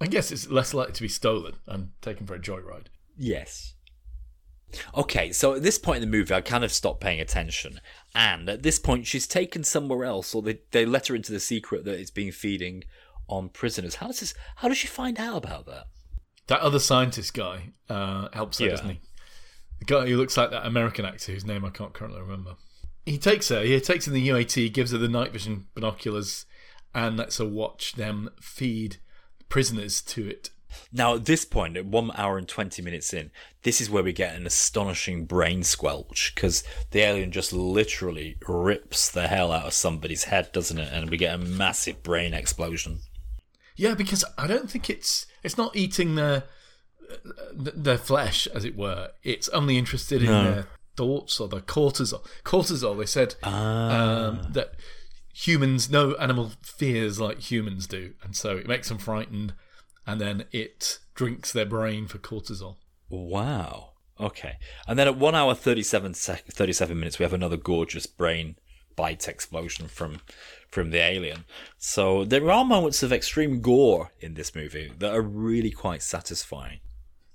I 0.00 0.06
guess 0.06 0.32
it's 0.32 0.50
less 0.50 0.74
likely 0.74 0.94
to 0.94 1.02
be 1.02 1.08
stolen 1.08 1.54
and 1.66 1.90
taken 2.00 2.26
for 2.26 2.34
a 2.34 2.40
joyride. 2.40 2.86
Yes. 3.16 3.74
Okay, 4.96 5.32
so 5.32 5.54
at 5.54 5.62
this 5.62 5.78
point 5.78 6.02
in 6.02 6.10
the 6.10 6.16
movie, 6.16 6.34
I 6.34 6.40
kind 6.40 6.64
of 6.64 6.72
stopped 6.72 7.00
paying 7.00 7.20
attention. 7.20 7.80
And 8.14 8.48
at 8.48 8.62
this 8.62 8.78
point, 8.78 9.06
she's 9.06 9.26
taken 9.26 9.64
somewhere 9.64 10.04
else, 10.04 10.34
or 10.34 10.42
they, 10.42 10.60
they 10.70 10.84
let 10.86 11.08
her 11.08 11.14
into 11.14 11.32
the 11.32 11.40
secret 11.40 11.84
that 11.84 11.98
it's 11.98 12.10
been 12.10 12.32
feeding 12.32 12.84
on 13.28 13.48
prisoners. 13.48 13.96
How 13.96 14.08
does 14.08 14.20
this? 14.20 14.34
How 14.56 14.68
does 14.68 14.78
she 14.78 14.88
find 14.88 15.18
out 15.18 15.36
about 15.44 15.66
that? 15.66 15.84
That 16.48 16.60
other 16.60 16.78
scientist 16.78 17.34
guy 17.34 17.72
uh, 17.88 18.28
helps 18.32 18.58
her, 18.58 18.64
Yeah. 18.64 18.70
doesn't 18.72 18.88
he? 18.90 19.00
The 19.78 19.84
guy 19.86 20.06
who 20.06 20.16
looks 20.16 20.36
like 20.36 20.50
that 20.50 20.66
American 20.66 21.04
actor 21.04 21.32
whose 21.32 21.44
name 21.44 21.64
I 21.64 21.70
can't 21.70 21.92
currently 21.92 22.20
remember. 22.20 22.54
He 23.06 23.18
takes 23.18 23.48
her, 23.48 23.62
he 23.62 23.78
takes 23.80 24.06
in 24.06 24.12
the 24.12 24.28
UAZ, 24.28 24.72
gives 24.72 24.92
her 24.92 24.98
the 24.98 25.08
night 25.08 25.32
vision 25.32 25.66
binoculars, 25.74 26.46
and 26.94 27.16
lets 27.16 27.38
her 27.38 27.44
watch 27.46 27.94
them 27.94 28.30
feed 28.40 28.98
prisoners 29.48 30.00
to 30.02 30.28
it. 30.28 30.50
Now, 30.92 31.14
at 31.16 31.24
this 31.24 31.44
point, 31.44 31.76
at 31.76 31.86
one 31.86 32.10
hour 32.16 32.38
and 32.38 32.48
20 32.48 32.82
minutes 32.82 33.12
in, 33.12 33.30
this 33.62 33.80
is 33.80 33.88
where 33.90 34.02
we 34.02 34.12
get 34.12 34.34
an 34.34 34.46
astonishing 34.46 35.24
brain 35.24 35.62
squelch 35.62 36.32
because 36.34 36.64
the 36.90 37.00
alien 37.00 37.30
just 37.32 37.52
literally 37.52 38.36
rips 38.48 39.10
the 39.10 39.28
hell 39.28 39.52
out 39.52 39.66
of 39.66 39.72
somebody's 39.74 40.24
head, 40.24 40.50
doesn't 40.52 40.78
it? 40.78 40.92
And 40.92 41.10
we 41.10 41.16
get 41.16 41.34
a 41.34 41.38
massive 41.38 42.02
brain 42.02 42.34
explosion. 42.34 43.00
Yeah, 43.76 43.94
because 43.94 44.24
I 44.36 44.46
don't 44.46 44.70
think 44.70 44.90
it's 44.90 45.26
it's 45.42 45.56
not 45.56 45.74
eating 45.74 46.14
their 46.14 46.44
their 47.54 47.98
flesh, 47.98 48.46
as 48.48 48.64
it 48.64 48.76
were. 48.76 49.10
It's 49.22 49.48
only 49.50 49.78
interested 49.78 50.22
in 50.22 50.30
No. 50.30 50.44
their 50.44 50.66
thoughts 50.96 51.40
or 51.40 51.48
their 51.48 51.60
cortisol. 51.60 52.24
Cortisol. 52.44 52.98
They 52.98 53.06
said 53.06 53.34
Ah. 53.42 53.90
um, 54.28 54.52
that 54.52 54.74
humans, 55.34 55.90
no 55.90 56.14
animal 56.14 56.52
fears 56.62 57.18
like 57.20 57.38
humans 57.50 57.86
do, 57.86 58.14
and 58.22 58.36
so 58.36 58.56
it 58.56 58.66
makes 58.66 58.88
them 58.88 58.98
frightened, 58.98 59.54
and 60.06 60.20
then 60.20 60.44
it 60.52 60.98
drinks 61.14 61.52
their 61.52 61.66
brain 61.66 62.06
for 62.06 62.18
cortisol. 62.18 62.76
Wow. 63.08 63.90
Okay. 64.20 64.56
And 64.86 64.98
then 64.98 65.06
at 65.06 65.16
1 65.16 65.34
hour 65.34 65.54
37, 65.54 66.14
sec- 66.14 66.46
37 66.46 66.98
minutes, 66.98 67.18
we 67.18 67.24
have 67.24 67.32
another 67.32 67.56
gorgeous 67.56 68.06
brain 68.06 68.56
bite 68.94 69.26
explosion 69.26 69.88
from 69.88 70.20
from 70.68 70.90
the 70.90 70.98
alien. 70.98 71.44
So 71.76 72.24
there 72.24 72.50
are 72.50 72.64
moments 72.64 73.02
of 73.02 73.12
extreme 73.12 73.60
gore 73.60 74.12
in 74.20 74.34
this 74.34 74.54
movie 74.54 74.90
that 74.98 75.14
are 75.14 75.20
really 75.22 75.70
quite 75.70 76.02
satisfying. 76.02 76.80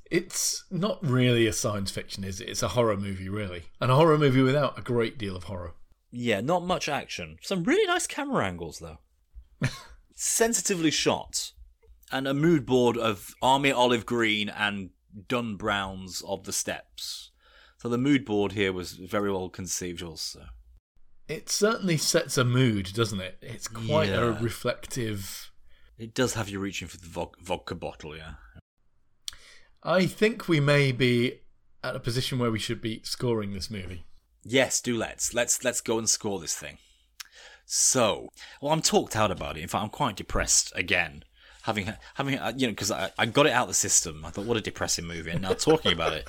It's 0.10 0.64
not 0.72 1.06
really 1.06 1.46
a 1.46 1.54
science 1.54 1.92
fiction, 1.92 2.24
is 2.24 2.42
it? 2.42 2.50
It's 2.50 2.64
a 2.64 2.70
horror 2.70 2.98
movie, 2.98 3.30
really, 3.30 3.64
and 3.80 3.92
a 3.92 3.96
horror 3.96 4.18
movie 4.18 4.42
without 4.42 4.80
a 4.80 4.82
great 4.82 5.18
deal 5.18 5.36
of 5.36 5.44
horror. 5.44 5.74
Yeah, 6.10 6.42
not 6.42 6.66
much 6.66 6.88
action. 6.90 7.38
Some 7.42 7.64
really 7.64 7.86
nice 7.86 8.08
camera 8.08 8.46
angles, 8.46 8.80
though. 8.80 9.00
Sensitively 10.16 10.90
shot. 10.90 11.52
And 12.12 12.28
a 12.28 12.34
mood 12.34 12.66
board 12.66 12.98
of 12.98 13.36
army 13.42 13.72
olive 13.72 14.06
green 14.06 14.50
and 14.50 14.92
dun 15.28 15.56
browns 15.56 16.24
of 16.26 16.46
the 16.46 16.54
steppes. 16.54 17.32
So 17.78 17.90
the 17.90 17.98
mood 17.98 18.26
board 18.26 18.54
here 18.54 18.74
was 18.74 18.94
very 18.94 19.32
well 19.32 19.50
conceived, 19.50 20.02
also. 20.02 20.46
It 21.28 21.50
certainly 21.50 21.98
sets 21.98 22.38
a 22.38 22.46
mood, 22.46 22.94
doesn't 22.94 23.20
it? 23.20 23.38
It's 23.42 23.68
quite 23.68 24.10
a 24.10 24.32
reflective. 24.32 25.52
It 25.98 26.14
does 26.14 26.36
have 26.36 26.48
you 26.48 26.60
reaching 26.60 26.88
for 26.88 26.98
the 26.98 27.08
vod- 27.08 27.40
vodka 27.42 27.76
bottle, 27.76 28.16
yeah. 28.16 28.36
I 29.84 30.06
think 30.06 30.48
we 30.48 30.60
may 30.60 30.92
be 30.92 31.42
at 31.84 31.96
a 31.96 32.00
position 32.00 32.40
where 32.40 32.52
we 32.52 32.60
should 32.60 32.82
be 32.82 33.02
scoring 33.04 33.54
this 33.54 33.70
movie. 33.70 34.06
Yes, 34.44 34.82
do 34.82 34.96
let's 34.98 35.34
let's 35.34 35.64
let's 35.64 35.82
go 35.82 35.98
and 35.98 36.10
score 36.10 36.40
this 36.40 36.56
thing. 36.56 36.78
So, 37.66 38.30
well, 38.62 38.72
I'm 38.72 38.82
talked 38.82 39.16
out 39.16 39.30
about 39.30 39.58
it. 39.58 39.62
In 39.62 39.68
fact, 39.68 39.84
I'm 39.84 39.90
quite 39.90 40.16
depressed 40.16 40.72
again, 40.76 41.24
having 41.68 41.94
having 42.16 42.40
uh, 42.40 42.54
you 42.58 42.66
know 42.66 42.72
because 42.72 42.90
I, 42.90 43.12
I 43.20 43.28
got 43.28 43.46
it 43.46 43.52
out 43.52 43.64
of 43.64 43.68
the 43.68 43.74
system. 43.76 44.26
I 44.26 44.32
thought, 44.32 44.46
what 44.46 44.58
a 44.58 44.62
depressing 44.62 45.06
movie. 45.06 45.30
And 45.32 45.42
now 45.44 45.54
talking 45.54 45.92
about 45.94 46.14
it, 46.14 46.28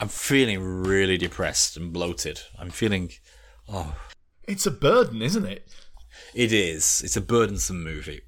I'm 0.00 0.08
feeling 0.08 0.60
really 0.60 1.16
depressed 1.16 1.76
and 1.76 1.92
bloated. 1.92 2.40
I'm 2.58 2.70
feeling, 2.70 3.10
oh, 3.68 3.94
It's 4.48 4.66
a 4.66 4.70
burden, 4.72 5.22
isn't 5.22 5.44
it? 5.46 5.68
it 6.34 6.52
is. 6.52 7.00
It's 7.04 7.16
a 7.16 7.20
burdensome 7.20 7.84
movie. 7.84 8.22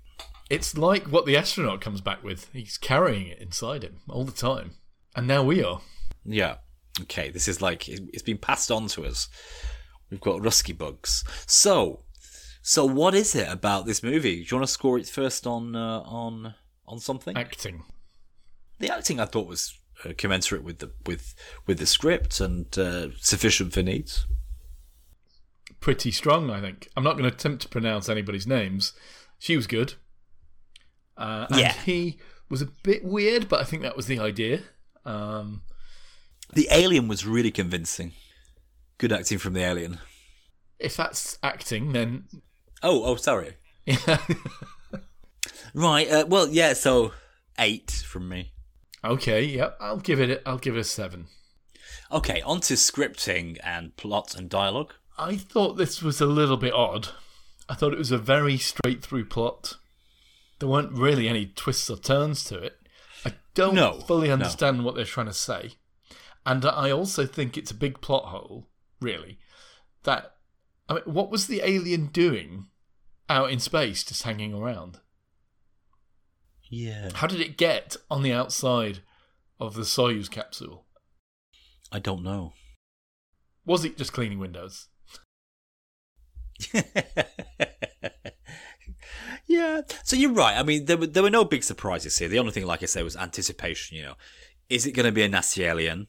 It's 0.49 0.77
like 0.77 1.05
what 1.11 1.27
the 1.27 1.37
astronaut 1.37 1.81
comes 1.81 2.01
back 2.01 2.23
with. 2.23 2.49
He's 2.53 2.77
carrying 2.79 3.27
it 3.29 3.39
inside 3.41 3.83
him 3.83 3.97
all 4.09 4.25
the 4.25 4.33
time. 4.33 4.73
And 5.17 5.27
now 5.27 5.43
we 5.43 5.63
are. 5.65 5.81
Yeah. 6.25 6.57
Okay. 7.03 7.31
This 7.31 7.49
is 7.49 7.61
like 7.63 7.89
it- 7.89 8.09
it's 8.13 8.23
been 8.23 8.39
passed 8.39 8.71
on 8.71 8.87
to 8.89 9.05
us. 9.07 9.29
We've 10.11 10.21
got 10.21 10.41
rusky 10.43 10.77
bugs. 10.77 11.25
So, 11.47 12.05
so 12.63 12.85
what 12.85 13.15
is 13.15 13.35
it 13.35 13.49
about 13.49 13.87
this 13.87 14.03
movie? 14.03 14.37
Do 14.37 14.49
you 14.51 14.57
want 14.57 14.67
to 14.67 14.73
score 14.73 14.99
it 14.99 15.09
first 15.09 15.47
on 15.47 15.75
uh, 15.77 16.01
on 16.01 16.55
on 16.87 16.99
something? 16.99 17.37
Acting. 17.37 17.85
the 18.79 18.91
acting 18.93 19.21
I 19.21 19.25
thought 19.27 19.47
was 19.47 19.79
uh, 20.05 20.13
commensurate 20.17 20.63
with 20.65 20.79
the 20.79 20.91
with 21.07 21.35
with 21.67 21.79
the 21.79 21.87
script 21.87 22.41
and 22.41 22.67
uh, 22.79 23.09
sufficient 23.19 23.73
for 23.73 23.83
needs. 23.83 24.27
Pretty 25.81 26.11
strong, 26.11 26.51
I 26.51 26.61
think. 26.61 26.89
I'm 26.97 27.05
not 27.05 27.13
going 27.17 27.29
to 27.29 27.35
attempt 27.35 27.63
to 27.63 27.69
pronounce 27.69 28.09
anybody's 28.09 28.47
names. 28.47 28.93
She 29.39 29.57
was 29.57 29.67
good. 29.67 29.95
Uh, 31.17 31.47
and 31.51 31.61
Yeah. 31.61 31.73
he 31.85 32.19
was 32.51 32.61
a 32.61 32.67
bit 32.83 33.03
weird, 33.05 33.49
but 33.49 33.61
I 33.61 33.65
think 33.65 33.83
that 33.83 33.97
was 33.97 34.05
the 34.07 34.19
idea. 34.19 34.61
Um, 35.07 35.63
The 36.53 36.69
alien 36.71 37.09
was 37.09 37.25
really 37.25 37.51
convincing. 37.51 38.13
Good 38.99 39.13
acting 39.13 39.39
from 39.39 39.55
the 39.55 39.63
alien. 39.63 40.01
if 40.79 40.97
that's 40.97 41.39
acting, 41.43 41.93
then 41.93 42.25
Oh, 42.83 43.05
oh, 43.05 43.17
sorry. 43.17 43.57
Right. 45.73 46.11
Uh, 46.11 46.25
well, 46.27 46.49
yeah. 46.49 46.73
So 46.73 47.13
eight 47.59 47.91
from 47.91 48.29
me. 48.29 48.53
okay, 49.05 49.45
yep. 49.45 49.77
I'll 49.81 49.99
give 49.99 50.21
it. 50.21 50.43
I'll 50.45 50.59
give 50.59 50.77
it 50.77 50.81
a 50.81 50.85
seven. 50.85 51.27
Okay, 52.11 52.41
on 52.43 52.61
to 52.63 52.75
scripting 52.75 53.57
and 53.63 53.97
plot 53.97 54.35
and 54.37 54.49
dialogue. 54.51 54.95
I 55.17 55.37
thought 55.37 55.77
this 55.77 56.03
was 56.03 56.21
a 56.21 56.27
little 56.27 56.57
bit 56.57 56.73
odd. 56.73 57.09
I 57.69 57.75
thought 57.75 57.93
it 57.93 57.99
was 57.99 58.11
a 58.11 58.19
very 58.19 58.59
straight 58.59 59.03
through 59.03 59.27
plot. 59.27 59.77
There 60.59 60.69
weren't 60.69 60.93
really 60.99 61.29
any 61.29 61.47
twists 61.47 61.89
or 61.89 61.97
turns 61.97 62.43
to 62.45 62.59
it. 62.59 62.77
I 63.25 63.35
don't 63.55 63.75
No, 63.77 64.01
fully 64.01 64.27
no. 64.29 64.35
understand 64.35 64.85
what 64.85 64.97
they're 64.97 65.05
trying 65.05 65.27
to 65.29 65.33
say. 65.33 65.75
And 66.45 66.65
I 66.65 66.91
also 66.91 67.27
think 67.27 67.57
it's 67.57 67.71
a 67.71 67.75
big 67.75 68.01
plot 68.01 68.25
hole, 68.25 68.67
really. 69.01 69.39
That 70.03 70.33
I 70.89 70.95
mean, 70.95 71.03
what 71.05 71.31
was 71.31 71.47
the 71.47 71.61
alien 71.65 72.07
doing 72.07 72.67
out 73.31 73.51
in 73.51 73.61
space 73.61 74.05
just 74.05 74.25
hanging 74.25 74.53
around? 74.53 74.99
Yeah. 76.69 77.11
How 77.15 77.27
did 77.27 77.41
it 77.41 77.57
get 77.57 77.97
on 78.11 78.23
the 78.23 78.33
outside 78.33 78.99
of 79.59 79.75
the 79.75 79.83
Soyuz 79.83 80.31
capsule? 80.31 80.85
I 81.93 81.99
don't 81.99 82.23
know. 82.23 82.53
Was 83.65 83.85
it 83.85 83.97
just 83.97 84.13
cleaning 84.13 84.39
windows? 84.39 84.89
yeah. 89.47 89.81
So 90.05 90.17
you're 90.17 90.33
right. 90.33 90.57
I 90.57 90.63
mean, 90.63 90.85
there 90.85 90.97
were 90.97 91.07
there 91.07 91.23
were 91.23 91.31
no 91.31 91.45
big 91.45 91.65
surprises 91.65 92.19
here. 92.19 92.29
The 92.29 92.39
only 92.39 92.53
thing, 92.53 92.67
like 92.67 92.83
I 92.83 92.87
said, 92.87 93.05
was 93.05 93.17
anticipation. 93.17 93.97
You 93.97 94.03
know, 94.05 94.15
is 94.69 94.87
it 94.87 94.93
going 94.93 95.07
to 95.07 95.13
be 95.13 95.23
a 95.23 95.29
nasty 95.29 95.65
alien? 95.65 96.07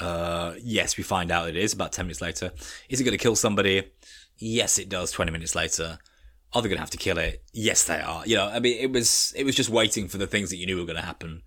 Uh, 0.00 0.54
yes, 0.60 0.96
we 0.96 1.02
find 1.02 1.30
out 1.30 1.48
it 1.48 1.56
is 1.56 1.72
about 1.72 1.92
ten 1.92 2.06
minutes 2.06 2.22
later. 2.22 2.52
Is 2.88 3.00
it 3.00 3.04
going 3.04 3.16
to 3.16 3.22
kill 3.22 3.36
somebody? 3.36 3.90
Yes, 4.38 4.78
it 4.78 4.88
does. 4.88 5.12
Twenty 5.12 5.32
minutes 5.32 5.54
later. 5.54 5.98
Are 6.54 6.60
they 6.60 6.68
going 6.68 6.76
to 6.76 6.82
have 6.82 6.90
to 6.90 6.98
kill 6.98 7.18
it? 7.18 7.42
Yes, 7.52 7.84
they 7.84 8.00
are. 8.00 8.26
You 8.26 8.36
know, 8.36 8.48
I 8.48 8.60
mean, 8.60 8.78
it 8.78 8.92
was 8.92 9.32
it 9.36 9.44
was 9.44 9.54
just 9.54 9.70
waiting 9.70 10.08
for 10.08 10.18
the 10.18 10.26
things 10.26 10.50
that 10.50 10.56
you 10.56 10.66
knew 10.66 10.78
were 10.78 10.84
going 10.84 10.96
to 10.96 11.02
happen 11.02 11.42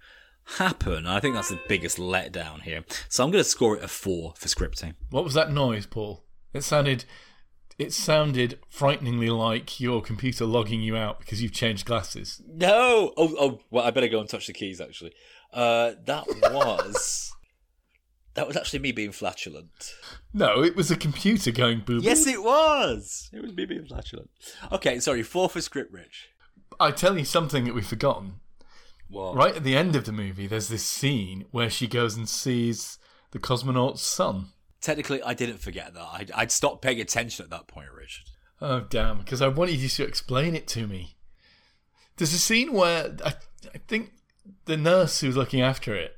happen. 0.46 0.94
And 0.94 1.10
I 1.10 1.20
think 1.20 1.36
that's 1.36 1.50
the 1.50 1.60
biggest 1.68 1.98
letdown 1.98 2.62
here. 2.62 2.84
So 3.10 3.24
I'm 3.24 3.32
going 3.32 3.44
to 3.44 3.50
score 3.50 3.78
it 3.78 3.84
a 3.84 3.88
four 3.88 4.34
for 4.38 4.48
scripting. 4.48 4.94
What 5.10 5.24
was 5.24 5.34
that 5.34 5.52
noise, 5.52 5.86
Paul? 5.86 6.24
It 6.54 6.64
sounded 6.64 7.06
it 7.78 7.92
sounded 7.92 8.58
frighteningly 8.70 9.30
like 9.30 9.82
your 9.82 10.02
computer 10.02 10.46
logging 10.46 10.82
you 10.82 10.96
out 10.96 11.20
because 11.20 11.42
you've 11.42 11.52
changed 11.52 11.86
glasses. 11.86 12.42
No. 12.48 13.14
Oh, 13.18 13.36
oh. 13.38 13.60
Well, 13.70 13.84
I 13.84 13.92
better 13.92 14.08
go 14.08 14.22
and 14.22 14.30
touch 14.30 14.48
the 14.48 14.54
keys. 14.54 14.80
Actually, 14.80 15.14
uh, 15.52 15.94
that 16.06 16.26
was 16.54 17.34
that 18.36 18.48
was 18.48 18.56
actually 18.56 18.80
me 18.80 18.92
being 18.92 19.12
flatulent. 19.12 19.96
No, 20.34 20.64
it 20.64 20.76
was 20.76 20.92
a 20.92 20.96
computer 20.96 21.52
going 21.52 21.82
boop. 21.82 22.04
Yes, 22.04 22.28
it 22.28 22.44
was. 22.44 23.30
It 23.34 23.42
was 23.42 23.54
me 23.54 23.66
being 23.66 23.86
flatulent. 23.86 24.30
Okay, 24.72 25.00
sorry. 25.00 25.24
Four 25.24 25.50
for 25.50 25.62
script, 25.62 25.92
Rich. 25.92 26.30
I 26.80 26.92
tell 26.92 27.18
you 27.18 27.26
something 27.26 27.64
that 27.64 27.74
we've 27.74 27.88
forgotten. 27.88 28.36
What? 29.10 29.36
Right 29.36 29.56
at 29.56 29.64
the 29.64 29.78
end 29.78 29.96
of 29.96 30.06
the 30.06 30.12
movie, 30.12 30.48
there's 30.48 30.68
this 30.68 30.84
scene 30.84 31.46
where 31.52 31.70
she 31.70 31.88
goes 31.88 32.16
and 32.16 32.28
sees 32.28 32.98
the 33.32 33.40
cosmonaut's 33.40 34.02
son. 34.02 34.48
Technically, 34.82 35.24
I 35.24 35.34
didn't 35.34 35.60
forget 35.60 35.94
that. 35.94 36.08
I'd, 36.12 36.32
I'd 36.32 36.52
stopped 36.52 36.82
paying 36.82 37.00
attention 37.00 37.44
at 37.44 37.50
that 37.52 37.68
point, 37.68 37.88
Richard. 37.96 38.26
Oh 38.62 38.82
damn! 38.82 39.20
Because 39.20 39.42
I 39.42 39.48
wanted 39.48 39.76
you 39.76 39.90
to 39.90 40.04
explain 40.04 40.56
it 40.56 40.68
to 40.70 40.88
me. 40.88 41.18
There's 42.18 42.34
a 42.34 42.40
scene 42.40 42.74
where 42.74 43.16
I, 43.24 43.34
I 43.74 43.78
think 43.88 44.12
the 44.66 44.78
nurse 44.78 45.20
who's 45.20 45.38
looking 45.38 45.62
after 45.62 45.96
it. 45.96 46.15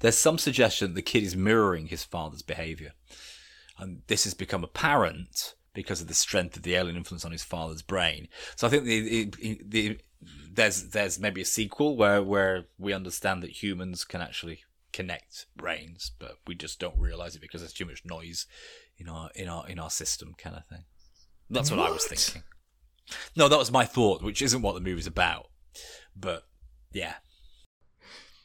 There's 0.00 0.18
some 0.18 0.38
suggestion 0.38 0.88
that 0.88 0.94
the 0.94 1.02
kid 1.02 1.22
is 1.22 1.36
mirroring 1.36 1.86
his 1.86 2.04
father's 2.04 2.42
behavior, 2.42 2.92
and 3.78 4.02
this 4.06 4.24
has 4.24 4.34
become 4.34 4.64
apparent 4.64 5.54
because 5.72 6.00
of 6.00 6.08
the 6.08 6.14
strength 6.14 6.56
of 6.56 6.62
the 6.62 6.74
alien 6.74 6.96
influence 6.96 7.24
on 7.24 7.32
his 7.32 7.42
father's 7.42 7.82
brain. 7.82 8.28
So 8.56 8.66
I 8.66 8.70
think 8.70 8.84
the, 8.84 9.24
the, 9.24 9.60
the 9.66 9.98
there's 10.52 10.90
there's 10.90 11.18
maybe 11.18 11.42
a 11.42 11.46
sequel 11.46 11.96
where 11.96 12.22
where 12.22 12.64
we 12.78 12.92
understand 12.92 13.42
that 13.42 13.62
humans 13.62 14.04
can 14.04 14.20
actually 14.20 14.60
connect 14.92 15.46
brains, 15.56 16.12
but 16.18 16.36
we 16.46 16.54
just 16.54 16.78
don't 16.78 16.98
realize 16.98 17.34
it 17.34 17.42
because 17.42 17.60
there's 17.60 17.72
too 17.72 17.84
much 17.84 18.04
noise 18.04 18.46
in 18.96 19.08
our 19.08 19.30
in 19.34 19.48
our 19.48 19.68
in 19.68 19.78
our 19.78 19.90
system, 19.90 20.34
kind 20.38 20.56
of 20.56 20.64
thing. 20.66 20.84
That's 21.50 21.70
what, 21.70 21.80
I 21.80 21.90
was 21.90 22.04
thinking. 22.04 22.42
No, 23.36 23.48
that 23.48 23.58
was 23.58 23.70
my 23.70 23.84
thought, 23.84 24.22
which 24.22 24.40
isn't 24.40 24.62
what 24.62 24.74
the 24.74 24.80
movie's 24.80 25.06
about. 25.06 25.48
But 26.16 26.44
yeah, 26.92 27.14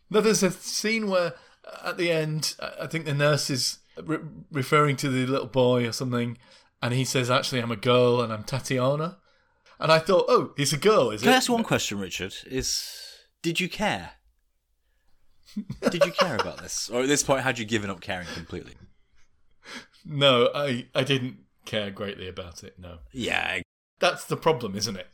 there's 0.09 0.43
a 0.43 0.51
scene 0.51 1.07
where 1.09 1.33
uh, 1.65 1.89
at 1.89 1.97
the 1.97 2.11
end, 2.11 2.55
I 2.79 2.87
think 2.87 3.05
the 3.05 3.13
nurse 3.13 3.49
is 3.49 3.79
re- 4.03 4.19
referring 4.51 4.95
to 4.97 5.09
the 5.09 5.25
little 5.25 5.47
boy 5.47 5.87
or 5.87 5.91
something, 5.91 6.37
and 6.81 6.93
he 6.93 7.05
says, 7.05 7.29
"Actually, 7.29 7.61
I'm 7.61 7.71
a 7.71 7.75
girl 7.75 8.21
and 8.21 8.31
I'm 8.33 8.43
Tatiana." 8.43 9.17
And 9.79 9.91
I 9.91 9.99
thought, 9.99 10.25
"Oh, 10.27 10.53
he's 10.57 10.73
a 10.73 10.77
girl, 10.77 11.11
is 11.11 11.21
Can 11.21 11.31
I 11.31 11.35
ask 11.37 11.49
one 11.49 11.63
question, 11.63 11.99
Richard? 11.99 12.33
Is 12.45 12.91
did 13.41 13.59
you 13.59 13.69
care? 13.69 14.11
Did 15.89 16.05
you 16.05 16.11
care 16.11 16.35
about 16.35 16.61
this, 16.61 16.89
or 16.89 17.01
at 17.01 17.07
this 17.07 17.23
point 17.23 17.41
had 17.41 17.57
you 17.57 17.65
given 17.65 17.89
up 17.89 18.01
caring 18.01 18.27
completely? 18.35 18.73
No, 20.05 20.49
I 20.53 20.87
I 20.93 21.03
didn't 21.03 21.37
care 21.65 21.89
greatly 21.91 22.27
about 22.27 22.63
it. 22.63 22.75
No, 22.77 22.99
Yeah, 23.11 23.61
that's 23.99 24.25
the 24.25 24.37
problem, 24.37 24.75
isn't 24.75 24.95
it? 24.95 25.07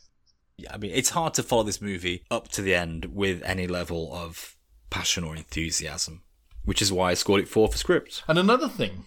yeah. 0.57 0.73
I 0.73 0.77
mean, 0.77 0.91
it's 0.93 1.11
hard 1.11 1.33
to 1.35 1.43
follow 1.43 1.63
this 1.63 1.81
movie 1.81 2.23
up 2.29 2.49
to 2.49 2.61
the 2.61 2.75
end 2.75 3.05
with 3.13 3.41
any 3.43 3.65
level 3.67 4.13
of 4.13 4.54
passion 4.95 5.23
or 5.23 5.35
enthusiasm, 5.35 6.21
which 6.63 6.81
is 6.81 6.91
why 6.91 7.11
I 7.11 7.13
scored 7.15 7.41
it 7.41 7.47
four 7.49 7.67
for 7.67 7.77
script. 7.77 8.23
And 8.27 8.39
another 8.39 8.69
thing, 8.69 9.05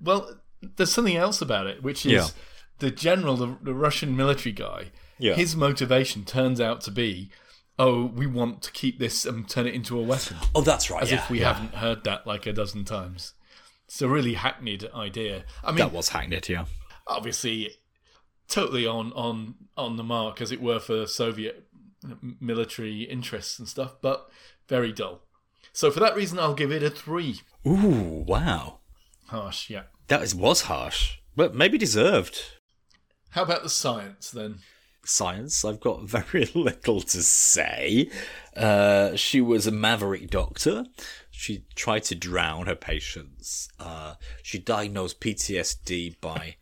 well, 0.00 0.36
there's 0.76 0.92
something 0.92 1.16
else 1.16 1.40
about 1.42 1.66
it, 1.66 1.82
which 1.82 2.06
is 2.06 2.12
Yeah. 2.12 2.26
the 2.78 2.90
general, 2.90 3.36
the, 3.36 3.56
the 3.62 3.74
Russian 3.74 4.16
military 4.16 4.52
guy. 4.52 4.92
Yeah. 5.18 5.34
His 5.34 5.54
motivation 5.56 6.24
turns 6.24 6.60
out 6.60 6.80
to 6.82 6.90
be, 6.90 7.30
"Oh, 7.78 8.06
we 8.06 8.26
want 8.26 8.62
to 8.62 8.70
keep 8.72 8.98
this 8.98 9.26
and 9.26 9.48
turn 9.48 9.66
it 9.66 9.74
into 9.74 9.98
a 9.98 10.02
weapon." 10.02 10.36
Oh, 10.54 10.62
that's 10.62 10.90
right. 10.90 11.02
as 11.02 11.10
yeah, 11.12 11.22
if 11.22 11.30
we 11.30 11.40
haven't 11.40 11.74
heard 11.74 12.04
that 12.04 12.26
like 12.26 12.46
a 12.46 12.52
dozen 12.52 12.84
times. 12.84 13.34
It's 13.86 14.00
a 14.00 14.08
really 14.08 14.34
hackneyed 14.34 14.88
idea. 14.94 15.44
I 15.64 15.72
mean, 15.72 15.78
That 15.78 15.92
was 15.92 16.10
hackneyed, 16.10 16.48
yeah. 16.48 16.66
obviously, 17.06 17.70
totally 18.48 18.86
on 18.86 19.12
on 19.14 19.56
on 19.76 19.96
the 19.96 20.04
mark, 20.04 20.40
as 20.40 20.52
it 20.52 20.60
were, 20.62 20.78
for 20.80 21.06
Soviet 21.06 21.66
military 22.40 23.02
interests 23.02 23.58
and 23.58 23.68
stuff, 23.68 23.96
but 24.00 24.28
very 24.68 24.92
dull. 24.92 25.22
So 25.72 25.90
for 25.90 26.00
that 26.00 26.16
reason, 26.16 26.38
I'll 26.38 26.54
give 26.54 26.72
it 26.72 26.82
a 26.82 26.90
three. 26.90 27.40
Ooh, 27.66 28.24
wow. 28.26 28.78
Harsh, 29.26 29.70
yeah. 29.70 29.84
That 30.08 30.22
is, 30.22 30.34
was 30.34 30.62
harsh, 30.62 31.18
but 31.36 31.54
maybe 31.54 31.78
deserved. 31.78 32.40
How 33.30 33.42
about 33.42 33.62
the 33.62 33.68
science 33.68 34.30
then? 34.30 34.58
science. 35.02 35.64
I've 35.64 35.80
got 35.80 36.02
very 36.08 36.44
little 36.54 37.00
to 37.00 37.22
say. 37.22 38.10
Uh, 38.54 39.16
she 39.16 39.40
was 39.40 39.66
a 39.66 39.72
maverick 39.72 40.28
doctor 40.30 40.84
she 41.40 41.64
tried 41.74 42.02
to 42.04 42.14
drown 42.14 42.66
her 42.66 42.74
patients. 42.74 43.70
Uh, 43.78 44.14
she 44.42 44.58
diagnosed 44.58 45.20
PTSD 45.20 46.20
by 46.20 46.56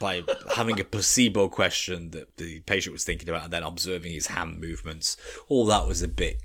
by 0.00 0.22
having 0.54 0.80
a 0.80 0.84
placebo 0.84 1.48
question 1.48 2.10
that 2.10 2.36
the 2.36 2.60
patient 2.60 2.92
was 2.92 3.04
thinking 3.04 3.28
about 3.28 3.44
and 3.44 3.52
then 3.52 3.62
observing 3.62 4.12
his 4.12 4.28
hand 4.28 4.60
movements. 4.60 5.16
All 5.48 5.66
that 5.66 5.86
was 5.86 6.02
a 6.02 6.08
bit 6.08 6.42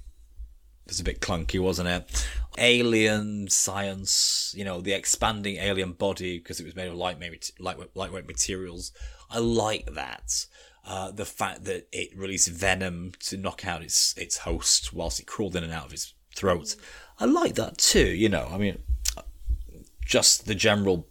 was 0.88 1.00
a 1.00 1.04
bit 1.04 1.22
clunky, 1.22 1.60
wasn't 1.60 1.88
it? 1.88 2.28
Alien 2.58 3.48
science, 3.50 4.54
you 4.56 4.66
know, 4.66 4.82
the 4.82 4.94
expanding 4.94 5.58
alien 5.58 5.94
body 5.94 6.38
because 6.38 6.60
it 6.60 6.66
was 6.66 6.76
made 6.76 6.88
of 6.88 6.96
lightweight, 6.96 7.52
lightweight, 7.60 7.96
lightweight 7.96 8.28
materials. 8.28 8.92
I 9.30 9.40
like 9.40 9.94
that. 9.94 10.46
Uh, 10.86 11.12
the 11.12 11.26
fact 11.26 11.64
that 11.64 11.88
it 11.94 12.16
released 12.18 12.50
venom 12.50 13.14
to 13.18 13.38
knock 13.38 13.66
out 13.66 13.82
its 13.82 14.14
its 14.18 14.40
host 14.40 14.94
whilst 14.94 15.20
it 15.20 15.26
crawled 15.26 15.56
in 15.56 15.64
and 15.64 15.72
out 15.72 15.86
of 15.86 15.94
its 15.94 16.14
throat. 16.36 16.76
I 17.20 17.26
like 17.26 17.56
that 17.56 17.78
too. 17.78 18.08
You 18.08 18.28
know, 18.28 18.50
I 18.52 18.58
mean, 18.58 18.80
just 20.06 20.46
the 20.46 20.56
general 20.56 21.08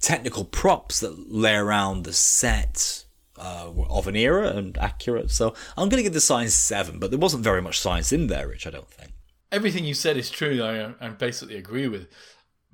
technical 0.00 0.44
props 0.44 1.00
that 1.00 1.30
lay 1.30 1.54
around 1.54 2.04
the 2.04 2.12
set 2.12 3.04
uh, 3.38 3.70
of 3.88 4.06
an 4.06 4.16
era 4.16 4.48
and 4.48 4.76
accurate. 4.78 5.30
So 5.30 5.54
I'm 5.76 5.88
going 5.88 5.98
to 5.98 6.02
give 6.02 6.12
the 6.14 6.20
science 6.20 6.54
seven, 6.54 6.98
but 6.98 7.10
there 7.10 7.18
wasn't 7.18 7.44
very 7.44 7.62
much 7.62 7.80
science 7.80 8.12
in 8.12 8.26
there, 8.26 8.48
Rich. 8.48 8.66
I 8.66 8.70
don't 8.70 8.90
think. 8.90 9.12
Everything 9.52 9.84
you 9.84 9.94
said 9.94 10.16
is 10.16 10.30
true. 10.30 10.62
I, 10.62 10.94
I 11.04 11.08
basically 11.08 11.56
agree 11.56 11.88
with. 11.88 12.08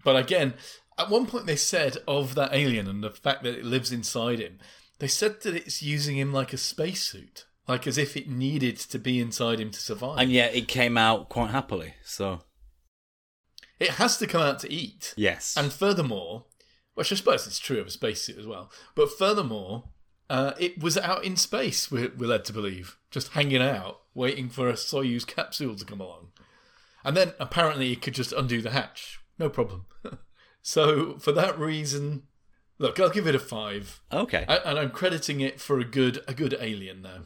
But 0.05 0.17
again, 0.17 0.55
at 0.99 1.11
one 1.11 1.27
point 1.27 1.47
they 1.47 1.57
said 1.57 1.99
of 2.07 2.35
that 2.35 2.55
alien 2.55 2.87
and 2.89 3.03
the 3.03 3.11
fact 3.11 3.43
that 3.43 3.55
it 3.55 3.65
lives 3.65 3.93
inside 3.93 4.39
him, 4.39 4.59
they 4.99 5.09
said 5.09 5.43
that 5.43 5.55
it's 5.55 5.83
using 5.83 6.17
him 6.17 6.33
like 6.33 6.53
a 6.53 6.59
spacesuit, 6.59 7.47
like 7.67 7.87
as 7.87 7.99
if 7.99 8.17
it 8.17 8.29
needed 8.29 8.77
to 8.79 8.99
be 8.99 9.21
inside 9.21 9.61
him 9.61 9.71
to 9.71 9.81
survive. 9.81 10.19
And 10.19 10.31
yet 10.31 10.55
it 10.55 10.69
came 10.69 10.97
out 10.97 11.29
quite 11.29 11.51
happily. 11.51 11.95
So 12.05 12.41
it 13.79 13.91
has 13.93 14.17
to 14.19 14.27
come 14.27 14.43
out 14.43 14.59
to 14.61 14.73
eat. 14.73 15.15
yes, 15.17 15.57
And 15.57 15.73
furthermore, 15.73 16.45
which 16.97 17.13
I 17.13 17.15
suppose 17.15 17.47
it's 17.47 17.59
true 17.59 17.79
of 17.79 17.87
a 17.87 17.91
spacesuit 17.91 18.39
as 18.39 18.47
well, 18.47 18.73
but 18.95 19.13
furthermore, 19.13 19.85
uh, 20.29 20.55
it 20.59 20.83
was 20.83 20.97
out 20.97 21.25
in 21.25 21.37
space, 21.37 21.91
we're, 21.91 22.11
we're 22.17 22.27
led 22.27 22.45
to 22.47 22.53
believe, 22.53 22.97
just 23.11 23.33
hanging 23.33 23.63
out, 23.63 24.01
waiting 24.15 24.49
for 24.49 24.69
a 24.69 24.73
Soyuz 24.73 25.27
capsule 25.27 25.77
to 25.77 25.85
come 25.85 26.01
along. 26.01 26.29
And 27.05 27.17
then 27.17 27.35
apparently 27.39 27.93
it 27.93 28.03
could 28.03 28.15
just 28.15 28.33
undo 28.33 28.61
the 28.61 28.71
hatch. 28.71 29.21
No 29.39 29.49
problem. 29.49 29.85
so 30.63 31.19
for 31.19 31.33
that 31.33 31.59
reason, 31.59 32.25
look, 32.79 32.99
I'll 32.99 33.11
give 33.11 33.27
it 33.27 33.35
a 33.35 33.39
five. 33.39 34.01
okay. 34.11 34.47
I, 34.49 34.57
and 34.57 34.79
I'm 34.79 34.91
crediting 34.91 35.41
it 35.41 35.61
for 35.61 35.79
a 35.79 35.85
good 35.85 36.25
a 36.27 36.35
good 36.35 36.57
alien 36.59 37.03
now. 37.03 37.21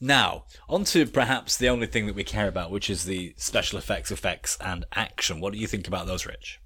Now, 0.00 0.44
on 0.68 0.84
to 0.84 1.06
perhaps 1.06 1.56
the 1.56 1.68
only 1.68 1.86
thing 1.86 2.06
that 2.06 2.16
we 2.16 2.24
care 2.24 2.48
about, 2.48 2.70
which 2.70 2.88
is 2.88 3.04
the 3.04 3.34
special 3.36 3.78
effects, 3.78 4.10
effects, 4.10 4.56
and 4.60 4.84
action. 4.94 5.40
What 5.40 5.52
do 5.52 5.58
you 5.58 5.66
think 5.66 5.86
about 5.86 6.06
those, 6.06 6.26
Rich? 6.26 6.60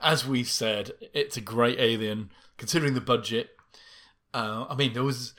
As 0.00 0.26
we 0.26 0.44
said, 0.44 0.92
it's 1.12 1.36
a 1.36 1.40
great 1.40 1.78
alien 1.78 2.30
considering 2.56 2.94
the 2.94 3.00
budget. 3.00 3.50
Uh, 4.32 4.66
I 4.68 4.74
mean, 4.74 4.92
there 4.92 5.02
was, 5.02 5.34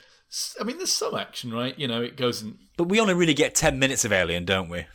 I 0.60 0.64
mean, 0.64 0.76
there's 0.76 0.92
some 0.92 1.14
action, 1.14 1.52
right? 1.52 1.78
You 1.78 1.88
know, 1.88 2.02
it 2.02 2.16
goes 2.16 2.42
and 2.42 2.58
But 2.76 2.88
we 2.88 3.00
only 3.00 3.14
really 3.14 3.34
get 3.34 3.54
10 3.54 3.78
minutes 3.78 4.04
of 4.04 4.12
Alien, 4.12 4.44
don't 4.44 4.68
we? 4.68 4.86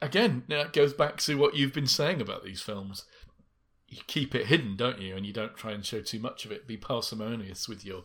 again, 0.00 0.44
that 0.48 0.72
goes 0.72 0.92
back 0.92 1.18
to 1.18 1.36
what 1.36 1.54
you've 1.54 1.72
been 1.72 1.86
saying 1.86 2.20
about 2.20 2.44
these 2.44 2.60
films. 2.60 3.04
You 3.88 3.98
keep 4.06 4.34
it 4.34 4.46
hidden, 4.46 4.76
don't 4.76 5.00
you? 5.00 5.16
And 5.16 5.24
you 5.24 5.32
don't 5.32 5.56
try 5.56 5.72
and 5.72 5.84
show 5.84 6.00
too 6.00 6.18
much 6.18 6.44
of 6.44 6.52
it. 6.52 6.66
Be 6.66 6.76
parsimonious 6.76 7.68
with 7.68 7.84
your 7.84 8.04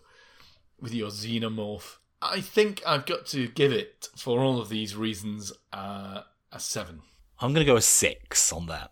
with 0.79 0.93
your 0.93 1.09
xenomorph. 1.09 1.97
I 2.21 2.41
think 2.41 2.81
I've 2.85 3.05
got 3.05 3.25
to 3.27 3.47
give 3.47 3.71
it, 3.71 4.07
for 4.15 4.41
all 4.41 4.59
of 4.59 4.69
these 4.69 4.95
reasons, 4.95 5.51
uh, 5.73 6.21
a 6.51 6.59
seven. 6.59 7.01
I'm 7.39 7.53
going 7.53 7.65
to 7.65 7.71
go 7.71 7.77
a 7.77 7.81
six 7.81 8.53
on 8.53 8.67
that. 8.67 8.91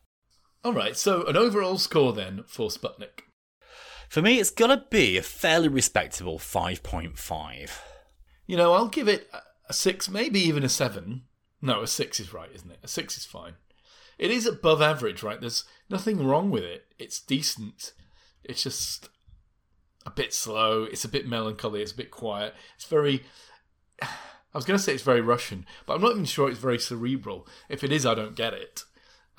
All 0.63 0.73
right, 0.73 0.97
so 0.97 1.25
an 1.25 1.37
overall 1.37 1.77
score 1.77 2.11
then 2.13 2.43
for 2.45 2.69
Sputnik. 2.69 3.23
For 4.09 4.21
me, 4.21 4.39
it's 4.39 4.49
going 4.49 4.71
to 4.77 4.85
be 4.89 5.17
a 5.17 5.21
fairly 5.21 5.67
respectable 5.67 6.37
5.5. 6.37 7.71
You 8.47 8.57
know, 8.57 8.73
I'll 8.73 8.87
give 8.87 9.07
it 9.07 9.29
a- 9.31 9.41
a 9.69 9.73
six, 9.73 10.09
maybe 10.09 10.39
even 10.39 10.63
a 10.63 10.69
seven. 10.69 11.25
No, 11.61 11.81
a 11.81 11.87
six 11.87 12.19
is 12.19 12.33
right, 12.33 12.51
isn't 12.53 12.71
it? 12.71 12.79
A 12.83 12.87
six 12.87 13.17
is 13.17 13.25
fine. 13.25 13.55
It 14.17 14.31
is 14.31 14.45
above 14.45 14.81
average, 14.81 15.23
right? 15.23 15.39
There's 15.39 15.63
nothing 15.89 16.25
wrong 16.25 16.49
with 16.49 16.63
it. 16.63 16.87
It's 16.97 17.21
decent. 17.21 17.93
It's 18.43 18.63
just 18.63 19.09
a 20.05 20.09
bit 20.09 20.33
slow. 20.33 20.83
It's 20.83 21.05
a 21.05 21.09
bit 21.09 21.27
melancholy. 21.27 21.81
It's 21.81 21.91
a 21.91 21.97
bit 21.97 22.11
quiet. 22.11 22.55
It's 22.75 22.85
very. 22.85 23.23
I 24.01 24.57
was 24.57 24.65
going 24.65 24.77
to 24.77 24.83
say 24.83 24.93
it's 24.93 25.03
very 25.03 25.21
Russian, 25.21 25.67
but 25.85 25.93
I'm 25.93 26.01
not 26.01 26.13
even 26.13 26.25
sure 26.25 26.49
it's 26.49 26.57
very 26.57 26.79
cerebral. 26.79 27.47
If 27.69 27.83
it 27.83 27.91
is, 27.91 28.03
I 28.05 28.15
don't 28.15 28.35
get 28.35 28.53
it. 28.55 28.83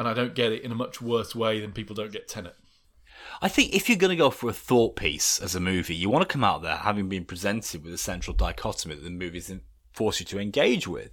And 0.00 0.08
I 0.08 0.14
don't 0.14 0.34
get 0.34 0.50
it 0.50 0.62
in 0.62 0.72
a 0.72 0.74
much 0.74 1.02
worse 1.02 1.34
way 1.34 1.60
than 1.60 1.72
people 1.72 1.94
don't 1.94 2.10
get 2.10 2.26
Tenet. 2.26 2.54
I 3.42 3.48
think 3.48 3.74
if 3.74 3.86
you're 3.86 3.98
going 3.98 4.08
to 4.08 4.16
go 4.16 4.30
for 4.30 4.48
a 4.48 4.54
thought 4.54 4.96
piece 4.96 5.38
as 5.38 5.54
a 5.54 5.60
movie, 5.60 5.94
you 5.94 6.08
want 6.08 6.26
to 6.26 6.32
come 6.32 6.42
out 6.42 6.62
there 6.62 6.78
having 6.78 7.10
been 7.10 7.26
presented 7.26 7.84
with 7.84 7.92
a 7.92 7.98
central 7.98 8.34
dichotomy 8.34 8.94
that 8.94 9.04
the 9.04 9.10
movie's 9.10 9.52
force 9.92 10.18
you 10.18 10.24
to 10.24 10.38
engage 10.38 10.88
with, 10.88 11.10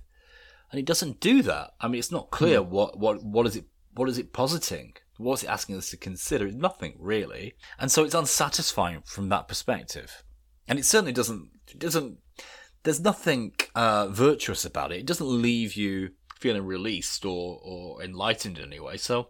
and 0.71 0.79
it 0.79 0.85
doesn't 0.85 1.19
do 1.19 1.41
that. 1.41 1.71
I 1.81 1.89
mean, 1.89 1.99
it's 1.99 2.13
not 2.13 2.31
clear 2.31 2.61
what 2.61 2.97
what 2.97 3.21
what 3.25 3.45
is 3.45 3.57
it 3.57 3.65
what 3.93 4.07
is 4.07 4.17
it 4.17 4.31
positing. 4.31 4.93
What's 5.17 5.43
it 5.43 5.49
asking 5.49 5.75
us 5.75 5.89
to 5.89 5.97
consider? 5.97 6.49
Nothing 6.49 6.95
really, 6.97 7.55
and 7.77 7.91
so 7.91 8.05
it's 8.05 8.15
unsatisfying 8.15 9.01
from 9.05 9.27
that 9.27 9.49
perspective. 9.49 10.23
And 10.65 10.79
it 10.79 10.85
certainly 10.85 11.11
doesn't 11.11 11.49
it 11.67 11.79
doesn't. 11.79 12.19
There's 12.83 13.01
nothing 13.01 13.51
uh, 13.75 14.07
virtuous 14.07 14.63
about 14.63 14.93
it. 14.93 14.99
It 14.99 15.07
doesn't 15.07 15.27
leave 15.27 15.73
you 15.73 16.11
feeling 16.39 16.65
released 16.65 17.25
or 17.25 17.59
or 17.63 18.01
enlightened 18.03 18.57
in 18.57 18.65
any 18.65 18.79
way. 18.79 18.97
So, 18.97 19.29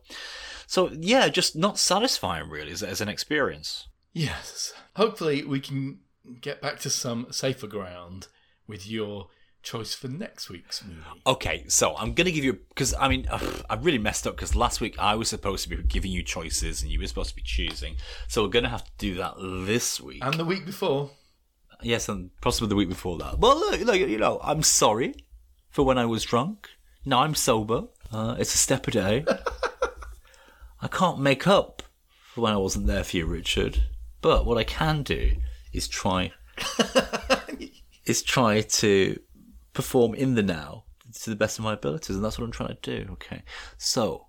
so 0.66 0.90
yeah, 0.94 1.28
just 1.30 1.56
not 1.56 1.78
satisfying 1.78 2.50
really 2.50 2.72
as, 2.72 2.84
as 2.84 3.02
an 3.02 3.10
experience. 3.10 3.88
Yes. 4.14 4.74
Hopefully, 4.96 5.44
we 5.44 5.60
can 5.60 6.00
get 6.42 6.62
back 6.62 6.80
to 6.80 6.90
some 6.90 7.28
safer 7.32 7.68
ground 7.68 8.28
with 8.68 8.88
your 8.88 9.28
choice 9.64 9.94
for 9.94 10.08
next 10.08 10.50
week's 10.50 10.84
movie. 10.84 11.02
Okay, 11.26 11.66
so 11.68 11.96
I'm 11.98 12.14
gonna 12.14 12.32
give 12.32 12.44
you 12.44 12.54
because 12.70 12.94
I 12.94 13.08
mean 13.08 13.28
ugh, 13.30 13.66
I 13.70 13.76
really 13.76 13.98
messed 13.98 14.26
up 14.26 14.36
because 14.36 14.56
last 14.56 14.80
week 14.82 14.96
I 14.98 15.16
was 15.16 15.30
supposed 15.30 15.64
to 15.64 15.70
be 15.70 15.84
giving 15.84 16.12
you 16.12 16.24
choices 16.24 16.82
and 16.82 16.92
you 16.92 17.00
were 17.00 17.08
supposed 17.08 17.30
to 17.30 17.36
be 17.36 17.42
choosing. 17.42 17.96
So 18.28 18.44
we're 18.44 18.50
gonna 18.50 18.70
have 18.70 18.86
to 18.86 18.92
do 18.98 19.16
that 19.16 19.36
this 19.66 20.00
week. 20.00 20.24
And 20.24 20.36
the 20.36 20.46
week 20.46 20.66
before. 20.66 21.12
yes, 21.82 22.08
and 22.10 22.30
possibly 22.42 22.70
the 22.70 22.76
week 22.76 22.90
before 22.90 23.18
that. 23.18 23.40
Well, 23.40 23.58
look, 23.58 23.82
look, 23.82 23.98
you 23.98 24.18
know, 24.18 24.40
I'm 24.42 24.64
sorry 24.64 25.16
for 25.70 25.84
when 25.84 25.98
I 25.98 26.06
was 26.06 26.24
drunk. 26.24 26.70
Now 27.08 27.22
I'm 27.22 27.36
sober. 27.36 27.86
Uh, 28.12 28.36
it's 28.38 28.54
a 28.54 28.58
step 28.58 28.86
a 28.90 28.92
day. 28.92 29.26
I 30.82 30.90
can't 30.90 31.22
make 31.22 31.48
up 31.48 31.82
for 32.34 32.42
when 32.42 32.52
I 32.52 32.58
wasn't 32.58 32.88
there 32.88 33.06
for 33.06 33.16
you, 33.16 33.26
Richard. 33.26 33.82
But 34.20 34.46
what 34.46 34.58
I 34.58 34.66
can 34.66 35.04
do 35.04 35.32
is 35.72 35.88
try 35.88 36.34
is 38.06 38.22
try 38.22 38.60
to 38.60 39.18
perform 39.72 40.16
in 40.16 40.36
the 40.36 40.44
now 40.44 40.84
to 41.22 41.30
the 41.30 41.38
best 41.38 41.58
of 41.58 41.64
my 41.64 41.74
abilities, 41.74 42.18
and 42.18 42.26
that's 42.26 42.38
what 42.38 42.44
I'm 42.44 42.52
trying 42.52 42.76
to 42.76 42.98
do. 43.06 43.12
Okay, 43.14 43.44
so 43.78 44.28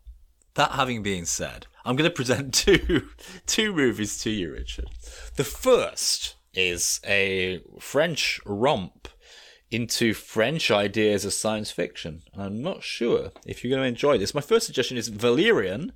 that 0.55 0.71
having 0.71 1.03
been 1.03 1.27
said, 1.27 1.67
I'm 1.85 1.97
going 1.97 2.09
to 2.11 2.15
present 2.15 2.55
two 2.55 3.09
two 3.49 3.75
movies 3.75 4.23
to 4.23 4.31
you, 4.31 4.53
Richard. 4.53 4.89
The 5.35 5.43
first 5.43 6.37
is 6.55 7.01
a 7.05 7.61
French 7.81 8.41
romp 8.47 9.09
into 9.71 10.15
French 10.15 10.71
ideas 10.71 11.25
of 11.25 11.33
science 11.33 11.71
fiction. 11.71 12.23
And 12.33 12.43
I'm 12.43 12.63
not 12.63 12.83
sure 12.83 13.33
if 13.47 13.63
you're 13.63 13.71
going 13.71 13.83
to 13.83 13.89
enjoy 13.89 14.17
this. 14.19 14.35
My 14.35 14.41
first 14.41 14.67
suggestion 14.67 14.97
is 14.97 15.09
Valerian 15.09 15.93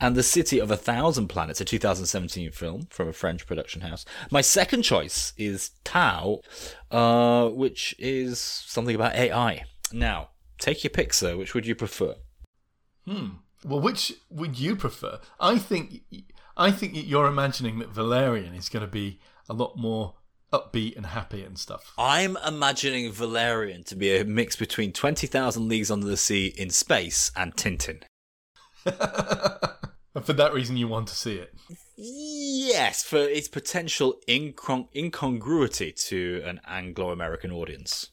and 0.00 0.14
the 0.14 0.22
City 0.22 0.60
of 0.60 0.70
a 0.70 0.76
Thousand 0.76 1.28
Planets, 1.28 1.60
a 1.60 1.64
2017 1.64 2.52
film 2.52 2.86
from 2.90 3.08
a 3.08 3.12
French 3.12 3.46
production 3.46 3.80
house. 3.80 4.04
My 4.30 4.40
second 4.40 4.82
choice 4.82 5.32
is 5.36 5.70
Tau, 5.84 6.40
uh, 6.90 7.48
which 7.48 7.94
is 7.98 8.38
something 8.38 8.94
about 8.94 9.14
AI. 9.14 9.64
Now, 9.92 10.30
take 10.58 10.84
your 10.84 10.90
pick, 10.90 11.12
sir. 11.12 11.36
Which 11.36 11.54
would 11.54 11.66
you 11.66 11.74
prefer? 11.74 12.16
Hmm. 13.06 13.28
Well, 13.64 13.80
which 13.80 14.12
would 14.30 14.58
you 14.58 14.76
prefer? 14.76 15.18
I 15.40 15.58
think 15.58 16.02
I 16.56 16.70
think 16.70 16.92
you're 16.94 17.26
imagining 17.26 17.78
that 17.78 17.88
Valerian 17.88 18.54
is 18.54 18.68
going 18.68 18.84
to 18.84 18.90
be 18.90 19.20
a 19.48 19.54
lot 19.54 19.76
more 19.76 20.14
upbeat 20.52 20.96
and 20.96 21.06
happy 21.06 21.42
and 21.42 21.58
stuff. 21.58 21.92
I'm 21.98 22.36
imagining 22.46 23.10
Valerian 23.12 23.84
to 23.84 23.96
be 23.96 24.16
a 24.16 24.24
mix 24.24 24.56
between 24.56 24.92
20,000 24.92 25.68
Leagues 25.68 25.90
Under 25.90 26.06
the 26.06 26.16
Sea 26.16 26.54
in 26.56 26.70
space 26.70 27.30
and 27.36 27.54
Tintin. 27.54 28.02
and 28.84 30.24
for 30.24 30.32
that 30.32 30.52
reason, 30.52 30.76
you 30.76 30.88
want 30.88 31.08
to 31.08 31.14
see 31.14 31.36
it. 31.36 31.54
Yes, 31.96 33.02
for 33.02 33.18
its 33.18 33.48
potential 33.48 34.16
incon- 34.28 34.88
incongruity 34.94 35.92
to 35.92 36.42
an 36.44 36.60
Anglo 36.66 37.10
American 37.10 37.52
audience. 37.52 38.10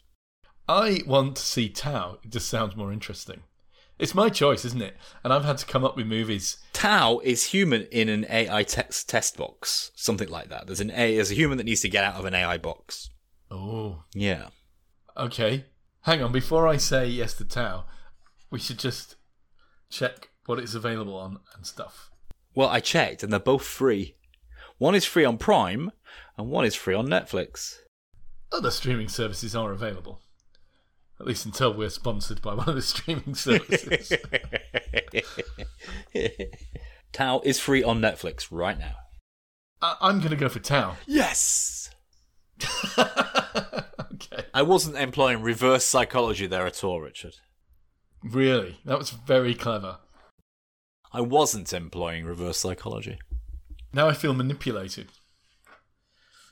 I 0.68 1.02
want 1.06 1.36
to 1.38 1.44
see 1.44 1.70
Tau. 1.70 2.18
It 2.24 2.32
just 2.32 2.50
sounds 2.50 2.76
more 2.76 2.92
interesting. 2.92 3.42
It's 3.98 4.14
my 4.16 4.30
choice, 4.30 4.66
isn't 4.66 4.82
it? 4.82 4.96
And 5.24 5.32
I've 5.32 5.46
had 5.46 5.58
to 5.60 5.66
come 5.66 5.86
up 5.86 5.96
with 5.96 6.06
movies. 6.08 6.58
Tau 6.74 7.20
is 7.24 7.46
human 7.46 7.84
in 7.91 8.10
an 8.10 8.26
AI 8.30 8.64
text 8.64 9.08
test 9.08 9.38
box, 9.38 9.91
something 9.96 10.28
like 10.30 10.50
that. 10.50 10.68
There's 10.68 10.82
an 10.82 10.91
A, 10.91 11.16
there's 11.16 11.32
a 11.32 11.36
human 11.36 11.58
that 11.58 11.64
needs 11.64 11.82
to 11.82 11.89
get 11.89 12.04
out 12.04 12.16
of 12.16 12.26
an 12.26 12.34
AI 12.36 12.58
box. 12.58 13.10
Oh, 13.50 14.04
Yeah. 14.14 14.50
okay. 15.16 15.66
Hang 16.02 16.22
on. 16.22 16.32
Before 16.32 16.68
I 16.68 16.78
say 16.78 17.08
yes 17.08 17.34
to 17.36 17.46
Tau, 17.46 17.86
we 18.52 18.60
should 18.60 18.80
just 18.80 19.16
check 19.89 20.30
what 20.46 20.60
it's 20.60 20.76
available 20.76 21.16
on 21.18 21.39
and 21.56 21.66
stuff. 21.66 22.10
Well, 22.54 22.70
I 22.70 22.80
checked, 22.80 23.24
and 23.24 23.32
they're 23.32 23.39
both 23.39 23.64
free. 23.66 24.16
One 24.78 24.93
is 24.93 25.06
free 25.06 25.26
on 25.26 25.38
Prime, 25.38 25.91
and 26.38 26.50
one 26.50 26.66
is 26.66 26.76
free 26.76 26.93
on 26.93 27.08
Netflix. 27.08 27.78
Other 28.52 28.72
streaming 28.72 29.08
services 29.10 29.56
are 29.56 29.72
available. 29.72 30.22
At 31.20 31.26
least 31.26 31.45
until 31.45 31.74
we're 31.74 31.89
sponsored 31.89 32.41
by 32.41 32.53
one 32.53 32.68
of 32.68 32.76
the 32.76 32.82
streaming 32.82 33.36
services. 33.36 34.11
Tau 37.13 37.41
is 37.45 37.59
free 37.59 37.84
on 37.84 38.01
Netflix 38.01 38.47
right 38.51 38.78
now. 38.78 38.95
I- 39.82 39.95
I'm 40.01 40.20
going 40.20 40.32
to 40.32 40.36
go 40.36 40.49
for 40.49 40.59
Tau. 40.59 40.97
Yes. 41.07 41.89
okay. 42.99 44.43
I 44.53 44.61
wasn't 44.61 44.97
employing 44.97 45.41
reverse 45.41 45.86
psychology 45.86 46.47
there 46.47 46.66
at 46.66 46.84
all, 46.84 46.99
Richard. 47.01 47.36
Really? 48.24 48.80
That 48.86 48.97
was 48.97 49.11
very 49.11 49.53
clever. 49.53 49.99
I 51.13 51.22
wasn't 51.22 51.72
employing 51.72 52.26
reverse 52.26 52.57
psychology. 52.57 53.20
Now 53.93 54.09
I 54.09 54.13
feel 54.13 54.34
manipulated. 54.34 55.11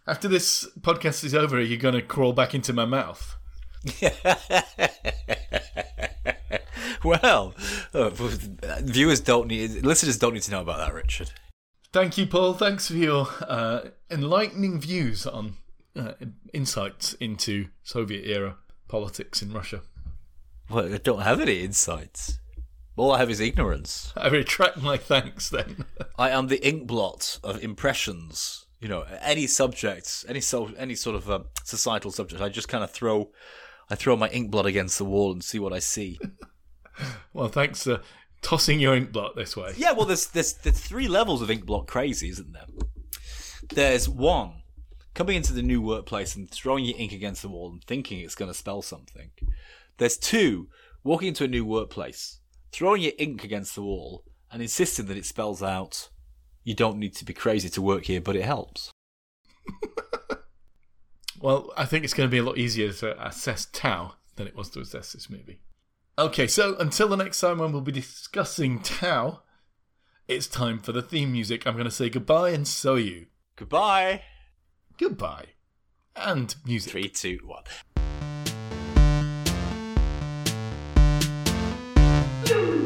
After 0.07 0.27
this 0.29 0.67
podcast 0.79 1.23
is 1.25 1.35
over, 1.35 1.57
are 1.57 1.61
you 1.61 1.75
going 1.77 1.95
to 1.95 2.01
crawl 2.01 2.31
back 2.31 2.53
into 2.53 2.71
my 2.71 2.85
mouth? 2.85 3.35
well, 7.03 7.53
uh, 7.93 8.09
viewers 8.81 9.19
don't 9.19 9.47
need, 9.47 9.85
listeners 9.85 10.17
don't 10.17 10.33
need 10.33 10.43
to 10.43 10.51
know 10.51 10.61
about 10.61 10.77
that, 10.77 10.93
Richard. 10.93 11.31
Thank 11.91 12.17
you, 12.17 12.25
Paul. 12.25 12.53
Thanks 12.53 12.87
for 12.87 12.95
your 12.95 13.27
uh, 13.41 13.81
enlightening 14.09 14.79
views 14.79 15.27
on 15.27 15.57
uh, 15.95 16.13
insights 16.53 17.13
into 17.13 17.67
Soviet 17.83 18.25
era 18.25 18.57
politics 18.87 19.41
in 19.41 19.53
Russia. 19.53 19.81
Well, 20.69 20.93
I 20.93 20.97
don't 20.97 21.21
have 21.21 21.39
any 21.39 21.63
insights. 21.63 22.39
All 22.95 23.11
I 23.11 23.17
have 23.17 23.29
is 23.29 23.39
ignorance. 23.39 24.13
I 24.15 24.27
retract 24.27 24.77
my 24.77 24.97
thanks 24.97 25.49
then. 25.49 25.85
I 26.17 26.29
am 26.29 26.47
the 26.47 26.59
inkblot 26.59 27.39
of 27.43 27.63
impressions. 27.63 28.65
You 28.79 28.87
know, 28.87 29.05
any 29.21 29.47
subject, 29.47 30.25
any 30.27 30.41
so, 30.41 30.71
any 30.77 30.95
sort 30.95 31.15
of 31.15 31.29
um, 31.29 31.45
societal 31.63 32.11
subject, 32.11 32.41
I 32.41 32.49
just 32.49 32.67
kind 32.67 32.83
of 32.83 32.91
throw, 32.91 33.31
I 33.89 33.95
throw 33.95 34.15
my 34.15 34.29
ink 34.29 34.51
blot 34.51 34.65
against 34.65 34.97
the 34.97 35.05
wall 35.05 35.31
and 35.31 35.43
see 35.43 35.59
what 35.59 35.73
I 35.73 35.79
see. 35.79 36.19
well, 37.33 37.47
thanks 37.47 37.83
for 37.83 38.01
tossing 38.41 38.79
your 38.79 38.95
ink 38.95 39.11
blot 39.11 39.35
this 39.35 39.57
way. 39.57 39.73
Yeah, 39.75 39.93
well, 39.93 40.05
there's 40.05 40.27
there's 40.27 40.53
there's 40.53 40.79
three 40.79 41.07
levels 41.07 41.41
of 41.41 41.49
ink 41.49 41.65
blot 41.65 41.87
crazy, 41.87 42.29
isn't 42.29 42.53
there? 42.53 42.67
There's 43.73 44.07
one 44.07 44.61
coming 45.13 45.35
into 45.37 45.53
the 45.53 45.61
new 45.61 45.81
workplace 45.81 46.35
and 46.35 46.49
throwing 46.49 46.85
your 46.85 46.97
ink 46.97 47.11
against 47.11 47.41
the 47.41 47.49
wall 47.49 47.71
and 47.71 47.83
thinking 47.83 48.19
it's 48.19 48.35
going 48.35 48.51
to 48.51 48.57
spell 48.57 48.81
something. 48.81 49.31
There's 49.97 50.17
two 50.17 50.67
walking 51.03 51.29
into 51.29 51.43
a 51.43 51.47
new 51.47 51.65
workplace, 51.65 52.39
throwing 52.71 53.01
your 53.01 53.13
ink 53.17 53.43
against 53.43 53.75
the 53.75 53.83
wall 53.83 54.23
and 54.51 54.61
insisting 54.61 55.05
that 55.07 55.17
it 55.17 55.25
spells 55.25 55.63
out, 55.63 56.09
"You 56.63 56.75
don't 56.75 56.97
need 56.97 57.15
to 57.15 57.25
be 57.25 57.33
crazy 57.33 57.69
to 57.69 57.81
work 57.81 58.05
here, 58.05 58.21
but 58.21 58.35
it 58.35 58.45
helps." 58.45 58.91
well, 61.43 61.73
I 61.75 61.83
think 61.83 62.05
it's 62.05 62.13
going 62.13 62.29
to 62.29 62.31
be 62.31 62.37
a 62.37 62.43
lot 62.43 62.57
easier 62.57 62.93
to 62.93 63.27
assess 63.27 63.65
Tau 63.65 64.13
than 64.37 64.47
it 64.47 64.55
was 64.55 64.69
to 64.69 64.79
assess 64.79 65.11
this 65.11 65.29
movie. 65.29 65.59
Okay, 66.17 66.47
so 66.47 66.77
until 66.77 67.09
the 67.09 67.17
next 67.17 67.41
time 67.41 67.57
when 67.57 67.73
we'll 67.73 67.81
be 67.81 67.91
discussing 67.91 68.79
Tau, 68.79 69.41
it's 70.25 70.47
time 70.47 70.79
for 70.79 70.93
the 70.93 71.01
theme 71.01 71.33
music. 71.33 71.67
I'm 71.67 71.73
going 71.73 71.83
to 71.83 71.91
say 71.91 72.09
goodbye 72.09 72.51
and 72.51 72.65
so 72.65 72.95
you. 72.95 73.25
Goodbye. 73.57 74.21
Goodbye. 74.97 75.47
And 76.15 76.55
music. 76.65 76.91
Three, 76.93 77.09
two, 77.09 77.39
one. 77.43 77.63
Thank 82.45 82.49
you. 82.49 82.82